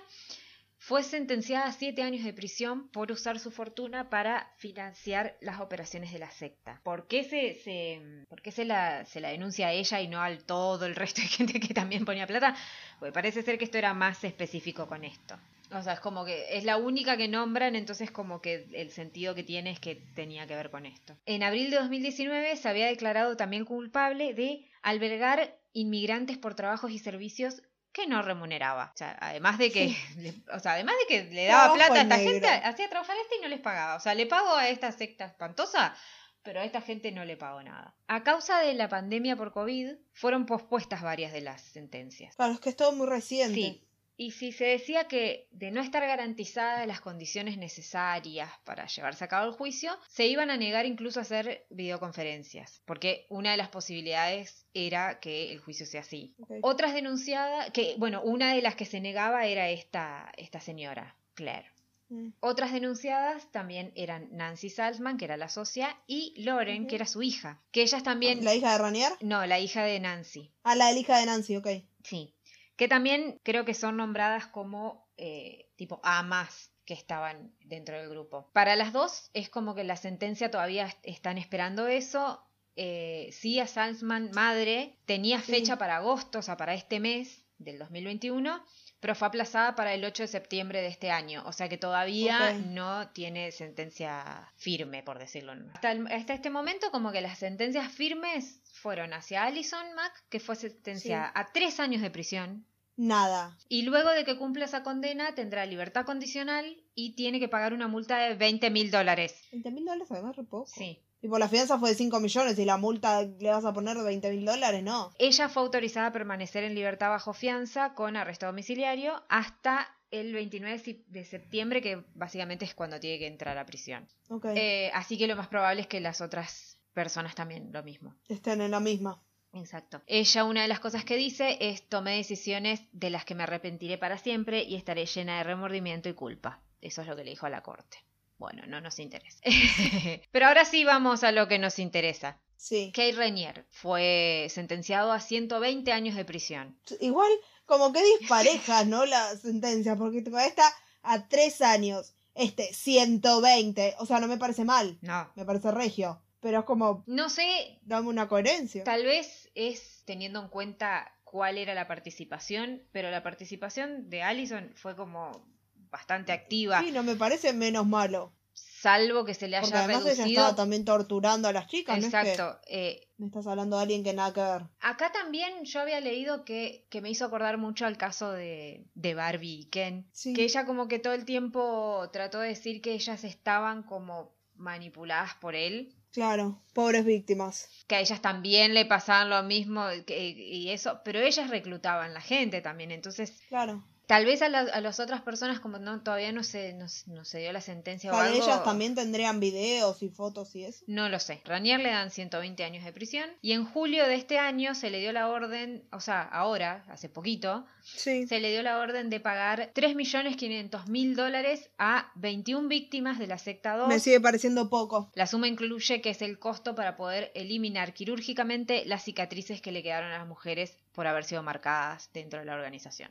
fue 0.83 1.03
sentenciada 1.03 1.67
a 1.67 1.71
siete 1.73 2.01
años 2.01 2.23
de 2.23 2.33
prisión 2.33 2.89
por 2.89 3.11
usar 3.11 3.37
su 3.37 3.51
fortuna 3.51 4.09
para 4.09 4.51
financiar 4.57 5.37
las 5.39 5.61
operaciones 5.61 6.11
de 6.11 6.17
la 6.17 6.31
secta. 6.31 6.81
¿Por 6.83 7.05
qué 7.05 7.23
se, 7.23 7.53
se, 7.53 8.01
por 8.27 8.41
qué 8.41 8.51
se, 8.51 8.65
la, 8.65 9.05
se 9.05 9.19
la 9.19 9.29
denuncia 9.29 9.67
a 9.67 9.73
ella 9.73 10.01
y 10.01 10.07
no 10.07 10.19
al 10.21 10.43
todo 10.43 10.87
el 10.87 10.95
resto 10.95 11.21
de 11.21 11.27
gente 11.27 11.59
que 11.59 11.75
también 11.75 12.03
ponía 12.03 12.25
plata? 12.25 12.55
Pues 12.97 13.11
parece 13.11 13.43
ser 13.43 13.59
que 13.59 13.65
esto 13.65 13.77
era 13.77 13.93
más 13.93 14.23
específico 14.23 14.87
con 14.87 15.03
esto. 15.03 15.37
O 15.71 15.83
sea, 15.83 15.93
es 15.93 15.99
como 15.99 16.25
que 16.25 16.57
es 16.57 16.63
la 16.63 16.77
única 16.77 17.15
que 17.15 17.27
nombran, 17.27 17.75
entonces 17.75 18.09
como 18.09 18.41
que 18.41 18.67
el 18.73 18.89
sentido 18.89 19.35
que 19.35 19.43
tiene 19.43 19.69
es 19.69 19.79
que 19.79 19.95
tenía 20.15 20.47
que 20.47 20.55
ver 20.55 20.71
con 20.71 20.87
esto. 20.87 21.15
En 21.27 21.43
abril 21.43 21.69
de 21.69 21.77
2019 21.77 22.55
se 22.55 22.67
había 22.67 22.87
declarado 22.87 23.37
también 23.37 23.65
culpable 23.65 24.33
de 24.33 24.67
albergar 24.81 25.60
inmigrantes 25.73 26.37
por 26.37 26.55
trabajos 26.55 26.91
y 26.91 26.99
servicios 26.99 27.61
que 27.93 28.07
no 28.07 28.21
remuneraba. 28.21 28.91
O 28.93 28.97
sea, 28.97 29.17
además 29.19 29.57
de 29.57 29.71
que, 29.71 29.95
le- 30.17 30.33
o 30.53 30.59
sea, 30.59 30.73
además 30.73 30.95
de 31.01 31.07
que 31.07 31.23
le 31.33 31.45
daba 31.45 31.73
Trabajo 31.73 31.75
plata 31.75 31.93
a 31.93 32.01
esta 32.03 32.17
negro. 32.17 32.31
gente, 32.33 32.47
hacía 32.47 32.89
trabajar 32.89 33.15
a 33.17 33.21
este 33.21 33.35
y 33.37 33.41
no 33.41 33.47
les 33.49 33.59
pagaba. 33.59 33.95
O 33.95 33.99
sea, 33.99 34.13
le 34.15 34.25
pago 34.25 34.55
a 34.55 34.69
esta 34.69 34.91
secta 34.91 35.25
espantosa, 35.25 35.95
pero 36.43 36.59
a 36.61 36.63
esta 36.63 36.81
gente 36.81 37.11
no 37.11 37.25
le 37.25 37.37
pago 37.37 37.61
nada. 37.63 37.95
A 38.07 38.23
causa 38.23 38.59
de 38.61 38.73
la 38.73 38.87
pandemia 38.89 39.35
por 39.35 39.51
COVID, 39.51 39.91
fueron 40.13 40.45
pospuestas 40.45 41.01
varias 41.01 41.33
de 41.33 41.41
las 41.41 41.61
sentencias. 41.61 42.35
Claro, 42.35 42.53
es 42.53 42.59
que 42.59 42.69
es 42.69 42.75
todo 42.75 42.93
muy 42.93 43.07
reciente. 43.07 43.55
Sí. 43.55 43.87
Y 44.21 44.29
si 44.29 44.51
se 44.51 44.65
decía 44.65 45.05
que 45.05 45.47
de 45.49 45.71
no 45.71 45.81
estar 45.81 46.05
garantizadas 46.05 46.85
las 46.85 47.01
condiciones 47.01 47.57
necesarias 47.57 48.51
para 48.65 48.85
llevarse 48.85 49.23
a 49.23 49.27
cabo 49.27 49.47
el 49.47 49.53
juicio, 49.53 49.97
se 50.07 50.27
iban 50.27 50.51
a 50.51 50.57
negar 50.57 50.85
incluso 50.85 51.17
a 51.17 51.23
hacer 51.23 51.65
videoconferencias, 51.71 52.83
porque 52.85 53.25
una 53.29 53.49
de 53.49 53.57
las 53.57 53.69
posibilidades 53.69 54.67
era 54.75 55.19
que 55.19 55.51
el 55.51 55.57
juicio 55.57 55.87
sea 55.87 56.01
así. 56.01 56.35
Otras 56.61 56.93
denunciadas, 56.93 57.71
que 57.71 57.95
bueno, 57.97 58.21
una 58.21 58.53
de 58.53 58.61
las 58.61 58.75
que 58.75 58.85
se 58.85 58.99
negaba 58.99 59.47
era 59.47 59.71
esta, 59.71 60.31
esta 60.37 60.59
señora, 60.59 61.15
Claire. 61.33 61.71
Mm. 62.09 62.33
Otras 62.41 62.73
denunciadas 62.73 63.51
también 63.51 63.91
eran 63.95 64.27
Nancy 64.33 64.69
Salzman, 64.69 65.17
que 65.17 65.25
era 65.25 65.37
la 65.37 65.49
socia, 65.49 65.97
y 66.05 66.35
Lauren, 66.43 66.85
que 66.85 66.93
era 66.93 67.07
su 67.07 67.23
hija, 67.23 67.59
que 67.71 67.81
ellas 67.81 68.03
también... 68.03 68.45
¿La 68.45 68.53
hija 68.53 68.73
de 68.73 68.77
Ranier? 68.77 69.13
No, 69.21 69.43
la 69.47 69.59
hija 69.59 69.83
de 69.83 69.99
Nancy. 69.99 70.51
Ah, 70.61 70.75
la 70.75 70.89
de 70.89 70.93
la 70.93 70.99
hija 70.99 71.17
de 71.17 71.25
Nancy, 71.25 71.55
ok. 71.55 71.67
Sí, 72.03 72.33
que 72.81 72.87
también 72.87 73.39
creo 73.43 73.63
que 73.63 73.75
son 73.75 73.97
nombradas 73.97 74.47
como 74.47 75.07
eh, 75.15 75.69
tipo 75.75 75.99
amas 76.03 76.71
que 76.83 76.95
estaban 76.95 77.53
dentro 77.59 77.95
del 77.95 78.09
grupo. 78.09 78.49
Para 78.53 78.75
las 78.75 78.91
dos 78.91 79.29
es 79.35 79.49
como 79.51 79.75
que 79.75 79.83
la 79.83 79.97
sentencia 79.97 80.49
todavía 80.49 80.87
est- 80.87 80.97
están 81.03 81.37
esperando 81.37 81.85
eso. 81.85 82.43
Eh, 82.75 83.29
sí, 83.33 83.59
a 83.59 83.67
Salzman, 83.67 84.31
madre, 84.33 84.97
tenía 85.05 85.39
Sí. 85.41 85.51
fecha 85.51 85.77
para 85.77 85.97
agosto, 85.97 86.39
o 86.39 86.41
sea, 86.41 86.57
para 86.57 86.73
este 86.73 86.99
mes 86.99 87.45
del 87.59 87.77
2021, 87.77 88.65
pero 88.99 89.13
fue 89.13 89.27
aplazada 89.27 89.75
para 89.75 89.93
el 89.93 90.03
8 90.03 90.23
de 90.23 90.27
septiembre 90.27 90.81
de 90.81 90.87
este 90.87 91.11
año, 91.11 91.43
o 91.45 91.53
sea 91.53 91.69
que 91.69 91.77
todavía 91.77 92.53
no 92.53 93.09
tiene 93.09 93.51
sentencia 93.51 94.51
firme, 94.55 95.03
por 95.03 95.19
decirlo. 95.19 95.53
Hasta, 95.75 95.91
el- 95.91 96.07
hasta 96.07 96.33
este 96.33 96.49
momento, 96.49 96.89
como 96.89 97.11
que 97.11 97.21
las 97.21 97.37
sentencias 97.37 97.91
firmes 97.91 98.59
fueron 98.73 99.13
hacia 99.13 99.43
Alison 99.43 99.93
Mack, 99.93 100.23
que 100.29 100.39
fue 100.39 100.55
sentenciada 100.55 101.27
Sí. 101.27 101.31
a 101.35 101.45
tres 101.53 101.79
años 101.79 102.01
de 102.01 102.09
prisión, 102.09 102.65
Nada. 102.97 103.57
y 103.69 103.83
luego 103.83 104.09
de 104.09 104.23
que 104.25 104.37
cumpla 104.37 104.65
esa 104.65 104.83
condena 104.83 105.33
tendrá 105.33 105.65
libertad 105.65 106.05
condicional 106.05 106.77
y 106.93 107.15
tiene 107.15 107.39
que 107.39 107.47
pagar 107.47 107.73
una 107.73 107.87
multa 107.87 108.17
de 108.19 108.35
20 108.35 108.69
mil 108.69 108.91
dólares. 108.91 109.35
20 109.51 109.71
mil 109.71 109.85
dólares 109.85 110.07
además 110.11 110.35
re 110.35 110.43
poco. 110.43 110.67
Sí. 110.67 110.99
Tipo, 111.21 111.37
la 111.37 111.47
fianza 111.47 111.77
fue 111.77 111.89
de 111.89 111.95
5 111.95 112.19
millones 112.19 112.57
y 112.57 112.65
la 112.65 112.77
multa 112.77 113.21
le 113.23 113.49
vas 113.51 113.63
a 113.65 113.73
poner 113.73 113.95
de 113.97 114.03
20 114.03 114.31
mil 114.31 114.43
dólares, 114.45 114.83
no. 114.83 115.11
Ella 115.19 115.49
fue 115.49 115.61
autorizada 115.63 116.07
a 116.07 116.11
permanecer 116.11 116.63
en 116.63 116.73
libertad 116.75 117.09
bajo 117.09 117.33
fianza 117.33 117.93
con 117.93 118.17
arresto 118.17 118.47
domiciliario 118.47 119.23
hasta 119.29 119.87
el 120.09 120.33
29 120.33 120.79
si- 120.79 121.05
de 121.07 121.23
septiembre, 121.23 121.81
que 121.81 122.03
básicamente 122.15 122.65
es 122.65 122.73
cuando 122.73 122.99
tiene 122.99 123.19
que 123.19 123.27
entrar 123.27 123.57
a 123.57 123.65
prisión. 123.67 124.07
Ok. 124.29 124.45
Eh, 124.55 124.89
así 124.95 125.17
que 125.17 125.27
lo 125.27 125.35
más 125.35 125.47
probable 125.47 125.81
es 125.81 125.87
que 125.87 125.99
las 126.01 126.21
otras 126.21 126.79
personas 126.93 127.35
también 127.35 127.71
lo 127.71 127.83
mismo. 127.83 128.15
Estén 128.27 128.59
en 128.61 128.71
la 128.71 128.79
misma. 128.79 129.21
Exacto. 129.53 130.01
Ella 130.07 130.43
una 130.43 130.61
de 130.61 130.67
las 130.67 130.79
cosas 130.79 131.03
que 131.03 131.17
dice 131.17 131.57
es 131.59 131.87
tomé 131.87 132.15
decisiones 132.15 132.81
de 132.91 133.09
las 133.09 133.25
que 133.25 133.35
me 133.35 133.43
arrepentiré 133.43 133.97
para 133.97 134.17
siempre 134.17 134.63
y 134.63 134.75
estaré 134.75 135.05
llena 135.05 135.37
de 135.37 135.43
remordimiento 135.43 136.09
y 136.09 136.13
culpa. 136.13 136.61
Eso 136.79 137.01
es 137.01 137.07
lo 137.07 137.15
que 137.15 137.23
le 137.23 137.31
dijo 137.31 137.45
a 137.45 137.49
la 137.49 137.61
corte. 137.61 137.97
Bueno, 138.37 138.63
no 138.65 138.81
nos 138.81 138.97
interesa. 138.97 139.39
Pero 140.31 140.47
ahora 140.47 140.65
sí 140.65 140.83
vamos 140.83 141.23
a 141.23 141.31
lo 141.31 141.47
que 141.47 141.59
nos 141.59 141.77
interesa. 141.79 142.39
Sí. 142.55 142.91
Kay 142.93 143.11
Renier 143.11 143.65
fue 143.69 144.47
sentenciado 144.49 145.11
a 145.11 145.19
120 145.19 145.91
años 145.91 146.15
de 146.15 146.25
prisión. 146.25 146.79
Igual, 146.99 147.31
como 147.65 147.91
que 147.91 148.03
disparejas, 148.19 148.85
¿no? 148.87 149.05
La 149.05 149.35
sentencia, 149.35 149.95
porque 149.95 150.23
esta 150.45 150.63
a 151.03 151.27
3 151.27 151.61
años, 151.61 152.13
este 152.33 152.73
120. 152.73 153.95
O 153.99 154.05
sea, 154.05 154.19
no 154.19 154.27
me 154.27 154.37
parece 154.37 154.63
mal. 154.63 154.97
No. 155.01 155.31
Me 155.35 155.45
parece 155.45 155.71
regio. 155.71 156.21
Pero 156.41 156.59
es 156.59 156.65
como, 156.65 157.03
No 157.07 157.29
sé, 157.29 157.79
dame 157.83 158.07
una 158.09 158.27
coherencia. 158.27 158.83
tal 158.83 159.05
vez 159.05 159.49
es 159.55 160.03
teniendo 160.05 160.41
en 160.41 160.49
cuenta 160.49 161.13
cuál 161.23 161.57
era 161.57 161.73
la 161.73 161.87
participación, 161.87 162.83
pero 162.91 163.09
la 163.11 163.23
participación 163.23 164.09
de 164.09 164.23
Allison 164.23 164.71
fue 164.75 164.95
como 164.95 165.45
bastante 165.89 166.31
activa, 166.31 166.81
Sí, 166.81 166.91
no 166.91 167.03
me 167.03 167.15
parece 167.15 167.53
menos 167.53 167.85
malo. 167.85 168.33
salvo 168.53 169.23
que 169.25 169.33
se 169.33 169.47
le 169.47 169.59
Porque 169.61 169.75
haya 169.75 169.85
además 169.85 170.03
ella 170.03 170.13
reducido. 170.15 170.41
estaba 170.41 170.55
también 170.55 170.83
torturando 170.85 171.47
a 171.47 171.53
las 171.53 171.67
chicas, 171.67 171.99
¿no? 171.99 172.05
Es 172.07 172.11
que 172.11 172.19
Exacto. 172.31 172.59
eh, 172.67 173.07
me 173.17 173.27
estás 173.27 173.45
hablando 173.47 173.77
de 173.77 173.83
alguien 173.83 174.03
que 174.03 174.13
nada 174.13 174.33
que 174.33 174.41
ver. 174.41 174.63
acá 174.79 175.11
también 175.11 175.63
yo 175.65 175.79
había 175.81 175.99
leído 176.01 176.43
que, 176.43 176.87
que 176.89 177.01
me 177.01 177.09
hizo 177.09 177.25
acordar 177.25 177.57
mucho 177.57 177.85
al 177.85 177.97
caso 177.97 178.31
de, 178.31 178.87
de 178.95 179.13
Barbie 179.13 179.59
y 179.61 179.65
Ken. 179.69 180.09
Sí. 180.11 180.33
Que 180.33 180.43
ella 180.43 180.65
como 180.65 180.87
que 180.87 180.97
todo 180.99 181.13
el 181.13 181.25
tiempo 181.25 182.09
trató 182.11 182.39
de 182.39 182.49
decir 182.49 182.81
que 182.81 182.93
ellas 182.93 183.23
estaban 183.23 183.83
como 183.83 184.33
manipuladas 184.55 185.35
por 185.35 185.55
él. 185.55 185.95
Claro, 186.13 186.61
pobres 186.73 187.05
víctimas. 187.05 187.69
Que 187.87 187.95
a 187.95 187.99
ellas 188.01 188.21
también 188.21 188.73
le 188.73 188.85
pasaban 188.85 189.29
lo 189.29 189.43
mismo 189.43 189.85
que- 190.05 190.29
y 190.29 190.69
eso, 190.69 191.01
pero 191.05 191.19
ellas 191.19 191.49
reclutaban 191.49 192.13
la 192.13 192.21
gente 192.21 192.61
también, 192.61 192.91
entonces 192.91 193.41
Claro. 193.47 193.83
Tal 194.07 194.25
vez 194.25 194.41
a, 194.41 194.49
la- 194.49 194.59
a 194.61 194.81
las 194.81 194.99
otras 194.99 195.21
personas, 195.21 195.59
como 195.61 195.77
no 195.79 196.01
todavía 196.01 196.31
no 196.33 196.43
se, 196.43 196.73
no, 196.73 196.89
se- 196.89 197.09
no 197.11 197.23
se 197.23 197.39
dio 197.39 197.53
la 197.53 197.61
sentencia 197.61 198.11
o 198.11 198.15
algo, 198.17 198.35
ellas 198.43 198.63
también 198.63 198.93
tendrían 198.93 199.39
videos 199.39 200.03
y 200.03 200.09
fotos 200.09 200.53
y 200.55 200.65
eso. 200.65 200.83
No 200.87 201.07
lo 201.07 201.19
sé. 201.19 201.41
Ranier 201.45 201.79
le 201.79 201.89
dan 201.91 202.11
120 202.11 202.63
años 202.65 202.83
de 202.83 202.91
prisión 202.91 203.29
y 203.41 203.53
en 203.53 203.63
julio 203.65 204.05
de 204.07 204.15
este 204.15 204.37
año 204.37 204.75
se 204.75 204.89
le 204.89 204.99
dio 204.99 205.13
la 205.13 205.29
orden, 205.29 205.83
o 205.93 205.99
sea, 206.01 206.21
ahora, 206.23 206.83
hace 206.89 207.07
poquito, 207.07 207.65
Sí. 207.83 208.27
se 208.27 208.39
le 208.39 208.51
dio 208.51 208.61
la 208.63 208.77
orden 208.79 209.09
de 209.09 209.19
pagar 209.19 209.71
3.500.000 209.73 211.15
dólares 211.15 211.69
a 211.77 212.11
21 212.15 212.67
víctimas 212.67 213.17
de 213.19 213.27
la 213.27 213.37
secta 213.37 213.75
2. 213.77 213.87
Me 213.87 213.99
sigue 213.99 214.19
pareciendo 214.19 214.69
poco. 214.69 215.09
La 215.15 215.27
suma 215.27 215.47
incluye 215.47 216.01
que 216.01 216.09
es 216.11 216.21
el 216.21 216.37
costo 216.39 216.75
para 216.75 216.95
poder 216.97 217.31
eliminar 217.35 217.93
quirúrgicamente 217.93 218.83
las 218.85 219.03
cicatrices 219.03 219.61
que 219.61 219.71
le 219.71 219.83
quedaron 219.83 220.11
a 220.11 220.17
las 220.19 220.27
mujeres 220.27 220.77
por 220.93 221.07
haber 221.07 221.23
sido 221.23 221.41
marcadas 221.41 222.09
dentro 222.13 222.39
de 222.39 222.45
la 222.45 222.53
organización. 222.53 223.09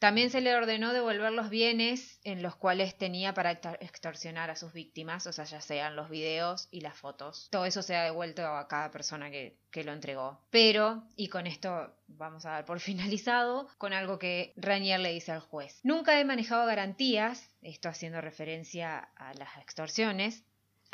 También 0.00 0.21
se 0.30 0.40
le 0.40 0.54
ordenó 0.54 0.92
devolver 0.92 1.32
los 1.32 1.50
bienes 1.50 2.20
en 2.24 2.42
los 2.42 2.56
cuales 2.56 2.96
tenía 2.96 3.34
para 3.34 3.52
extor- 3.52 3.78
extorsionar 3.80 4.50
a 4.50 4.56
sus 4.56 4.72
víctimas, 4.72 5.26
o 5.26 5.32
sea, 5.32 5.44
ya 5.44 5.60
sean 5.60 5.96
los 5.96 6.08
videos 6.10 6.68
y 6.70 6.80
las 6.80 6.96
fotos. 6.96 7.48
Todo 7.50 7.64
eso 7.64 7.82
se 7.82 7.96
ha 7.96 8.04
devuelto 8.04 8.46
a 8.46 8.68
cada 8.68 8.90
persona 8.90 9.30
que, 9.30 9.56
que 9.70 9.84
lo 9.84 9.92
entregó. 9.92 10.40
Pero, 10.50 11.04
y 11.16 11.28
con 11.28 11.46
esto 11.46 11.94
vamos 12.08 12.44
a 12.46 12.50
dar 12.50 12.64
por 12.64 12.80
finalizado, 12.80 13.68
con 13.78 13.92
algo 13.92 14.18
que 14.18 14.52
Ranier 14.56 15.00
le 15.00 15.12
dice 15.12 15.32
al 15.32 15.40
juez. 15.40 15.80
Nunca 15.82 16.18
he 16.20 16.24
manejado 16.24 16.66
garantías, 16.66 17.50
esto 17.62 17.88
haciendo 17.88 18.20
referencia 18.20 18.98
a 19.16 19.34
las 19.34 19.56
extorsiones, 19.58 20.44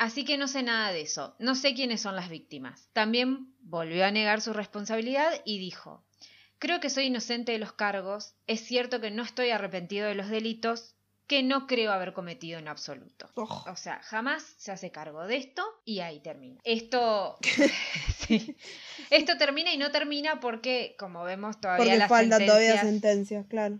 Así 0.01 0.23
que 0.23 0.37
no 0.37 0.47
sé 0.47 0.63
nada 0.63 0.93
de 0.93 1.01
eso, 1.01 1.35
no 1.39 1.55
sé 1.55 1.73
quiénes 1.73 1.99
son 1.99 2.15
las 2.15 2.29
víctimas. 2.29 2.89
También 2.93 3.53
volvió 3.59 4.05
a 4.05 4.11
negar 4.11 4.39
su 4.39 4.53
responsabilidad 4.53 5.29
y 5.43 5.59
dijo, 5.59 6.05
Creo 6.59 6.79
que 6.79 6.89
soy 6.89 7.05
inocente 7.05 7.53
de 7.53 7.57
los 7.59 7.73
cargos, 7.73 8.35
es 8.47 8.61
cierto 8.61 8.99
que 9.01 9.11
no 9.11 9.23
estoy 9.23 9.49
arrepentido 9.49 10.07
de 10.07 10.15
los 10.15 10.29
delitos 10.29 10.95
que 11.25 11.43
no 11.43 11.67
creo 11.67 11.91
haber 11.91 12.13
cometido 12.13 12.57
en 12.59 12.67
absoluto. 12.67 13.29
Oj. 13.35 13.67
O 13.69 13.75
sea, 13.75 14.01
jamás 14.01 14.43
se 14.57 14.71
hace 14.71 14.91
cargo 14.91 15.25
de 15.27 15.37
esto 15.37 15.63
y 15.85 15.99
ahí 15.99 16.19
termina. 16.21 16.59
Esto, 16.63 17.37
sí. 18.27 18.55
esto 19.09 19.37
termina 19.37 19.71
y 19.71 19.77
no 19.77 19.91
termina 19.91 20.39
porque, 20.39 20.95
como 20.97 21.23
vemos, 21.23 21.61
todavía 21.61 21.83
Porque 21.85 21.97
las 21.97 22.09
faltan 22.09 22.45
todavía 22.45 22.81
sentencias- 22.81 22.81
sentencias, 22.81 23.45
claro. 23.47 23.79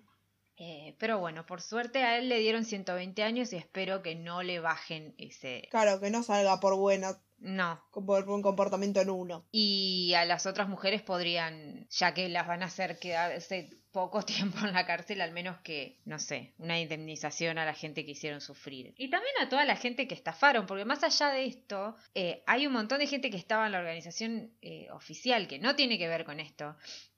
eh, 0.58 0.96
pero 1.00 1.18
bueno, 1.20 1.46
por 1.48 1.62
suerte 1.62 2.04
a 2.04 2.18
él 2.20 2.30
le 2.30 2.38
dieron 2.40 2.66
120 2.66 3.24
años 3.24 3.52
y 3.52 3.56
espero 3.58 4.04
que 4.04 4.14
no 4.16 4.44
le 4.44 4.60
bajen 4.60 5.16
ese... 5.18 5.68
Claro, 5.72 6.00
que 6.00 6.12
no 6.12 6.22
salga 6.22 6.60
por 6.60 6.76
buena, 6.78 7.18
No, 7.40 7.82
por 7.92 8.26
buen 8.26 8.42
comportamiento 8.42 9.02
en 9.02 9.10
uno. 9.10 9.46
y 9.52 10.14
a 10.16 10.26
las 10.26 10.46
otras 10.46 10.68
mujeres 10.68 11.02
podrían, 11.02 11.88
ya 11.90 12.14
que 12.14 12.30
las 12.30 12.48
van 12.48 12.64
a 12.64 12.68
hacer 12.68 13.00
quedarse 13.00 13.70
poco 13.92 14.22
tiempo 14.26 14.60
en 14.60 14.74
la 14.74 14.86
cárcel, 14.86 15.22
al 15.22 15.32
menos 15.32 15.58
que, 15.62 16.00
no 16.06 16.20
sé, 16.20 16.54
una 16.58 16.80
indemnización 16.80 17.58
a 17.58 17.66
la 17.66 17.74
gente 17.74 18.06
que 18.06 18.12
hicieron 18.12 18.42
sufrir. 18.42 18.94
Y 18.98 19.10
también 19.10 19.34
a 19.42 19.50
toda 19.50 19.66
la 19.66 19.76
gente 19.76 20.08
que 20.08 20.16
estafaron, 20.16 20.66
porque 20.66 20.86
más 20.86 21.04
allá 21.04 21.30
de 21.30 21.46
esto, 21.46 21.96
eh, 22.14 22.44
hay 22.46 22.68
un 22.68 22.74
montón 22.74 23.00
de 23.00 23.08
gente 23.08 23.30
que 23.30 23.38
estaba 23.38 23.66
en 23.66 23.72
la 23.72 23.80
organización 23.80 24.52
eh, 24.62 24.88
oficial, 24.92 25.48
que 25.48 25.60
no 25.60 25.76
tiene 25.76 25.98
que 25.98 26.08
ver 26.08 26.26
con 26.26 26.40
esto. 26.40 26.76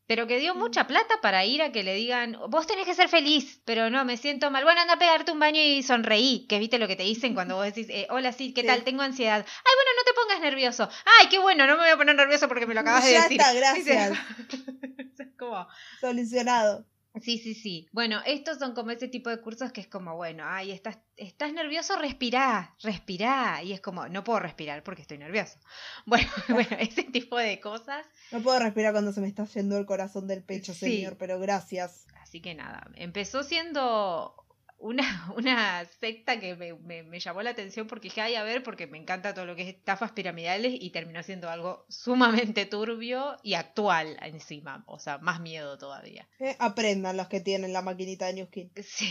Pero 0.07 0.27
que 0.27 0.39
dio 0.39 0.55
mucha 0.55 0.87
plata 0.87 1.21
para 1.21 1.45
ir 1.45 1.61
a 1.61 1.71
que 1.71 1.83
le 1.83 1.93
digan, 1.95 2.37
vos 2.49 2.67
tenés 2.67 2.85
que 2.85 2.93
ser 2.95 3.07
feliz, 3.07 3.61
pero 3.65 3.89
no, 3.89 4.03
me 4.03 4.17
siento 4.17 4.51
mal. 4.51 4.63
Bueno, 4.65 4.81
anda 4.81 4.95
a 4.95 4.99
pegarte 4.99 5.31
un 5.31 5.39
baño 5.39 5.61
y 5.61 5.83
sonreí, 5.83 6.47
que 6.47 6.59
viste 6.59 6.79
lo 6.79 6.87
que 6.87 6.95
te 6.97 7.03
dicen 7.03 7.33
cuando 7.33 7.55
vos 7.55 7.65
decís, 7.65 7.87
eh, 7.89 8.07
hola, 8.09 8.33
sí, 8.33 8.53
¿qué 8.53 8.61
Sí. 8.61 8.67
tal? 8.67 8.83
Tengo 8.83 9.03
ansiedad. 9.03 9.45
Ay, 9.45 9.73
bueno, 9.77 9.91
no 9.97 10.03
te 10.03 10.13
pongas 10.13 10.41
nervioso. 10.41 10.89
Ay, 11.19 11.27
qué 11.29 11.39
bueno, 11.39 11.65
no 11.65 11.73
me 11.75 11.83
voy 11.83 11.89
a 11.91 11.97
poner 11.97 12.15
nervioso 12.15 12.47
porque 12.49 12.65
me 12.65 12.73
lo 12.73 12.81
acabas 12.81 13.05
de 13.05 13.11
Ya 13.13 13.21
decir. 13.23 13.39
está, 13.39 13.53
gracias. 13.53 14.17
Como, 15.39 15.67
Solucionado. 16.01 16.85
Sí, 17.19 17.37
sí, 17.39 17.53
sí. 17.55 17.87
Bueno, 17.91 18.21
estos 18.25 18.57
son 18.59 18.73
como 18.73 18.91
ese 18.91 19.07
tipo 19.07 19.29
de 19.29 19.41
cursos 19.41 19.71
que 19.71 19.81
es 19.81 19.87
como, 19.87 20.15
bueno, 20.15 20.43
ay, 20.45 20.71
estás, 20.71 20.99
estás 21.17 21.51
nervioso, 21.53 21.97
respirá, 21.97 22.75
respirá. 22.81 23.61
Y 23.63 23.73
es 23.73 23.81
como, 23.81 24.07
no 24.07 24.23
puedo 24.23 24.39
respirar 24.39 24.83
porque 24.83 25.01
estoy 25.01 25.17
nervioso. 25.17 25.57
Bueno, 26.05 26.29
bueno, 26.49 26.77
ese 26.79 27.03
tipo 27.03 27.37
de 27.37 27.59
cosas. 27.59 28.05
No 28.31 28.41
puedo 28.41 28.59
respirar 28.59 28.91
cuando 28.93 29.11
se 29.13 29.21
me 29.21 29.27
está 29.27 29.45
yendo 29.45 29.77
el 29.77 29.85
corazón 29.85 30.27
del 30.27 30.43
pecho, 30.43 30.73
Sí. 30.73 30.79
señor, 30.79 31.17
pero 31.17 31.39
gracias. 31.39 32.07
Así 32.21 32.41
que 32.41 32.55
nada, 32.55 32.89
empezó 32.95 33.43
siendo 33.43 34.35
una, 34.81 35.31
una 35.35 35.85
secta 35.99 36.39
que 36.39 36.55
me, 36.55 36.73
me- 36.73 37.03
me 37.03 37.19
llamó 37.19 37.41
la 37.41 37.51
atención 37.51 37.87
porque 37.87 38.07
dije, 38.09 38.21
ay, 38.21 38.35
a 38.35 38.43
ver, 38.43 38.63
porque 38.63 38.87
me 38.87 38.97
encanta 38.97 39.33
todo 39.33 39.45
lo 39.45 39.55
que 39.55 39.61
es 39.63 39.69
estafas 39.75 40.11
piramidales 40.11 40.73
y 40.79 40.89
terminó 40.89 41.23
siendo 41.23 41.49
algo 41.49 41.85
sumamente 41.89 42.65
turbio 42.65 43.37
y 43.43 43.53
actual 43.53 44.17
encima, 44.21 44.83
o 44.87 44.99
sea, 44.99 45.17
más 45.19 45.39
miedo 45.39 45.77
todavía. 45.77 46.27
Eh, 46.39 46.55
Aprendan 46.59 47.17
los 47.17 47.27
que 47.27 47.39
tienen 47.39 47.73
la 47.73 47.81
maquinita 47.81 48.25
de 48.27 48.33
New 48.33 48.47
Skin. 48.47 48.71
Sí. 48.83 49.09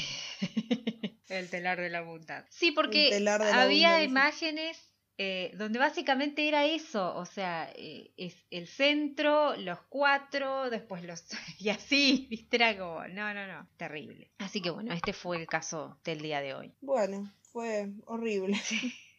El 1.28 1.48
telar 1.48 1.80
de 1.80 1.90
la 1.90 2.00
bondad. 2.00 2.44
Sí, 2.50 2.72
porque 2.72 3.24
había 3.52 4.02
imágenes 4.02 4.89
eh, 5.22 5.52
donde 5.54 5.78
básicamente 5.78 6.48
era 6.48 6.64
eso, 6.64 7.14
o 7.14 7.26
sea, 7.26 7.70
eh, 7.76 8.10
es 8.16 8.34
el 8.50 8.66
centro, 8.66 9.54
los 9.56 9.78
cuatro, 9.90 10.70
después 10.70 11.04
los... 11.04 11.26
y 11.58 11.68
así, 11.68 12.26
viste, 12.30 12.56
era 12.56 12.78
como, 12.78 13.06
no, 13.08 13.34
no, 13.34 13.46
no, 13.46 13.68
terrible. 13.76 14.30
Así 14.38 14.62
que 14.62 14.70
bueno, 14.70 14.94
este 14.94 15.12
fue 15.12 15.36
el 15.36 15.46
caso 15.46 15.98
del 16.04 16.22
día 16.22 16.40
de 16.40 16.54
hoy. 16.54 16.72
Bueno, 16.80 17.30
fue 17.52 17.90
horrible. 18.06 18.56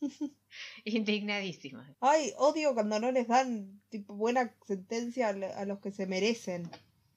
Indignadísima. 0.84 1.96
Ay, 2.00 2.32
odio 2.38 2.72
cuando 2.72 2.98
no 2.98 3.12
les 3.12 3.28
dan 3.28 3.82
tipo 3.90 4.14
buena 4.14 4.54
sentencia 4.66 5.28
a 5.28 5.64
los 5.66 5.80
que 5.80 5.90
se 5.90 6.06
merecen. 6.06 6.70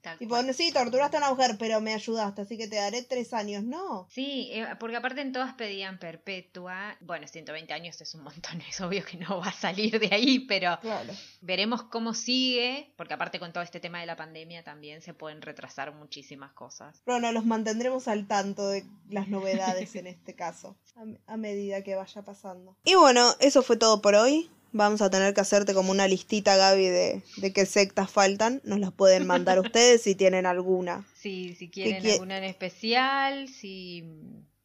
Tal 0.06 0.20
Tipo, 0.20 0.36
cual. 0.36 0.54
sí, 0.54 0.72
torturaste 0.72 1.18
a 1.18 1.20
una 1.20 1.30
mujer, 1.32 1.56
pero 1.58 1.82
me 1.82 1.94
ayudaste, 1.96 2.44
así 2.44 2.58
que 2.60 2.68
te 2.68 2.76
daré 2.76 3.02
tres 3.02 3.34
años. 3.34 3.64
No. 3.64 4.08
Sí, 4.12 4.50
eh, 4.54 4.68
porque 4.80 4.96
aparte 4.98 5.22
en 5.22 5.32
todas 5.32 5.56
pedían 5.56 5.98
perpetua. 5.98 6.96
Bueno, 7.02 7.28
120 7.28 7.74
años 7.74 8.00
es 8.00 8.14
un 8.14 8.22
montón, 8.24 8.62
es 8.70 8.80
obvio 8.82 9.04
que 9.04 9.18
no 9.18 9.40
va 9.40 9.48
a 9.48 9.52
salir 9.52 10.00
de 10.00 10.10
ahí, 10.14 10.40
pero 10.40 10.78
Claro. 10.82 11.12
Veremos 11.42 11.82
cómo 11.84 12.14
sigue, 12.14 12.94
porque 12.98 13.16
aparte 13.16 13.40
con 13.40 13.52
todo 13.52 13.64
este 13.64 13.80
tema 13.80 14.00
de 14.00 14.06
la 14.06 14.16
pandemia 14.16 14.64
también 14.64 15.02
se 15.02 15.14
pueden 15.16 15.42
retrasar 15.42 15.92
muchísimas 15.94 16.52
cosas. 16.54 17.02
Bueno, 17.06 17.32
los 17.32 17.46
mantendremos 17.46 18.08
al 18.08 18.28
tanto 18.28 18.68
de 18.68 18.86
las 19.10 19.28
novedades 19.28 19.96
en 19.96 20.06
este 20.08 20.36
caso, 20.36 20.76
a, 20.96 21.34
a 21.34 21.38
medida 21.38 21.82
que 21.84 21.96
vaya 21.96 22.22
pasando. 22.22 22.76
Y 22.84 22.94
bueno, 22.94 23.34
eso 23.40 23.64
fue 23.64 23.78
todo 23.78 24.02
por 24.04 24.14
hoy. 24.14 24.52
Vamos 24.78 25.02
a 25.02 25.10
tener 25.10 25.34
que 25.34 25.40
hacerte 25.40 25.74
como 25.74 25.92
una 25.92 26.06
listita, 26.06 26.58
Gaby, 26.58 26.88
de, 26.88 27.24
de 27.38 27.54
qué 27.54 27.66
sectas 27.66 28.12
faltan. 28.12 28.60
Nos 28.66 28.78
las 28.82 28.92
pueden 28.92 29.26
mandar 29.26 29.58
ustedes 29.60 30.02
si 30.02 30.16
tienen 30.16 30.46
alguna. 30.46 31.08
Sí, 31.16 31.56
si 31.58 31.70
quieren 31.70 32.04
quie- 32.04 32.12
alguna 32.14 32.38
en 32.38 32.44
especial, 32.44 33.48
si, 33.48 34.04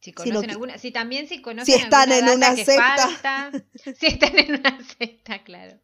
si 0.01 0.11
Si 0.11 0.11
conocen 0.11 0.47
no 0.47 0.51
alguna, 0.51 0.77
si 0.77 0.91
también 0.91 1.27
si 1.29 1.41
conocen 1.41 1.73
Si 1.75 1.81
están 1.81 2.11
alguna 2.11 2.31
en 2.33 2.37
una 2.37 2.55
que 2.55 2.65
secta. 2.65 2.97
falta, 3.07 3.51
si 3.99 4.05
están 4.07 4.37
en 4.37 4.55
una 4.59 4.77
secta, 4.99 5.43
claro. 5.43 5.79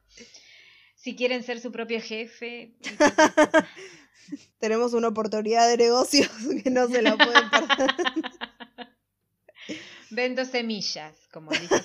Si 0.95 1.15
quieren 1.15 1.41
ser 1.43 1.61
su 1.61 1.71
propio 1.71 2.01
jefe, 2.01 2.75
Tenemos 4.59 4.93
una 4.93 5.07
oportunidad 5.07 5.69
de 5.69 5.77
negocios 5.77 6.29
que 6.63 6.69
no 6.69 6.87
se 6.89 7.01
la 7.01 7.15
pueden 7.15 7.49
perder. 7.49 7.95
vendo 10.09 10.43
semillas, 10.45 11.15
como 11.31 11.51
dice. 11.51 11.81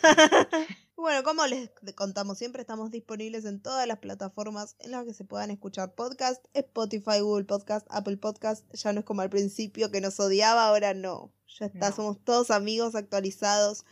Bueno, 1.03 1.25
como 1.25 1.45
les 1.49 1.69
contamos 1.97 2.39
siempre, 2.39 2.61
estamos 2.63 2.93
disponibles 2.93 3.45
en 3.45 3.61
todas 3.61 3.89
las 3.89 3.99
plataformas 3.99 4.77
en 4.79 4.93
las 4.93 5.05
que 5.05 5.13
se 5.13 5.25
puedan 5.25 5.51
escuchar 5.51 5.97
podcast, 5.97 6.45
Spotify, 6.55 7.19
Google 7.19 7.45
Podcast, 7.45 7.85
Apple 7.91 8.19
Podcast. 8.19 8.65
Ya 8.73 8.93
no 8.93 9.01
es 9.01 9.05
como 9.05 9.21
al 9.23 9.29
principio 9.29 9.91
que 9.91 10.01
nos 10.01 10.21
odiaba, 10.21 10.65
ahora 10.65 10.95
no. 10.95 11.33
Ya 11.59 11.67
está, 11.67 11.91
No. 11.91 11.97
somos 11.97 12.23
todos 12.23 12.53
amigos 12.53 12.95
actualizados, 12.95 13.85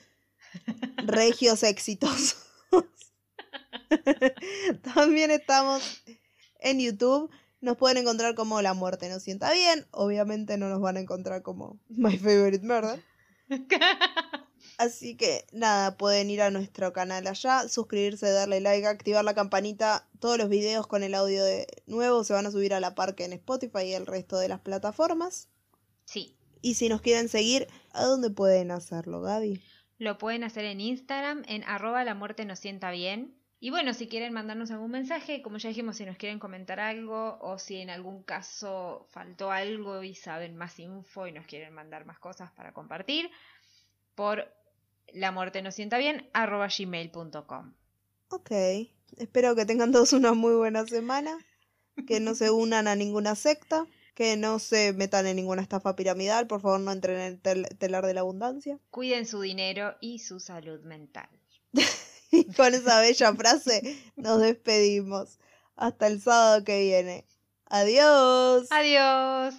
regios 1.04 1.64
exitosos. 1.64 2.46
También 4.94 5.32
estamos 5.32 5.82
en 6.60 6.78
YouTube. 6.78 7.28
Nos 7.60 7.76
pueden 7.76 7.96
encontrar 7.98 8.36
como 8.36 8.62
La 8.62 8.72
Muerte 8.72 9.08
no 9.08 9.18
sienta 9.18 9.52
bien. 9.52 9.84
Obviamente 9.90 10.58
no 10.58 10.68
nos 10.68 10.80
van 10.80 10.96
a 10.96 11.00
encontrar 11.00 11.42
como 11.42 11.80
My 11.88 12.16
Favorite 12.16 12.64
Murder. 12.64 13.02
Así 14.80 15.14
que 15.14 15.44
nada, 15.52 15.98
pueden 15.98 16.30
ir 16.30 16.40
a 16.40 16.50
nuestro 16.50 16.94
canal 16.94 17.26
allá, 17.26 17.68
suscribirse, 17.68 18.30
darle 18.30 18.62
like, 18.62 18.86
activar 18.86 19.22
la 19.22 19.34
campanita. 19.34 20.08
Todos 20.20 20.38
los 20.38 20.48
videos 20.48 20.86
con 20.86 21.02
el 21.02 21.14
audio 21.14 21.44
de 21.44 21.66
nuevo 21.84 22.24
se 22.24 22.32
van 22.32 22.46
a 22.46 22.50
subir 22.50 22.72
a 22.72 22.80
la 22.80 22.94
par 22.94 23.14
que 23.14 23.26
en 23.26 23.34
Spotify 23.34 23.82
y 23.82 23.92
el 23.92 24.06
resto 24.06 24.38
de 24.38 24.48
las 24.48 24.60
plataformas. 24.60 25.50
Sí, 26.06 26.34
Y 26.62 26.76
si 26.76 26.88
nos 26.88 27.02
quieren 27.02 27.28
seguir, 27.28 27.68
¿a 27.92 28.04
dónde 28.04 28.30
pueden 28.30 28.70
hacerlo, 28.70 29.20
Gaby? 29.20 29.62
Lo 29.98 30.16
pueden 30.16 30.44
hacer 30.44 30.64
en 30.64 30.80
Instagram, 30.80 31.42
en 31.46 31.62
arroba 31.64 32.02
la 32.02 32.14
muerte 32.14 32.46
nos 32.46 32.58
sienta 32.58 32.90
bien. 32.90 33.38
Y 33.58 33.68
bueno, 33.68 33.92
si 33.92 34.08
quieren 34.08 34.32
mandarnos 34.32 34.70
algún 34.70 34.92
mensaje, 34.92 35.42
como 35.42 35.58
ya 35.58 35.68
dijimos, 35.68 35.98
si 35.98 36.06
nos 36.06 36.16
quieren 36.16 36.38
comentar 36.38 36.80
algo 36.80 37.36
o 37.42 37.58
si 37.58 37.76
en 37.82 37.90
algún 37.90 38.22
caso 38.22 39.06
faltó 39.10 39.50
algo 39.50 40.02
y 40.02 40.14
saben 40.14 40.56
más 40.56 40.78
info 40.78 41.26
y 41.26 41.32
nos 41.32 41.44
quieren 41.44 41.74
mandar 41.74 42.06
más 42.06 42.18
cosas 42.18 42.50
para 42.52 42.72
compartir, 42.72 43.30
por 44.14 44.50
la 45.14 45.32
muerte 45.32 45.62
nos 45.62 45.74
sienta 45.74 45.98
bien, 45.98 46.28
arroba 46.32 46.68
gmail.com. 46.68 47.74
Ok, 48.30 48.50
espero 49.16 49.54
que 49.56 49.64
tengan 49.66 49.92
todos 49.92 50.12
una 50.12 50.34
muy 50.34 50.54
buena 50.54 50.84
semana, 50.86 51.36
que 52.06 52.20
no 52.20 52.34
se 52.34 52.50
unan 52.50 52.86
a 52.88 52.94
ninguna 52.96 53.34
secta, 53.34 53.86
que 54.14 54.36
no 54.36 54.58
se 54.58 54.92
metan 54.92 55.26
en 55.26 55.36
ninguna 55.36 55.62
estafa 55.62 55.96
piramidal, 55.96 56.46
por 56.46 56.60
favor 56.60 56.80
no 56.80 56.92
entren 56.92 57.16
en 57.18 57.26
el 57.26 57.40
tel- 57.42 57.78
telar 57.78 58.06
de 58.06 58.14
la 58.14 58.20
abundancia. 58.20 58.78
Cuiden 58.90 59.26
su 59.26 59.40
dinero 59.40 59.94
y 60.00 60.18
su 60.20 60.40
salud 60.40 60.80
mental. 60.82 61.28
Y 62.32 62.44
con 62.54 62.72
esa 62.74 63.00
bella 63.00 63.34
frase 63.34 63.98
nos 64.14 64.40
despedimos. 64.40 65.40
Hasta 65.74 66.06
el 66.06 66.20
sábado 66.20 66.62
que 66.62 66.80
viene. 66.80 67.26
Adiós. 67.66 68.68
Adiós. 68.70 69.56